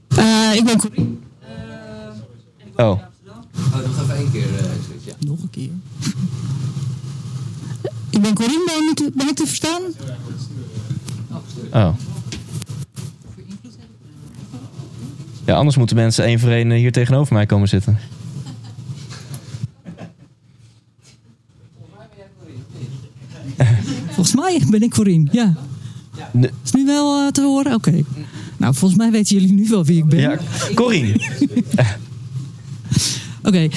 [0.10, 0.22] Oké.
[0.22, 1.08] Eh, ik ben Corine.
[1.42, 1.48] Eh,
[2.58, 3.00] en ik woon Oh.
[3.00, 3.44] in Amsterdam.
[3.74, 5.14] Oh, nog even één keer, uh, ja.
[5.20, 5.70] Nog een keer.
[8.10, 9.82] Ik ben Corine, ben ik te, ben ik te verstaan?
[11.74, 11.90] Oh.
[15.46, 17.98] Ja, anders moeten mensen één voor één hier tegenover mij komen zitten.
[24.54, 25.56] Mij ben ik Corine, ja.
[26.32, 27.74] Ne- Is nu wel eh, te horen?
[27.74, 28.04] Oké.
[28.58, 30.20] Nou, volgens mij weten jullie nu wel wie ik ben.
[30.20, 30.38] Ja,
[30.74, 31.16] Corine.
[33.44, 33.68] Oké,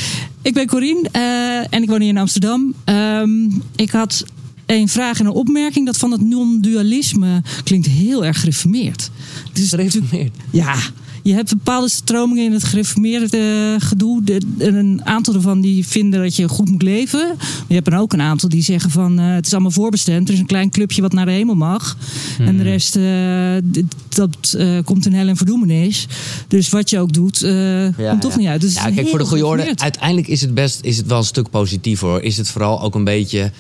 [0.43, 2.75] ik ben Corine eh, en ik woon hier in Amsterdam.
[2.85, 4.25] Ehm, ik had
[4.67, 5.87] een vraag en een opmerking.
[5.87, 9.11] Dat van het non-dualisme klinkt heel erg gereformeerd.
[9.53, 10.37] Is Gereformeerd.
[10.51, 10.75] Ja,
[11.23, 14.25] je hebt bepaalde stromingen in het gereformeerde gedoe.
[14.25, 17.27] De, een aantal ervan die vinden dat je goed moet leven.
[17.37, 20.29] Maar je hebt er ook een aantal die zeggen van eh, het is allemaal voorbestemd.
[20.29, 21.97] Er is een klein clubje wat naar de hemel mag.
[22.39, 26.07] En de rest, eh, dat eh, komt in hel en verdoemenis.
[26.49, 28.39] Dus wat je ook doet, komt toch ja.
[28.39, 28.61] niet uit.
[28.61, 29.73] Dus ja, kijk, voor de goede orde.
[29.75, 32.23] Uiteindelijk is het best is het wel een stuk positief hoor.
[32.23, 33.53] Is het vooral ook een beetje.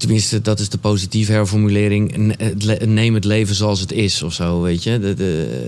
[0.00, 2.34] Tenminste, dat is de positieve herformulering.
[2.84, 4.98] Neem het leven zoals het is of zo, weet je.
[4.98, 5.60] De, de,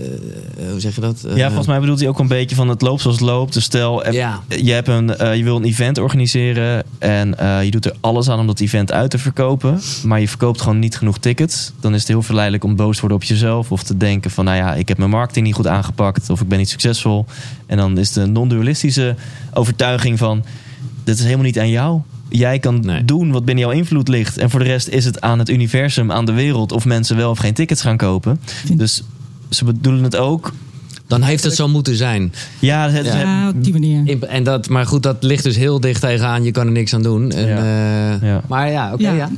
[0.57, 1.25] eh, hoe zeg je dat?
[1.35, 3.53] Ja, volgens mij bedoelt hij ook een beetje van het loopt zoals het loopt.
[3.53, 4.43] Dus stel, eh, Ja.
[4.47, 8.39] je, hebt een, eh, je wil een event organiseren en je doet er alles aan
[8.39, 9.81] om dat event uit te verkopen.
[10.03, 11.71] Maar je verkoopt gewoon niet genoeg tickets.
[11.79, 13.71] Dan is het heel verleidelijk om boos te worden op jezelf.
[13.71, 16.29] Of te denken van, nou ja, ik heb mijn marketing niet goed aangepakt.
[16.29, 17.25] Of ik ben niet succesvol.
[17.65, 19.15] En dan is de non-dualistische
[19.53, 20.43] overtuiging van,
[21.03, 22.01] dit is helemaal niet aan jou.
[22.35, 23.05] Jij kan Nee.
[23.05, 24.37] doen wat binnen jouw invloed ligt.
[24.37, 26.71] En voor de rest is het aan het universum, aan de wereld...
[26.71, 28.39] of mensen wel of geen tickets gaan kopen.
[28.73, 29.03] Dus
[29.49, 30.51] ze bedoelen het ook
[31.07, 32.33] Dan heeft het zo moeten zijn.
[32.59, 33.15] ja, het, Ja.
[33.19, 34.17] Ja, op die manier.
[34.27, 36.43] En dat, maar goed, dat ligt dus heel dicht tegenaan.
[36.43, 37.31] Je kan er niks aan doen.
[37.31, 37.57] En, Ja.
[37.57, 38.41] eh, Ja.
[38.47, 39.13] Maar ja, oké, Ja.
[39.13, 39.29] ja.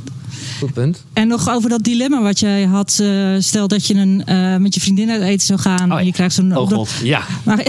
[0.58, 1.04] Goed punt.
[1.12, 2.98] En nog over dat dilemma wat jij had.
[3.02, 3.08] eh,
[3.38, 5.82] stel dat je een, eh, met je vriendin uit eten zou gaan.
[5.82, 5.98] Oh ja.
[5.98, 6.56] en je krijgt zo'n...
[6.56, 6.90] Oh god.
[7.02, 7.66] Ja, Maar,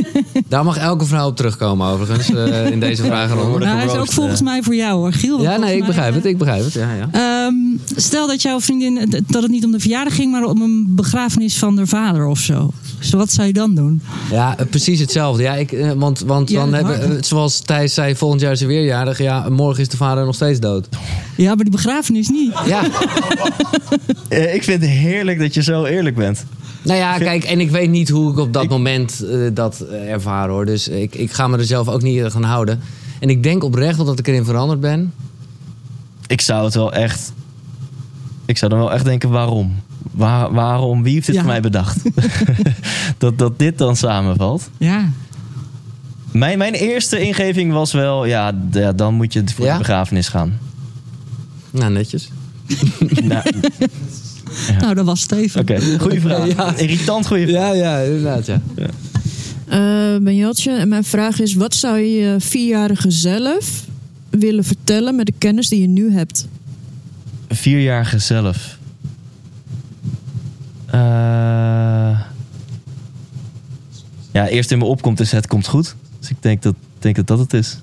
[0.48, 2.30] daar mag elke vrouw op terugkomen overigens.
[2.34, 3.58] eh, in deze vragenronde.
[3.58, 5.42] nou, hij is ook volgens mij voor jou hoor, Giel.
[5.42, 6.24] Ja, nee, ik begrijp het.
[6.24, 6.72] Ik begrijp het.
[6.72, 7.08] Ja, ja.
[7.12, 7.54] Ehm,
[8.00, 11.56] stel dat jouw vriendin, dat het niet om de verjaardag ging, maar om een begrafenis
[11.58, 12.70] van haar vader of zo.
[12.98, 14.02] Dus wat zou je dan doen?
[14.30, 15.42] Ja, precies hetzelfde.
[15.42, 18.68] Ja, ik, want want Ja, dan dat hebben, zoals Thijs zei, volgend jaar is hij
[18.68, 19.18] weer jarig.
[19.18, 20.88] Ja, morgen is de vader nog steeds dood.
[21.36, 22.52] Ja, maar die begrafenis niet.
[22.66, 22.82] Ja,
[24.28, 26.44] Eh, ik vind het heerlijk dat je zo eerlijk bent.
[26.82, 30.10] nou ja, kijk, en ik weet niet hoe ik op dat moment eh, dat eh,
[30.12, 30.66] ervaar hoor.
[30.66, 32.80] Dus ik, ik ga me er zelf ook niet aan houden.
[33.20, 35.12] En ik denk oprecht wel dat ik erin veranderd ben.
[36.26, 37.32] Ik zou het wel echt.
[38.44, 39.74] Ik zou dan wel echt denken: waarom?
[40.10, 41.02] Waar, waarom?
[41.02, 41.40] Wie heeft dit Ja.
[41.40, 41.96] voor mij bedacht?
[43.18, 44.70] dat, dat dit dan samenvalt.
[44.78, 45.08] Ja.
[46.30, 48.52] Mijn, mijn eerste ingeving was wel: ja,
[48.96, 49.72] dan moet je voor Ja?
[49.72, 50.58] de begrafenis gaan.
[51.74, 52.28] Nou, netjes.
[53.22, 53.42] nou,
[54.80, 55.60] Nou, dat was het even.
[55.60, 56.46] Oké, goede vraag.
[56.56, 56.76] Ja.
[56.76, 57.74] Irritant goede vraag.
[57.74, 58.60] Ja, ja, inderdaad, ja.
[59.68, 63.84] Eh ben Jeltje en mijn vraag is: wat zou je je vierjarige zelf
[64.30, 66.48] willen vertellen met de kennis die je nu hebt?
[67.48, 68.78] Vierjarige zelf.
[70.86, 71.00] Eh,
[74.32, 75.96] ja, eerst in me opkomt is het komt goed.
[76.18, 77.78] Dus ik denk dat denk dat, dat het is.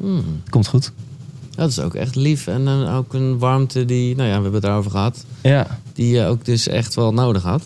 [0.00, 0.24] Hmm.
[0.48, 0.92] Komt goed.
[1.56, 2.46] Dat is ook echt lief.
[2.46, 5.24] En eh, ook een warmte die, nou ja, we hebben het daarover gehad.
[5.42, 5.78] Ja.
[5.92, 7.62] Die je ook dus echt wel nodig had.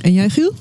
[0.00, 0.54] En jij, Giel?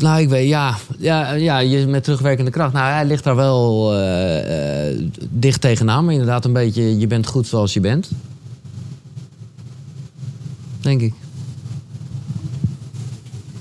[0.00, 0.76] Nou, ik weet, ja.
[0.98, 2.72] Ja, ja je, met terugwerkende kracht.
[2.72, 4.98] Nou, hij ligt daar wel eh, eh,
[5.30, 6.04] dicht tegenaan.
[6.04, 8.10] Maar inderdaad een beetje, je bent goed zoals je bent.
[10.80, 11.14] Denk ik.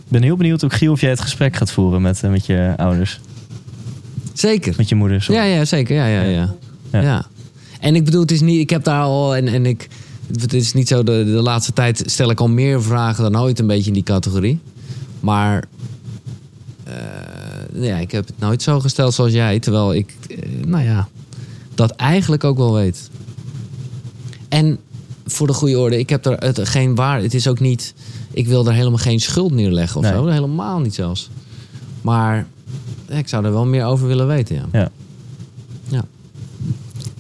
[0.06, 2.46] Ik ben heel benieuwd ook, Giel, of jij het gesprek gaat voeren met, eh, met
[2.46, 3.20] je ouders.
[4.38, 4.74] Zeker.
[4.78, 5.22] Met je moeder.
[5.22, 5.42] sorry.
[5.42, 5.96] Ja, ja, zeker.
[5.96, 6.56] Ja, ja, ja.
[6.92, 7.02] Ja.
[7.02, 7.26] ja.
[7.80, 9.88] En ik bedoel, het is niet, ik heb daar al, en, en ik,
[10.40, 13.60] het is niet zo, de, de laatste tijd stel ik al meer vragen dan ooit
[13.60, 14.60] een beetje in die categorie.
[15.20, 15.64] Maar,
[17.74, 21.08] ja, ik heb het nooit zo gesteld zoals jij, terwijl ik, eh, nou ja,
[21.76, 23.10] dat eigenlijk ook wel weet.
[24.50, 24.78] En
[25.26, 27.94] voor de goede orde, ik heb er het, geen waar, het is ook niet,
[28.32, 30.14] ik wil er helemaal geen schuld neerleggen of Nee.
[30.14, 31.30] zo, helemaal niet zelfs.
[32.02, 32.48] Maar
[33.08, 34.66] ik zou er wel meer over willen weten, ja.
[34.72, 34.90] Ja.
[35.90, 36.06] Ja.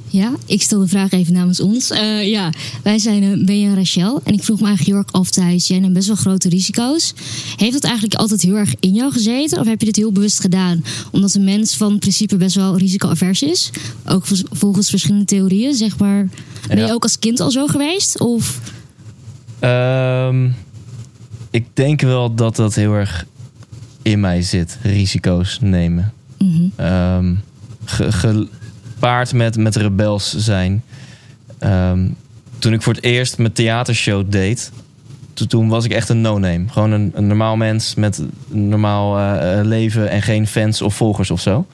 [0.09, 1.89] Ja, ik stel de vraag even namens ons.
[1.89, 2.53] Eh, ja,
[2.84, 4.22] wij zijn uh, Benja en Rachel.
[4.23, 5.68] En ik vroeg me eigenlijk heel erg af thuis.
[5.68, 7.14] Jij neemt best wel grote risico's.
[7.57, 9.59] Heeft dat eigenlijk altijd heel erg in jou gezeten?
[9.59, 10.84] Of heb je dit heel bewust gedaan?
[11.11, 13.69] Omdat een mens van principe best wel risico-avers is.
[14.05, 16.30] Ook vol- volgens verschillende theorieën, zeg maar.
[16.68, 16.91] Ben je Ja.
[16.93, 18.19] ook als kind al zo geweest?
[18.19, 18.59] Of...
[19.59, 20.49] Ehm,
[21.51, 23.26] ik denk wel dat dat heel erg
[24.07, 24.77] in mij zit.
[24.81, 26.13] Risico's nemen.
[27.85, 30.84] Ge- gepaard met, met rebels zijn.
[31.59, 32.07] Ehm,
[32.59, 34.71] toen ik voor het eerst mijn theatershow deed...
[35.34, 36.63] to- toen was ik echt een no-name.
[36.69, 40.09] Gewoon een, een normaal mens met een normaal eh, eh, leven...
[40.09, 41.67] en geen fans of volgers of zo.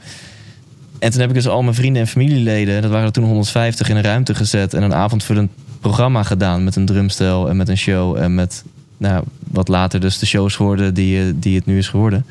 [0.99, 2.81] En toen heb ik dus al mijn vrienden en familieleden...
[2.81, 4.73] dat waren er toen 150 in een ruimte gezet...
[4.73, 6.63] en een avondvullend programma gedaan...
[6.63, 8.17] met een drumstel en met een show...
[8.17, 8.63] en met
[8.97, 9.23] nou,
[9.53, 12.25] wat later dus de shows geworden die, eh, die het nu is geworden.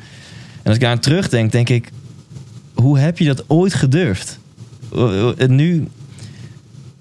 [0.53, 1.89] En als ik daar aan terugdenk, denk ik...
[2.73, 4.39] hoe heb je dat ooit gedurfd?
[4.95, 5.87] Uh, uh, Nu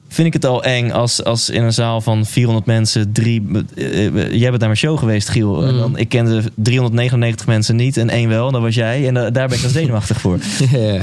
[0.08, 3.42] vind ik het al eng als, als in een zaal van 400 mensen drie...
[3.74, 5.66] eh, eh, jij bent naar mijn show geweest, Giel.
[5.66, 5.80] En Mm.
[5.80, 8.46] dan, ik kende 399 mensen niet en één wel.
[8.46, 9.06] En dat was jij.
[9.08, 10.38] En da- daar ben ik dan zenuwachtig voor.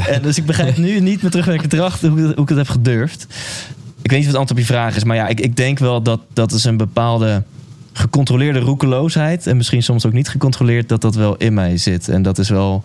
[0.08, 3.28] En dus ik begrijp nu niet met terugwerkende kracht hoe, hoe ik het heb gedurfd.
[4.02, 5.04] Ik weet niet wat het antwoord op je vraag is.
[5.04, 7.44] Maar ja, ik, ik denk wel dat dat is een bepaalde
[8.00, 9.48] gecontroleerde roekeloosheid.
[9.48, 12.10] En misschien soms ook niet gecontroleerd dat dat wel in mij zit.
[12.10, 12.84] En dat is wel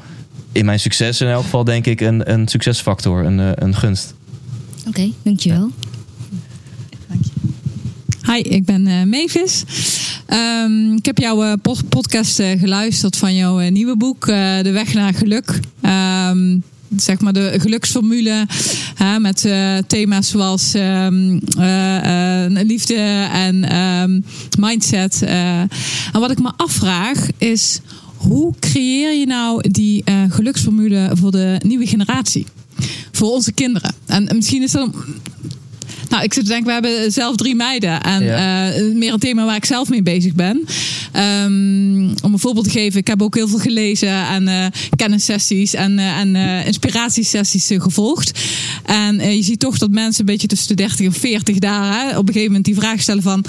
[0.53, 3.25] in mijn succes in elk geval denk ik een, een succesfactor.
[3.25, 4.15] Een, eh, een gunst.
[4.89, 5.71] Oké, dankjewel.
[8.33, 9.65] Hi, ik ben eh Mavis.
[10.27, 14.37] Ehm, ik heb jouw eh, pod- podcast eh, geluisterd van jouw eh, nieuwe boek, eh,
[14.63, 15.61] De Weg naar Geluk.
[15.81, 16.59] Ehm,
[16.97, 18.47] zeg maar de geluksformule
[18.95, 22.95] hè, met eh, thema's zoals ehm, eh, eh, liefde
[23.33, 24.21] en ehm,
[24.59, 25.23] mindset.
[25.23, 25.69] En
[26.13, 27.81] wat ik me afvraag is,
[28.17, 32.47] hoe creëer je nou die geluksformule voor de nieuwe generatie?
[33.13, 33.95] Voor onze kinderen.
[34.07, 34.91] En misschien is dat
[36.09, 38.03] nou, ik zit te denken, we hebben zelf drie meiden.
[38.03, 38.73] En Ja.
[38.73, 40.65] eh, meer een thema waar ik zelf mee bezig ben.
[41.13, 44.67] Ehm, om een voorbeeld te geven, ik heb ook heel veel gelezen en eh
[44.97, 46.37] kennissessies en, eh, en
[46.67, 48.41] inspiratiesessies gevolgd.
[48.85, 52.09] En je ziet toch dat mensen een beetje tussen de 30 en 40 daar hè,
[52.19, 53.45] op een gegeven moment die vraag stellen van...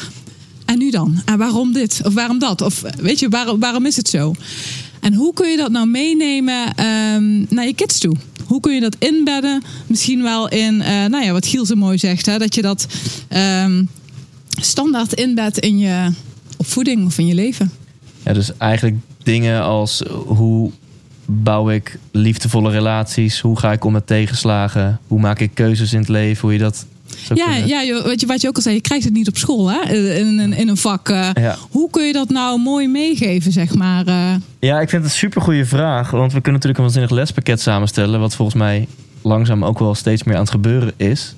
[0.65, 1.22] En nu dan?
[1.26, 2.02] En waarom dit?
[2.03, 2.61] Of waarom dat?
[2.61, 3.30] Of weet je,
[3.60, 4.34] waarom is het zo?
[5.06, 8.15] En hoe kun je dat nou meenemen ehm, naar je kids toe?
[8.45, 9.64] Hoe kun je dat inbedden?
[9.88, 12.88] Misschien wel in, eh, nou ja, wat Giel zo mooi zegt, hè, dat je dat
[13.27, 13.84] ehm,
[14.49, 16.11] standaard inbedt in je
[16.57, 17.72] opvoeding of in je leven.
[18.23, 20.72] Ja, dus eigenlijk dingen als eh, hoe
[21.26, 23.40] bouw ik liefdevolle relaties?
[23.40, 24.99] Hoe ga ik om met tegenslagen?
[25.07, 26.41] Hoe maak ik keuzes in het leven?
[26.41, 26.86] Hoe je dat
[27.33, 29.71] Ja, ja wat, je, wat je ook al zei, je krijgt het niet op school,
[29.71, 29.93] hè?
[29.93, 31.09] In, in, in een vak.
[31.09, 31.29] eh.
[31.33, 31.57] Ja.
[31.69, 34.05] Hoe kun je dat nou mooi meegeven, zeg maar?
[34.05, 34.35] eh?
[34.59, 36.11] Ja, ik vind het een super goede vraag.
[36.11, 38.19] Want we kunnen natuurlijk een waanzinnig lespakket samenstellen.
[38.19, 38.87] Wat volgens mij
[39.21, 41.35] langzaam ook wel steeds meer aan het gebeuren is.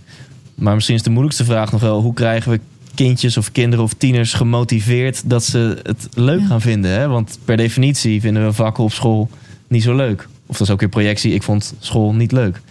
[0.55, 2.59] Maar misschien is de moeilijkste vraag nog wel: hoe krijgen we
[2.95, 6.45] kindjes of kinderen of tieners gemotiveerd dat ze het leuk Ja.
[6.45, 6.91] gaan vinden?
[6.91, 7.07] Hè?
[7.07, 9.29] Want per definitie vinden we vakken op school
[9.67, 10.27] niet zo leuk.
[10.45, 11.33] Of dat is ook weer projectie.
[11.33, 12.61] Ik vond school niet leuk.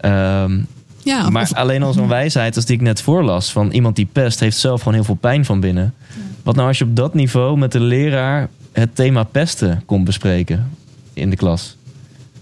[0.00, 0.60] Ehm,
[1.02, 4.08] ja, maar of- alleen al zo'n wijsheid als die ik net voorlas van iemand die
[4.12, 5.94] pest heeft zelf gewoon heel veel pijn van binnen.
[6.42, 10.70] Wat nou als je op dat niveau met de leraar het thema pesten komt bespreken
[11.12, 11.76] in de klas?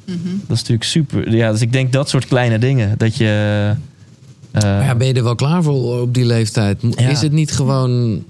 [0.04, 0.18] Mhm.
[0.46, 1.34] Dat is natuurlijk super.
[1.36, 2.94] Ja, dus ik denk dat soort kleine dingen.
[2.98, 3.26] Dat je.
[4.50, 6.78] eh, Maar ja, ben je er wel klaar voor op die leeftijd?
[6.96, 7.08] Ja.
[7.08, 8.22] Is het niet gewoon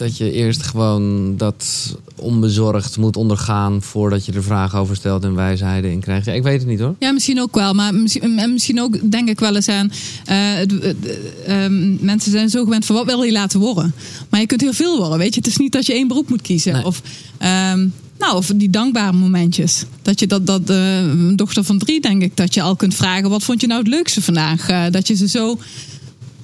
[0.00, 5.34] dat je eerst gewoon dat onbezorgd moet ondergaan voordat je er vragen over stelt en
[5.34, 6.26] wijsheden in krijgt?
[6.26, 6.94] Ja, ik weet het niet hoor.
[6.98, 7.74] Ja, misschien ook wel.
[7.74, 9.92] Maar misschien, en misschien ook denk ik wel eens aan...
[10.24, 13.94] eh, ehm, mensen zijn zo gewend van wat wil je laten worden?
[14.28, 15.40] Maar je kunt heel veel worden, weet je.
[15.40, 16.72] Het is niet dat je één beroep moet kiezen.
[16.72, 16.84] Nee.
[16.84, 17.02] Of,
[17.38, 19.84] ehm, nou, of die dankbare momentjes.
[20.02, 22.94] Dat je dat, dat eh, een dochter van drie, denk ik, dat je al kunt
[22.94, 23.30] vragen...
[23.30, 24.68] wat vond je nou het leukste vandaag?
[24.68, 25.58] Eh, dat je ze zo...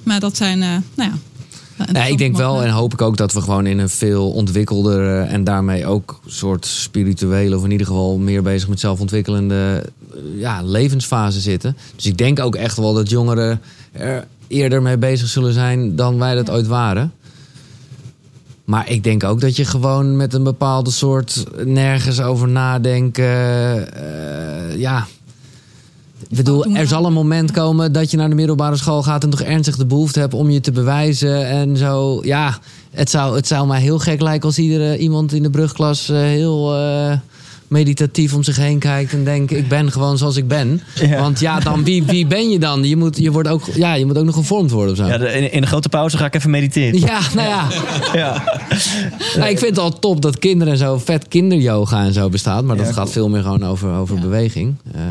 [0.03, 1.13] Maar dat zijn, nou ja...
[1.91, 5.21] Nee, ik denk wel en hoop ik ook dat we gewoon in een veel ontwikkelder
[5.21, 9.83] en daarmee ook soort spirituele of in ieder geval meer bezig met zelfontwikkelende
[10.13, 11.77] eh, ja, levensfase zitten.
[11.95, 16.19] Dus ik denk ook echt wel dat jongeren er eerder mee bezig zullen zijn dan
[16.19, 17.11] wij dat ooit waren.
[18.65, 23.93] Maar ik denk ook dat je gewoon met een bepaalde soort nergens over nadenken.
[23.93, 25.07] eh, ja.
[26.29, 29.29] Ik bedoel, er zal een moment komen dat je naar de middelbare school gaat en
[29.29, 32.19] toch ernstig de behoefte hebt om je te bewijzen en zo.
[32.23, 32.57] Ja,
[32.91, 36.17] het zou, het zou mij heel gek lijken als iedere iemand in de brugklas eh,
[36.17, 37.17] heel eh,
[37.67, 40.81] meditatief om zich heen kijkt en denkt: ik ben gewoon zoals ik ben.
[40.95, 41.19] Ja.
[41.19, 42.83] Want ja, dan wie, wie ben je dan?
[42.83, 45.05] Je moet, je, wordt ook, ja, je moet ook nog gevormd worden of zo.
[45.05, 46.99] Ja, in, in de grote pauze ga ik even mediteren.
[46.99, 47.67] Ja, nou ja.
[48.13, 48.43] Ja.
[49.37, 52.63] Nou, ik vind het al top dat kinderen en zo vet kinderyoga en zo bestaat.
[52.63, 54.21] Maar dat gaat veel meer gewoon over, over Ja.
[54.21, 54.75] beweging.
[54.93, 55.01] Eh,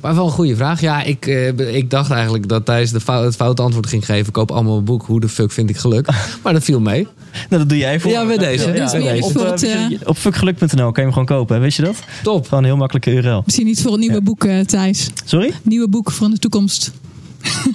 [0.00, 0.80] maar wel een goede vraag.
[0.80, 4.26] Ja, ik, eh, ik dacht eigenlijk dat Thijs de fout, het foute antwoord ging geven.
[4.26, 5.02] Ik koop allemaal een boek.
[5.06, 6.08] Hoe de fuck vind ik geluk?
[6.42, 7.06] Maar dat viel mee.
[7.32, 8.72] Nou, dat doe jij voor Ja, bij deze.
[8.72, 9.24] Ja, bij deze.
[9.24, 11.62] Op, het, eh, eh, op fuckgeluk.nl kan je hem gewoon kopen, hè?
[11.62, 11.96] weet je dat?
[12.22, 12.44] Top.
[12.44, 13.42] Gewoon een heel makkelijke URL.
[13.44, 14.20] Misschien niet voor een nieuwe Ja.
[14.20, 15.10] boek, eh, Thijs.
[15.24, 15.52] Sorry?
[15.62, 16.92] Nieuwe boek voor in de toekomst.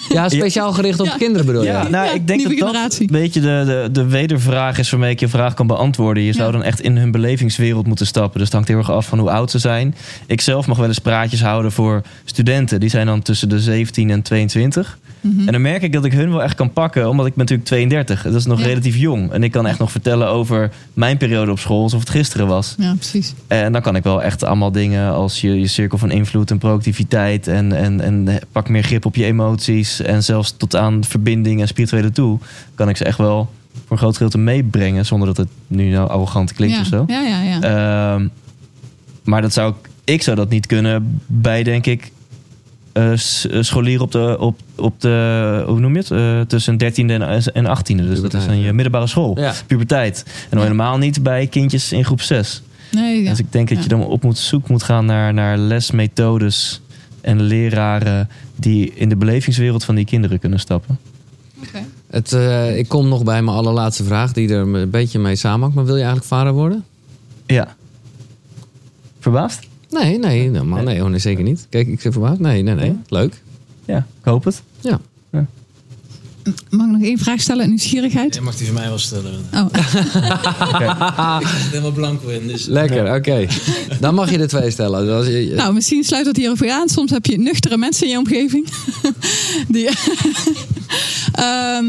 [0.09, 1.15] Ja, speciaal gericht op Ja.
[1.17, 1.67] kinderen bedoel je?
[1.67, 3.07] Ja, nou, Ja, ik denk nieuwe dat generatie.
[3.07, 6.23] dat een beetje de, de, de wedervraag is waarmee ik je vraag kan beantwoorden.
[6.23, 8.33] Je zou dan echt in hun belevingswereld moeten stappen.
[8.33, 9.95] Dus het hangt heel erg af van hoe oud ze zijn.
[10.25, 12.79] Ik zelf mag wel eens praatjes houden voor studenten.
[12.79, 14.97] Die zijn dan tussen de 17 en 22.
[15.45, 17.67] En dan merk ik dat ik hun wel echt kan pakken, omdat ik ben natuurlijk
[17.67, 18.23] 32.
[18.23, 18.65] Dat is nog Ja.
[18.65, 19.31] relatief jong.
[19.31, 22.75] En ik kan echt nog vertellen over mijn periode op school, alsof het gisteren was.
[22.77, 23.33] Ja, precies.
[23.47, 26.57] En dan kan ik wel echt allemaal dingen als je, je cirkel van invloed en
[26.57, 27.47] productiviteit.
[27.47, 30.01] En, en, en pak meer grip op je emoties.
[30.01, 32.39] En zelfs tot aan verbinding en spirituele toe.
[32.75, 35.05] Kan ik ze echt wel voor een groot gedeelte meebrengen.
[35.05, 36.81] Zonder dat het nu nou arrogant klinkt ja.
[36.81, 37.03] of zo.
[37.07, 37.61] Ja, ja, ja.
[37.61, 38.27] Ehm,
[39.23, 42.11] maar dat zou ik, ik zou dat niet kunnen bij, denk ik,
[43.59, 46.11] scholieren op de, op, op de, hoe noem je het?
[46.11, 47.21] Eh, tussen 13e en,
[47.53, 47.95] en 18e.
[47.95, 49.39] Dus dat is dan je middelbare school.
[49.39, 49.53] Ja.
[49.67, 50.23] Puberteit.
[50.49, 50.63] En Ja.
[50.63, 52.61] helemaal niet bij kindjes in groep 6.
[52.91, 53.29] nee, ja.
[53.29, 56.81] Dus ik denk dat je dan op moet zoek moet gaan naar, naar lesmethodes
[57.21, 60.97] en leraren die in de belevingswereld van die kinderen kunnen stappen.
[61.67, 61.83] Oké.
[62.09, 65.75] Het, eh, ik kom nog bij mijn allerlaatste vraag, die er een beetje mee samenhangt.
[65.75, 66.83] Maar wil je eigenlijk vader worden?
[67.45, 67.75] Ja.
[69.19, 69.67] Verbaasd?
[69.89, 71.67] Nee, nee, nee, maar nee, oh, nee zeker niet.
[71.69, 72.39] Kijk, ik zeg verbaasd.
[72.39, 72.89] Nee, nee, nee.
[72.89, 72.95] Ja.
[73.07, 73.41] Leuk.
[73.85, 74.61] Ja, ik hoop het.
[74.79, 74.99] Ja.
[76.69, 78.35] Mag ik nog één vraag stellen uit nieuwsgierigheid?
[78.35, 79.33] Je mag die van mij wel stellen.
[79.53, 79.65] Oh,
[81.41, 82.47] Ik zit helemaal blanco in.
[82.47, 83.47] Dus Lekker, oké.
[83.99, 85.05] Dan mag je er twee stellen.
[85.05, 86.89] Dus je, nou, misschien sluit dat hierop weer aan.
[86.89, 88.67] Soms heb je nuchtere mensen in je omgeving.
[89.67, 89.89] Die,
[91.31, 91.85] Ehm,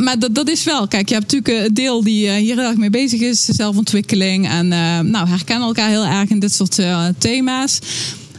[0.00, 0.88] maar dat, dat is wel.
[0.88, 3.44] Kijk, je hebt natuurlijk eh, het deel die eh, hier heel erg mee bezig is.
[3.44, 4.48] Zelfontwikkeling.
[4.48, 7.78] En eh, nou, herkennen elkaar heel erg in dit soort eh, thema's.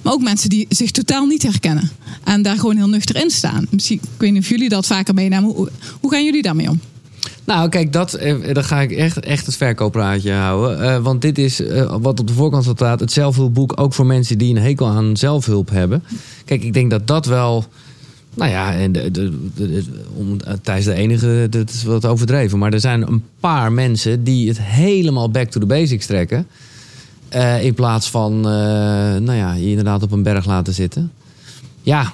[0.01, 1.91] Maar ook mensen die zich totaal niet herkennen.
[2.23, 3.67] En daar gewoon heel nuchter in staan.
[3.69, 5.49] Misschien, ik weet niet of jullie dat vaker meenemen.
[5.49, 5.69] Hoe,
[5.99, 6.79] hoe gaan jullie daarmee om?
[7.43, 10.81] Nou, kijk, dat, eh, dan ga ik echt, echt het verkooppraatje houden.
[10.81, 14.37] Eh, want dit is eh, wat op de voorkant staat: het zelfhulpboek ook voor mensen
[14.37, 16.03] die een hekel aan zelfhulp hebben.
[16.45, 17.65] Kijk, ik denk dat dat wel.
[18.33, 19.83] Nou ja, en de, de, de-
[20.15, 22.59] om, eh, de enige, dat is wat overdreven.
[22.59, 26.47] Maar er zijn een paar mensen die het helemaal back to the basics trekken.
[27.29, 28.51] Eh, in plaats van, eh,
[29.15, 31.11] nou ja, je inderdaad op een berg laten zitten.
[31.81, 32.13] Ja,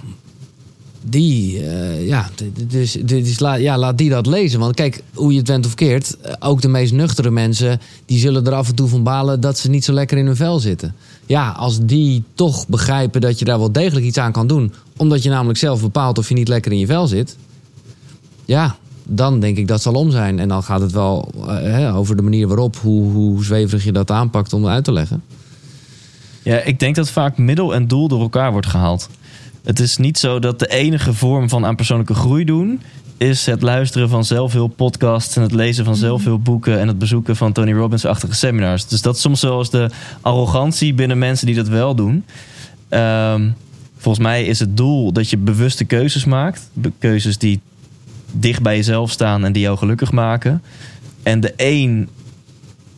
[1.02, 1.64] die,
[2.06, 2.30] ja,
[2.68, 4.60] dus, dus la, ja, laat die dat lezen.
[4.60, 8.46] Want kijk, hoe je het went of keert, ook de meest nuchtere mensen, die zullen
[8.46, 10.94] er af en toe van balen dat ze niet zo lekker in hun vel zitten.
[11.28, 15.24] Ja, als die toch begrijpen dat je daar wel degelijk iets aan kan doen, omdat
[15.24, 17.38] je namelijk zelf bepaalt of je niet lekker in je vel zit,
[18.46, 20.40] ja, dan denk ik dat zal om zijn.
[20.40, 24.12] En dan gaat het wel eh, over de manier waarop, hoe, hoe zweverig je dat
[24.12, 25.24] aanpakt om uit te leggen.
[26.44, 29.10] Ja, ik denk dat vaak middel en doel door elkaar wordt gehaald.
[29.64, 32.82] Het is niet zo dat de enige vorm van aan persoonlijke groei doen
[33.18, 37.74] is het luisteren van zelfhulppodcasts en het lezen van zelfhulpboeken en het bezoeken van Tony
[37.74, 38.88] Robbins-achtige seminars.
[38.88, 39.90] Dus dat is soms zelfs de
[40.22, 42.26] arrogantie binnen mensen die dat wel doen.
[42.90, 43.50] Ehm,
[43.98, 46.70] volgens mij is het doel dat je bewuste keuzes maakt.
[47.00, 47.62] Keuzes die
[48.32, 50.62] dicht bij jezelf staan en die jou gelukkig maken.
[51.24, 52.10] En de een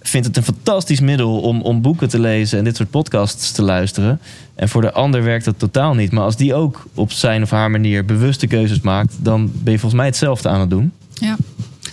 [0.10, 3.62] vindt het een fantastisch middel om, om boeken te lezen en dit soort podcasts te
[3.62, 4.20] luisteren.
[4.56, 6.12] En voor de ander werkt dat totaal niet.
[6.12, 9.80] Maar als die ook op zijn of haar manier bewuste keuzes maakt, dan ben je
[9.80, 10.92] volgens mij hetzelfde aan het doen.
[11.14, 11.38] Ja.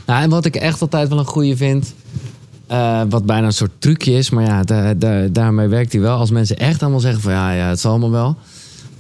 [0.06, 1.94] Nou, en wat ik echt altijd wel een goede vind.
[2.66, 6.18] eh, wat bijna een soort trucje is, maar ja, da- da- daarmee werkt hij wel.
[6.18, 8.36] Als mensen echt allemaal zeggen van ja, ja, het zal allemaal wel.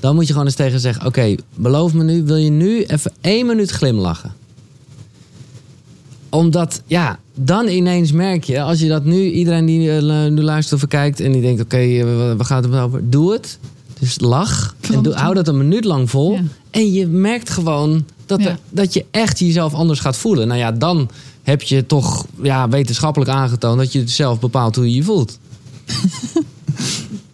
[0.00, 3.12] Dan moet je gewoon eens tegen zeggen: Oké, beloof me nu, wil je nu even
[3.20, 4.32] één minuut glimlachen?
[6.36, 10.82] Omdat, ja, dan ineens merk je, als je dat nu, iedereen die eh, nu luistert
[10.82, 12.04] of kijkt en die denkt: Oké, eh,
[12.36, 13.10] waar gaat het over?
[13.10, 13.58] Doe het.
[13.98, 14.74] Dus lach.
[14.92, 16.32] En doe, hou dat een minuut lang vol.
[16.32, 16.40] Ja.
[16.70, 18.48] En je merkt gewoon Dat, Ja.
[18.48, 20.48] er- dat je echt jezelf anders gaat voelen.
[20.48, 21.08] Nou ja, dan
[21.42, 25.38] heb je toch ja, wetenschappelijk aangetoond dat je zelf bepaalt hoe je je voelt.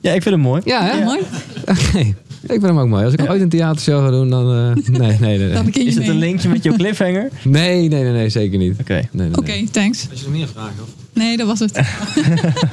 [0.01, 0.61] Ja, ik vind het mooi.
[0.65, 0.99] Ja, hè?
[0.99, 1.21] Ja, mooi.
[1.61, 2.15] Oké.
[2.43, 3.05] Ik vind hem ook mooi.
[3.05, 4.77] Als ik ooit een theatershow ga doen, dan...
[4.77, 5.39] eh, nee, nee, nee.
[5.39, 5.53] Nee.
[5.53, 7.29] Dan begin je Is het een linkje met jouw cliffhanger?
[7.45, 8.81] Nee, nee, nee, nee, zeker niet.
[8.81, 8.93] Oké.
[8.95, 9.37] Nee, nee, nee.
[9.37, 10.07] Oké, thanks.
[10.11, 10.89] Als je nog meer vragen of?
[11.13, 11.81] Nee, dat was het.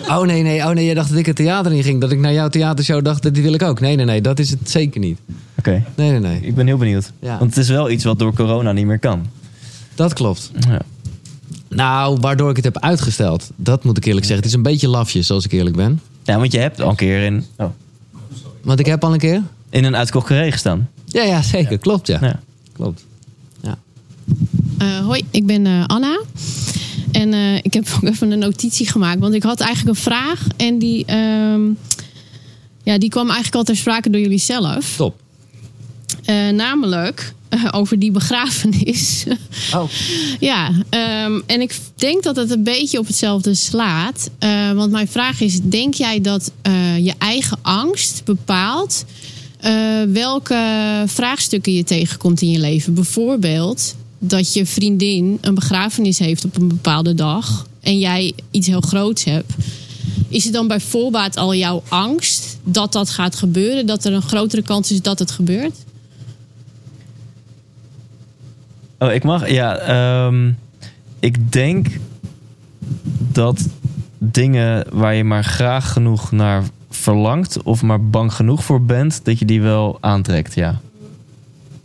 [0.08, 2.02] Oh nee, nee, oh nee, jij dacht dat ik het theater in ging.
[2.02, 3.80] Dat ik naar jouw theatershow dacht, dat die wil ik ook.
[3.80, 5.20] Nee, nee, nee, dat is het zeker niet.
[5.58, 5.84] Oké.
[5.96, 6.40] Nee, nee, nee.
[6.42, 7.12] Ik ben heel benieuwd.
[7.20, 7.38] Ja.
[7.38, 9.26] Want het is wel iets wat door corona niet meer kan.
[9.96, 10.52] Dat klopt.
[10.70, 10.82] Ja.
[11.70, 14.44] Nou, waardoor ik het heb uitgesteld, dat moet ik eerlijk zeggen.
[14.46, 16.00] Het is een beetje lafjes, als ik eerlijk ben.
[16.24, 17.66] ja, want je hebt al een keer in, oh,
[18.62, 19.42] Want ik heb al een keer...
[19.70, 20.90] in een uitkocht carré gestaan.
[21.06, 21.78] Ja, ja, zeker.
[21.78, 22.18] Klopt, ja.
[22.22, 22.40] Ja.
[22.74, 23.08] Klopt.
[24.78, 26.22] Eh, hoi, ik ben eh, Anna.
[27.12, 29.20] En eh, ik heb ook even een notitie gemaakt.
[29.20, 30.48] Want ik had eigenlijk een vraag.
[30.58, 31.62] En die, ehm,
[32.84, 34.96] ja, die kwam eigenlijk al ter sprake door jullie zelf.
[34.96, 35.20] Top.
[36.26, 37.34] Eh, namelijk
[37.72, 39.24] over die begrafenis.
[39.76, 39.90] Oh.
[40.40, 44.30] ja, ehm, en ik denk dat het een beetje op hetzelfde slaat.
[44.40, 49.06] Eh, want mijn vraag is: denk jij dat eh, je eigen angst bepaalt
[49.60, 52.94] eh, welke vraagstukken je tegenkomt in je leven?
[52.94, 58.82] Bijvoorbeeld dat je vriendin een begrafenis heeft op een bepaalde dag en jij iets heel
[58.82, 59.54] groots hebt.
[60.28, 63.86] Is het dan bij voorbaat al jouw angst dat dat gaat gebeuren?
[63.86, 65.76] Dat er een grotere kans is dat het gebeurt?
[69.00, 69.52] Oh, ik mag?
[69.52, 70.52] Ja, ehm,
[71.20, 71.88] ik denk
[73.32, 73.68] dat
[74.18, 76.64] dingen waar je maar graag genoeg naar
[77.00, 77.64] verlangt...
[77.64, 80.80] of maar bang genoeg voor bent, dat je die wel aantrekt, ja.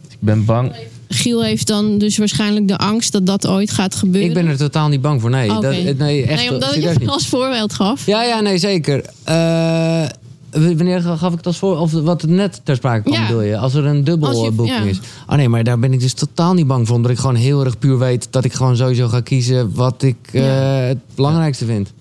[0.09, 0.73] Ik ben bang...
[1.09, 4.29] Giel heeft dan dus waarschijnlijk de angst dat dat ooit gaat gebeuren.
[4.29, 5.31] Ik ben er totaal niet bang voor.
[5.31, 5.63] Nee, dat,
[5.97, 7.09] nee echt nee, omdat ik het niet.
[7.09, 8.07] als voorbeeld gaf.
[8.07, 9.05] Ja, ja, nee, zeker.
[9.25, 10.05] Eh,
[10.51, 11.79] w- wanneer gaf ik het als voor?
[11.79, 13.27] Of wat het net ter sprake kwam, Ja.
[13.27, 13.57] bedoel je?
[13.59, 14.85] Als er een dubbel boeking ja.
[14.85, 15.01] is.
[15.29, 16.97] Oh nee, maar daar ben ik dus totaal niet bang voor.
[16.97, 20.17] Omdat ik gewoon heel erg puur weet dat ik gewoon sowieso ga kiezen wat ik
[20.33, 20.43] eh,
[20.87, 21.93] het belangrijkste vind.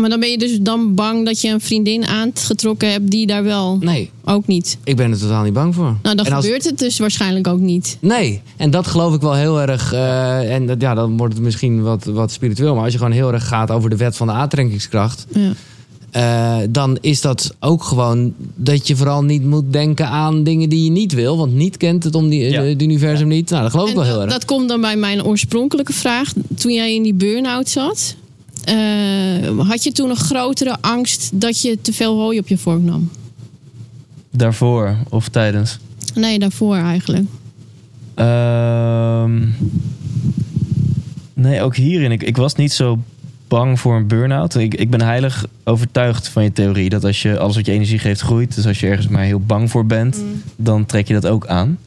[0.00, 3.44] Maar dan ben je dus dan bang dat je een vriendin aangetrokken hebt die daar
[3.44, 4.78] wel Nee, ook niet.
[4.84, 5.96] ik ben er totaal niet bang voor.
[6.02, 7.96] Nou, dan En als- gebeurt het dus waarschijnlijk ook niet.
[8.00, 9.92] Nee, en dat geloof ik wel heel erg.
[9.92, 12.74] eh, en dat, ja, dan wordt het misschien wat, wat spiritueel.
[12.74, 15.26] Maar als je gewoon heel erg gaat over de wet van de aantrekkingskracht.
[15.32, 15.52] Ja.
[16.10, 20.84] eh, dan is dat ook gewoon dat je vooral niet moet denken aan dingen die
[20.84, 21.36] je niet wil.
[21.36, 22.62] Want niet kent het om die, Ja.
[22.62, 23.50] het universum niet.
[23.50, 24.30] Nou, dat geloof ik wel heel erg.
[24.32, 26.32] dat komt dan bij mijn oorspronkelijke vraag.
[26.54, 28.14] Toen jij in die burn-out zat,
[29.58, 33.10] had je toen een grotere angst dat je te veel hooi op je vork nam?
[34.30, 35.78] Daarvoor of tijdens?
[36.14, 37.24] Nee, daarvoor eigenlijk.
[38.14, 39.46] Ehm,
[41.34, 42.12] nee, ook hierin.
[42.12, 42.98] Ik, ik was niet zo
[43.48, 44.54] bang voor een burn-out.
[44.54, 46.88] Ik, ik ben heilig overtuigd van je theorie.
[46.88, 48.54] Dat als je alles wat je energie geeft groeit.
[48.54, 50.22] Dus als je ergens maar heel bang voor bent.
[50.56, 51.78] Dan trek je dat ook aan.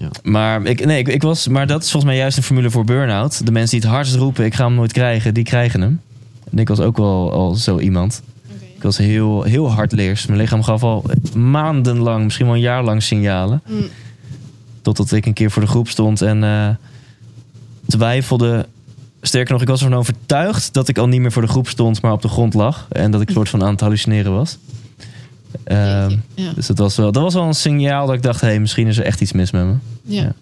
[0.00, 0.10] Ja.
[0.22, 2.84] Maar, ik, nee, ik, ik was, maar dat is volgens mij juist een formule voor
[2.84, 3.46] burn-out.
[3.46, 6.00] De mensen die het hardst roepen, ik ga hem nooit krijgen, die krijgen hem.
[6.50, 8.22] En ik was ook wel al zo iemand.
[8.76, 10.26] Ik was heel, heel hardleers.
[10.26, 11.04] Mijn lichaam gaf al
[11.36, 13.62] maandenlang, misschien wel een jaar lang signalen.
[14.82, 16.68] Totdat ik een keer voor de groep stond en eh,
[17.86, 18.66] twijfelde.
[19.20, 22.02] Sterker nog, ik was ervan overtuigd dat ik al niet meer voor de groep stond,
[22.02, 22.86] maar op de grond lag.
[22.90, 24.58] En dat ik soort van aan het hallucineren was.
[25.64, 26.52] Ehm, Ja.
[26.52, 28.86] dus dat was, wel, dat was wel een signaal dat ik dacht, hé, hey, misschien
[28.86, 29.74] is er echt iets mis met me.
[30.02, 30.22] Ja.
[30.22, 30.34] Ja.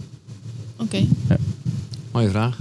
[0.77, 1.05] Oké.
[2.13, 2.57] Mooie vraag.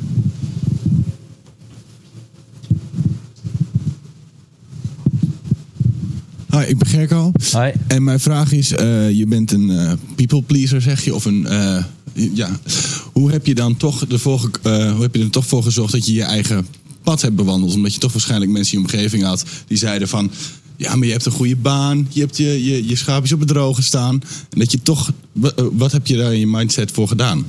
[6.51, 7.31] Hi, ik ben Gerco.
[7.51, 7.71] Hi.
[7.87, 11.15] En mijn vraag is, eh, je bent een eh, people pleaser, zeg je?
[11.15, 11.83] Of een, eh,
[12.13, 12.59] ja.
[13.13, 15.91] Hoe heb je dan toch ervoor, ge- eh, hoe heb je er toch voor gezorgd
[15.91, 16.67] dat je je eigen
[17.03, 17.73] pad hebt bewandeld?
[17.75, 20.31] Omdat je toch waarschijnlijk mensen in je omgeving had die zeiden van...
[20.79, 23.47] Ja, maar je hebt een goede baan, je hebt je, je, je schaapjes op het
[23.47, 24.21] droge staan.
[24.49, 25.11] En dat je toch,
[25.43, 27.45] eh, wat heb je daar in je mindset voor gedaan?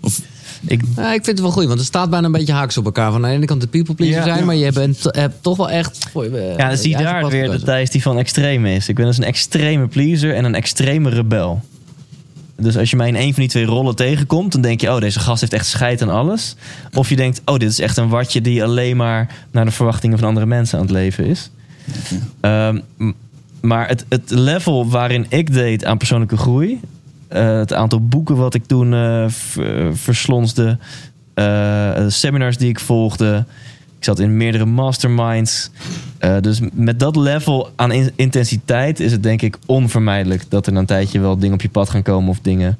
[0.00, 0.20] Of,
[0.66, 2.84] Ik, Ja, ik vind het wel goed, want het staat bijna een beetje haaks op
[2.84, 3.12] elkaar.
[3.12, 4.24] Van aan de ene kant de people pleaser Ja.
[4.24, 4.44] zijn, Ja.
[4.44, 6.06] maar je bent, hebt toch wel echt...
[6.12, 7.62] voor je- ja, dan zie je daar weer de.
[7.62, 8.88] Thijs die van extreem is.
[8.88, 11.62] Ik ben dus een extreme pleaser en een extreme rebel.
[12.56, 15.00] Dus als je mij in een van die twee rollen tegenkomt, dan denk je, oh,
[15.00, 16.54] deze gast heeft echt scheid aan alles.
[16.94, 20.18] Of je denkt, oh, dit is echt een watje die alleen maar naar de verwachtingen
[20.18, 21.50] van andere mensen aan het leven is.
[22.40, 22.80] Ehm,
[23.60, 26.80] maar het, het level waarin ik deed aan persoonlijke groei,
[27.28, 29.24] eh, het aantal boeken wat ik toen eh,
[29.92, 30.78] verslonsde,
[31.34, 33.44] eh, seminars die ik volgde,
[33.98, 35.70] ik zat in meerdere masterminds.
[36.40, 40.78] Dus met dat level aan in- intensiteit is het denk ik onvermijdelijk dat er na
[40.78, 42.76] een tijdje wel dingen op je pad gaan komen of dingen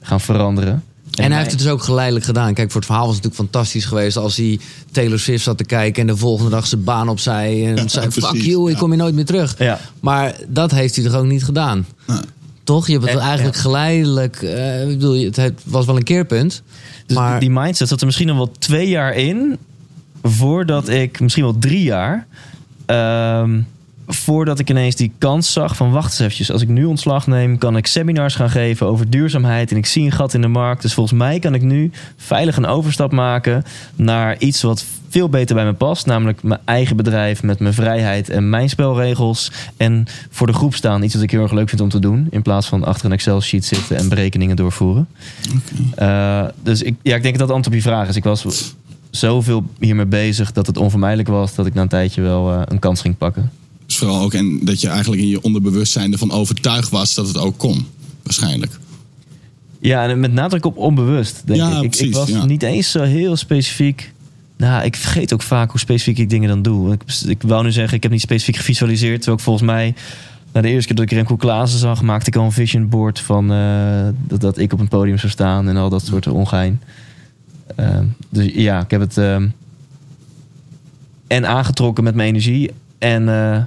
[0.00, 0.82] gaan veranderen.
[1.24, 2.54] En hij heeft het dus ook geleidelijk gedaan.
[2.54, 4.58] Kijk, voor het verhaal was het natuurlijk fantastisch geweest als hij
[4.92, 8.10] Taylor Swift zat te kijken en de volgende dag zijn baan opzij en Ja, zei:
[8.10, 9.54] Fuck you, ik kom hier nooit meer terug.
[9.58, 11.86] Ja, Maar dat heeft hij toch ook niet gedaan.
[12.06, 12.20] nou,
[12.64, 12.86] toch?
[12.86, 14.42] Je hebt het En- eigenlijk geleidelijk...
[14.42, 16.62] eh, ik bedoel, het, het was wel een keerpunt.
[17.06, 19.58] Dus maar die mindset zat er misschien nog wel twee jaar in.
[20.22, 22.26] Voordat ik, misschien wel drie jaar.
[22.86, 23.60] ehm,
[24.08, 26.52] voordat ik ineens die kans zag van wacht eens eventjes.
[26.52, 29.70] Als ik nu ontslag neem, kan ik seminars gaan geven over duurzaamheid.
[29.70, 30.82] En ik zie een gat in de markt.
[30.82, 33.64] Dus volgens mij kan ik nu veilig een overstap maken
[33.94, 36.06] naar iets wat veel beter bij me past.
[36.06, 39.52] Namelijk mijn eigen bedrijf met mijn vrijheid en mijn spelregels.
[39.76, 41.02] En voor de groep staan.
[41.02, 42.26] Iets wat ik heel erg leuk vind om te doen.
[42.30, 45.08] In plaats van achter een Excel-sheet zitten en berekeningen doorvoeren.
[45.98, 48.16] Uh, dus ik, ja, ik denk dat dat antwoord op je vraag is.
[48.16, 48.74] Ik was
[49.10, 52.78] zoveel hiermee bezig dat het onvermijdelijk was dat ik na een tijdje wel uh, een
[52.78, 53.50] kans ging pakken.
[53.88, 57.36] Dus vooral ook en dat je eigenlijk in je onderbewustzijn ervan overtuigd was dat het
[57.36, 57.86] ook kon.
[58.22, 58.78] Waarschijnlijk.
[59.80, 61.42] Ja, en met nadruk op onbewust.
[61.44, 61.82] Denk Ja, ik.
[61.82, 62.44] Ik, precies, ik was ja.
[62.44, 64.12] niet eens zo heel specifiek.
[64.56, 66.92] Nou, ik vergeet ook vaak hoe specifiek ik dingen dan doe.
[66.92, 69.16] Ik, ik wou nu zeggen, ik heb niet specifiek gevisualiseerd.
[69.16, 69.94] Terwijl ik volgens mij,
[70.52, 73.20] na de eerste keer dat ik Remco Klaassen zag, maakte ik al een vision board
[73.20, 76.80] van uh, dat, dat ik op een podium zou staan en al dat soort ongein.
[77.80, 77.98] Uh,
[78.28, 79.36] dus ja, ik heb het uh,
[81.26, 83.62] en aangetrokken met mijn energie en, uh,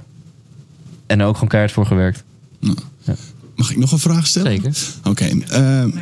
[1.06, 2.24] en ook gewoon keihard voor gewerkt.
[2.60, 3.14] Nou, ja.
[3.56, 4.52] Mag ik nog een vraag stellen?
[4.52, 4.76] Zeker.
[5.04, 5.08] Oké.
[5.08, 5.94] Okay, uh,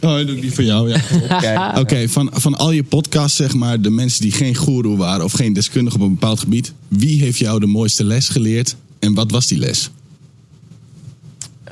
[0.00, 0.96] Oh, die voor jou, ja.
[1.70, 5.24] Oké, okay, van, van al je podcasts, zeg maar, de mensen die geen goeroe waren
[5.24, 9.14] of geen deskundige op een bepaald gebied, wie heeft jou de mooiste les geleerd en
[9.14, 9.90] wat was die les?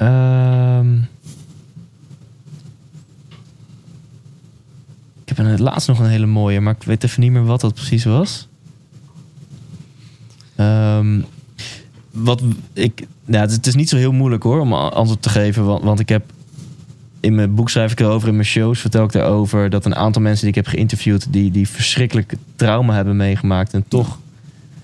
[0.03, 1.09] Um,
[5.25, 7.61] ik heb een, laatst nog een hele mooie, maar ik weet even niet meer wat
[7.61, 8.49] dat precies was.
[10.61, 11.25] Um,
[12.23, 15.85] wat ik, nou, het is niet zo heel moeilijk hoor om antwoord te geven, want,
[15.85, 16.23] want ik heb
[17.21, 20.23] in mijn boek schrijf ik erover, in mijn shows vertel ik daarover dat een aantal
[20.23, 24.19] mensen die ik heb geïnterviewd, die, die verschrikkelijk trauma hebben meegemaakt en toch.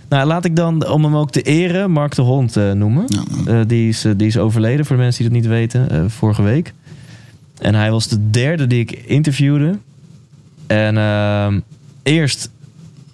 [0.09, 3.05] Nou, laat ik dan, om hem ook te eren, Mark de Hond uh, noemen.
[3.07, 3.23] Ja.
[3.53, 6.43] Uh, die, is, uh, die is overleden, voor de mensen die dat niet weten, vorige
[6.43, 6.73] week.
[7.59, 9.79] En hij was de derde die ik interviewde.
[10.67, 11.61] En ehm,
[12.03, 12.51] eerst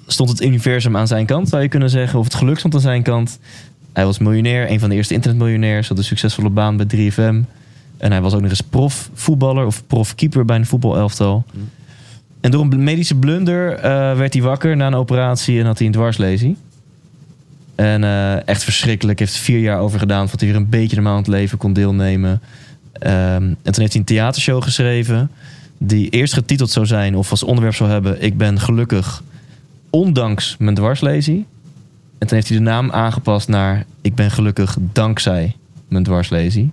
[0.06, 2.18] stond het universum aan zijn kant, zou je kunnen zeggen.
[2.18, 3.38] Of het geluk stond aan zijn kant.
[3.92, 5.88] Hij was miljonair, een van de eerste internetmiljonairs.
[5.88, 7.44] Had een succesvolle baan bij 3FM.
[7.96, 11.44] En hij was ook nog eens profvoetballer of profkeeper bij een voetbalelftal.
[11.52, 11.68] Mm.
[12.40, 13.82] En door een medische blunder uh,
[14.16, 16.56] werd hij wakker na een operatie en had hij een dwarslesie.
[17.74, 19.18] En uh, echt verschrikkelijk.
[19.18, 21.72] Heeft vier jaar over gedaan voordat hij weer een beetje normaal aan het leven kon
[21.72, 22.30] deelnemen.
[22.30, 22.40] Um,
[23.02, 25.30] en toen heeft hij een theatershow geschreven.
[25.78, 29.22] Die eerst getiteld zou zijn of als onderwerp zou hebben: Ik ben gelukkig
[29.90, 31.46] ondanks mijn dwarslesie.
[32.18, 35.56] En toen heeft hij de naam aangepast naar: Ik ben gelukkig dankzij
[35.88, 36.70] mijn dwarslesie.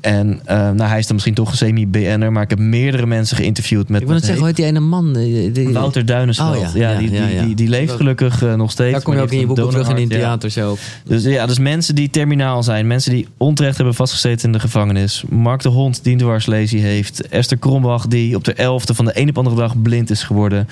[0.00, 3.36] En uh, nou, hij is dan misschien toch een semi-BN'er, maar ik heb meerdere mensen
[3.36, 4.00] geïnterviewd met.
[4.00, 5.12] Ik wil het zeggen, heet die ene man?
[5.12, 5.68] Die, die...
[5.68, 6.02] Wouter.
[6.02, 6.70] Oh, ja.
[6.74, 7.44] Ja, die, ja.
[7.44, 8.92] Die, die, leeft gelukkig uh, nog steeds.
[8.92, 10.76] Daar kom je ook in je boek terug in een theatershow.
[11.04, 15.24] Dus ja, dus mensen die terminaal zijn, mensen die onterecht hebben vastgezeten in de gevangenis.
[15.28, 17.28] Mark de Hond die een dwarslesie heeft.
[17.28, 20.68] Esther Krombach die op de elfde van de een op andere dag blind is geworden.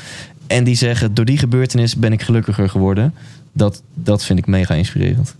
[0.48, 3.14] En die zeggen, door die gebeurtenis ben ik gelukkiger geworden.
[3.52, 5.34] Dat, dat vind ik mega inspirerend.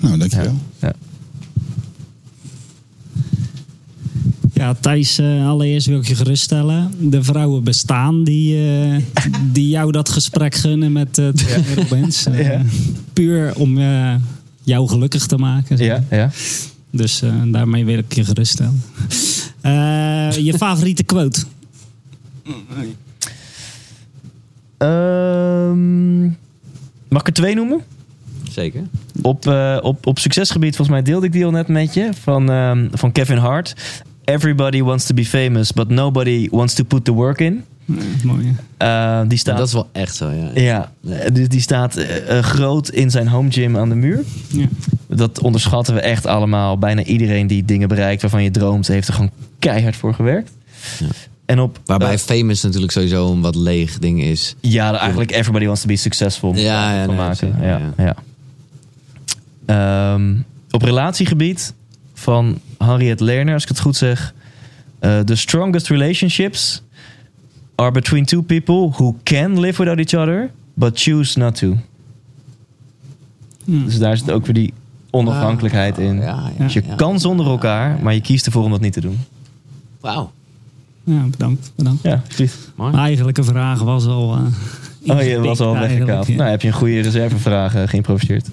[0.00, 0.54] Nou, dankjewel.
[0.80, 0.92] Ja.
[4.52, 6.90] Ja, Thijs, uh, allereerst wil ik je geruststellen.
[7.10, 8.96] De vrouwen bestaan die, uh,
[9.52, 11.82] die jou dat gesprek gunnen met uh, de ja.
[11.82, 12.26] Robins.
[12.36, 12.62] Ja.
[13.12, 13.78] Puur om
[14.62, 15.76] jou gelukkig te maken.
[15.78, 16.30] Ja, ja.
[16.90, 18.82] Dus daarmee wil ik je geruststellen.
[20.42, 21.44] je favoriete quote?
[24.78, 26.24] Um,
[27.08, 27.80] mag ik er twee noemen?
[28.50, 28.82] Zeker.
[29.22, 29.46] Op,
[29.82, 32.08] op, op succesgebied, volgens mij deelde ik die al net met je.
[32.20, 33.74] Van, um, van Kevin Hart.
[34.24, 37.64] Everybody wants to be famous, but nobody wants to put the work in.
[37.84, 38.54] Nee, mooi.
[38.82, 40.50] Uh, die staat, dat is wel echt zo, ja.
[40.54, 41.30] Ja, ja.
[41.30, 44.24] dus die staat uh, groot in zijn home gym aan de muur.
[44.48, 44.66] Ja.
[45.08, 46.78] Dat onderschatten we echt allemaal.
[46.78, 50.50] Bijna iedereen die dingen bereikt waarvan je droomt, heeft er gewoon keihard voor gewerkt.
[50.98, 51.06] Ja.
[51.46, 54.54] En op, Waarbij uh, famous natuurlijk sowieso een wat leeg ding is.
[54.60, 56.54] Ja, eigenlijk everybody wants to be successful.
[56.54, 57.56] Ja, ja, nee, maken.
[57.60, 58.16] ja, ja.
[59.66, 60.12] ja.
[60.14, 61.74] Um, op relatiegebied
[62.14, 64.34] van Harriet Lerner, als ik het goed zeg.
[65.00, 66.82] Uh, the strongest relationships
[67.74, 71.76] are between two people who can live without each other, but choose not to.
[73.64, 73.84] Hmm.
[73.84, 74.72] Dus daar zit ook weer die
[75.10, 76.16] onafhankelijkheid Ah, in.
[76.16, 78.02] ja, ja, dus je ja, kan zonder elkaar, ja, ja.
[78.02, 79.18] maar je kiest ervoor om dat niet te doen.
[80.00, 80.30] Wauw.
[81.06, 81.72] Ja, bedankt.
[81.76, 82.02] bedankt.
[82.02, 82.72] Ja, alsjeblieft.
[82.74, 82.92] Mooi.
[82.92, 84.34] Maar eigenlijk een vraag was al.
[84.34, 84.46] Uh,
[85.06, 86.28] Oh, je was al weggekaald.
[86.28, 88.48] Nou, heb je een goede reservevraag uh, geïmproviseerd.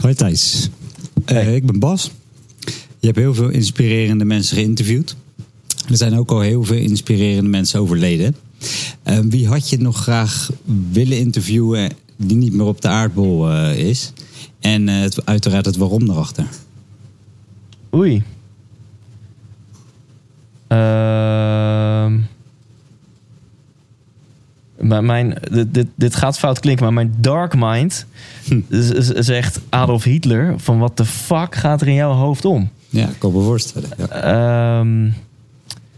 [0.00, 0.70] Hoi Thijs.
[1.32, 2.10] Uh, ik ben Bas.
[2.98, 5.16] Je hebt heel veel inspirerende mensen geïnterviewd.
[5.88, 8.36] Er zijn ook al heel veel inspirerende mensen overleden.
[9.04, 10.50] Uh, wie had je nog graag
[10.90, 14.12] willen interviewen die niet meer op de aardbol uh, is?
[14.60, 16.46] En uh, het, uiteraard het waarom erachter.
[17.94, 18.22] Oei.
[20.66, 21.71] Ehm.
[24.82, 28.06] Maar mijn, dit, dit, dit gaat fout klinken, maar mijn dark mind
[29.14, 32.70] zegt Adolf Hitler van wat de fuck gaat er in jouw hoofd om?
[32.88, 33.88] Ja, ik kan me voorstellen.
[33.96, 34.08] Ja.
[34.08, 35.06] Ehm,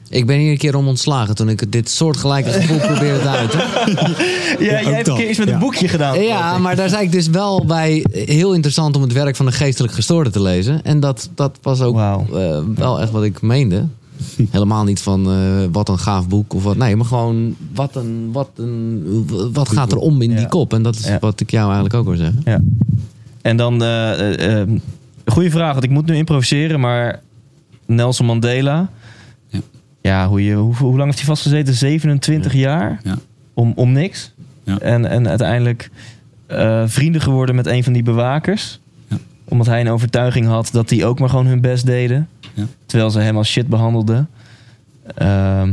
[0.08, 3.58] Ik ben hier een keer om ontslagen toen ik dit soortgelijke gevoel probeerde te uiten.
[4.64, 6.20] ja, jij hebt een keer iets met een boekje gedaan.
[6.22, 9.52] Ja, maar daar zei ik dus wel bij heel interessant om het werk van een
[9.52, 10.84] geestelijk gestoorde te lezen.
[10.84, 13.86] En dat, dat was ook eh, wel echt wat ik meende.
[14.50, 16.76] Helemaal niet van eh, wat een gaaf boek of wat.
[16.76, 20.72] Nee, maar gewoon wat, een, wat, een, wat gaat er om in die kop.
[20.72, 22.40] En dat is wat ik jou eigenlijk ook wil zeggen.
[22.44, 22.60] Ja.
[23.42, 24.68] En dan, eh, eh, eh,
[25.26, 27.20] goede vraag, want ik moet nu improviseren, maar
[27.86, 28.88] Nelson Mandela.
[30.00, 31.74] Ja, hoe, je, hoe, hoe lang heeft hij vastgezeten?
[31.74, 33.00] 27 jaar?
[33.54, 34.32] Om, om niks.
[34.64, 35.90] En, en uiteindelijk
[36.46, 38.80] eh, vrienden geworden met een van die bewakers.
[39.44, 42.28] Omdat hij een overtuiging had dat die ook maar gewoon hun best deden.
[42.86, 44.28] Terwijl ze hem als shit behandelden.
[45.14, 45.72] Ehm,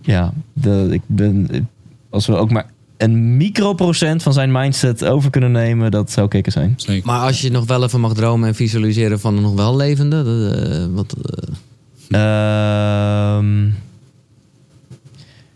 [0.00, 1.68] ja, de, ik ben,
[2.10, 6.52] als we ook maar een microprocent van zijn mindset over kunnen nemen, dat zou kicken
[6.52, 6.76] zijn.
[7.04, 10.16] Maar als je nog wel even mag dromen en visualiseren van een nog wel levende.
[10.88, 11.54] eh, wat, eh,
[12.08, 13.66] Ehm,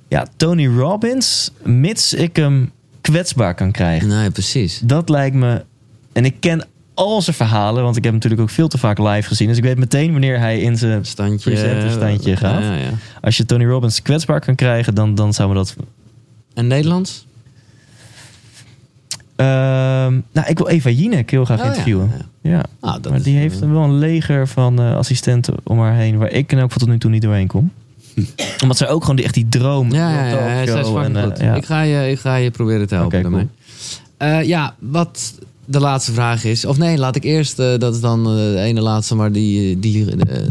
[0.09, 2.71] ja, Tony Robbins, mits ik hem
[3.01, 4.09] kwetsbaar kan krijgen.
[4.09, 4.81] Nee, precies.
[4.85, 5.65] Dat lijkt me.
[6.13, 6.65] En ik ken
[6.97, 9.49] al zijn verhalen, want ik heb hem natuurlijk ook veel te vaak live gezien.
[9.49, 11.57] Dus ik weet meteen wanneer hij in zijn standje,
[11.91, 12.63] standje eh, gaat.
[12.63, 12.91] ja, ja.
[13.21, 15.77] Als je Tony Robbins kwetsbaar kan krijgen, dan, dan zou me dat.
[16.55, 17.27] En Nederlands?
[19.37, 21.71] Ehm, nou, ik wil Eva Jinek heel graag Oh, ja.
[21.71, 22.11] interviewen.
[22.41, 26.17] Ja, Ah, dat maar die heeft wel een leger van eh, assistenten om haar heen,
[26.19, 27.73] waar ik in elk geval tot nu toe niet doorheen kom.
[28.63, 29.93] Omdat zij ook gewoon die, echt die droom.
[29.93, 31.55] Ja, ja, ja, ja, en, eh, ja.
[31.55, 33.51] Ik, ga je, ik ga je proberen te helpen.
[34.17, 35.35] Eh, ja, wat
[35.67, 36.65] de laatste vraag is.
[36.65, 37.59] Of nee, laat ik eerst.
[37.59, 39.79] eh, dat is dan eh, de ene laatste, maar die.
[39.81, 40.43] die eh,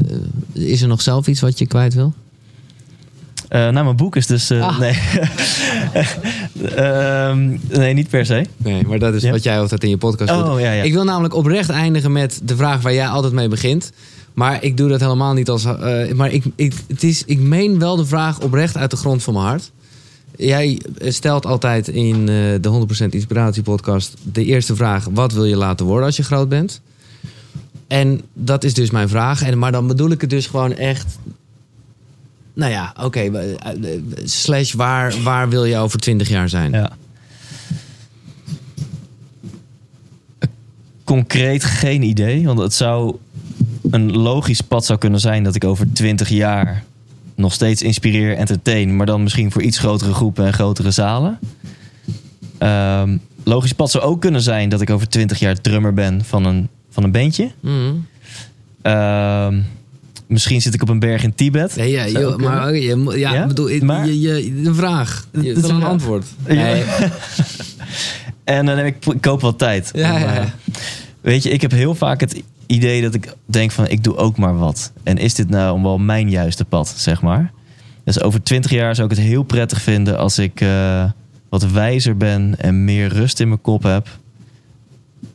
[0.53, 2.13] is er nog zelf iets wat je kwijt wil?
[3.47, 4.49] Eh, nou, mijn boek is dus.
[4.49, 4.79] eh, Ah.
[4.79, 4.97] nee.
[6.75, 8.45] Ehm, nee, niet per se.
[8.57, 10.61] Nee, maar dat is wat jij altijd in je podcast Oh, doet.
[10.61, 10.83] ja, ja.
[10.83, 13.91] Ik wil namelijk oprecht eindigen met de vraag waar jij altijd mee begint.
[14.33, 15.65] Maar ik doe dat helemaal niet als.
[15.65, 19.23] eh, maar ik, ik, het is, ik meen wel de vraag oprecht uit de grond
[19.23, 19.71] van mijn hart.
[20.37, 22.25] Jij stelt altijd in eh,
[22.61, 26.49] de 100% Inspiratie podcast de eerste vraag: wat wil je laten worden als je groot
[26.49, 26.81] bent?
[27.87, 29.41] En dat is dus mijn vraag.
[29.41, 31.17] En, maar dan bedoel ik het dus gewoon echt.
[32.53, 33.19] Nou ja, oké.
[33.19, 33.73] eh,
[34.23, 36.71] slash waar, waar wil je over 20 jaar zijn?
[36.71, 36.91] Ja.
[41.03, 43.15] Concreet geen idee, want het zou
[43.91, 46.83] een logisch pad zou kunnen zijn dat ik over 20 jaar
[47.35, 51.39] nog steeds inspireer, entertain, maar dan misschien voor iets grotere groepen en grotere zalen.
[52.57, 56.45] Ehm, logisch pad zou ook kunnen zijn dat ik over 20 jaar drummer ben van
[56.45, 57.51] een, van een bandje.
[57.59, 57.93] Mhm.
[58.81, 59.59] Ehm,
[60.27, 61.75] misschien zit ik op een berg in Tibet.
[61.75, 63.45] Nee, ja, joh, maar je, ja, Ja?
[63.47, 65.27] bedoel, Maar- je, je- de vraag.
[65.31, 66.25] Het is een antwoord.
[66.47, 66.83] Nee.
[68.43, 69.89] En dan heb ik, ik koop wat tijd.
[69.93, 70.41] Ja, Om, ja, ja.
[70.41, 70.47] eh,
[71.21, 74.37] Weet je, ik heb heel vaak het idee dat ik denk van ik doe ook
[74.37, 74.91] maar wat.
[75.03, 77.53] En is dit nou wel mijn juiste pad, zeg maar?
[78.03, 81.03] Dus over twintig jaar zou ik het heel prettig vinden als ik eh,
[81.49, 84.07] wat wijzer ben en meer rust in mijn kop heb.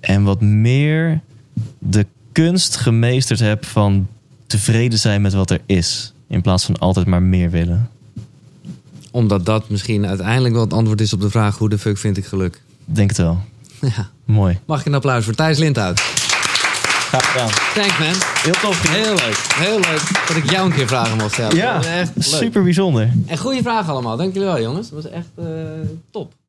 [0.00, 1.20] En wat meer
[1.78, 4.08] de kunst gemeesterd heb van
[4.46, 6.12] tevreden zijn met wat er is.
[6.28, 7.90] In plaats van altijd maar meer willen.
[9.10, 11.58] Omdat dat misschien uiteindelijk wel het antwoord is op de vraag...
[11.58, 12.62] hoe de fuck vind ik geluk?
[12.84, 13.38] Denk het wel.
[13.96, 14.10] Ja.
[14.24, 14.58] Mooi.
[14.66, 16.19] Mag ik een applaus voor Thijs Lindhout?
[17.10, 17.48] Graag gedaan.
[17.74, 18.14] Thanks man.
[18.42, 18.88] Heel tof.
[18.88, 19.36] Heel leuk.
[19.54, 21.56] Heel leuk dat ik jou een keer vragen mocht stellen.
[21.56, 22.24] Ja, Echt leuk.
[22.24, 23.12] super bijzonder.
[23.26, 24.16] En goede vragen allemaal.
[24.16, 24.90] Dank jullie wel jongens.
[24.90, 25.44] Dat was echt eh,
[26.10, 26.32] top.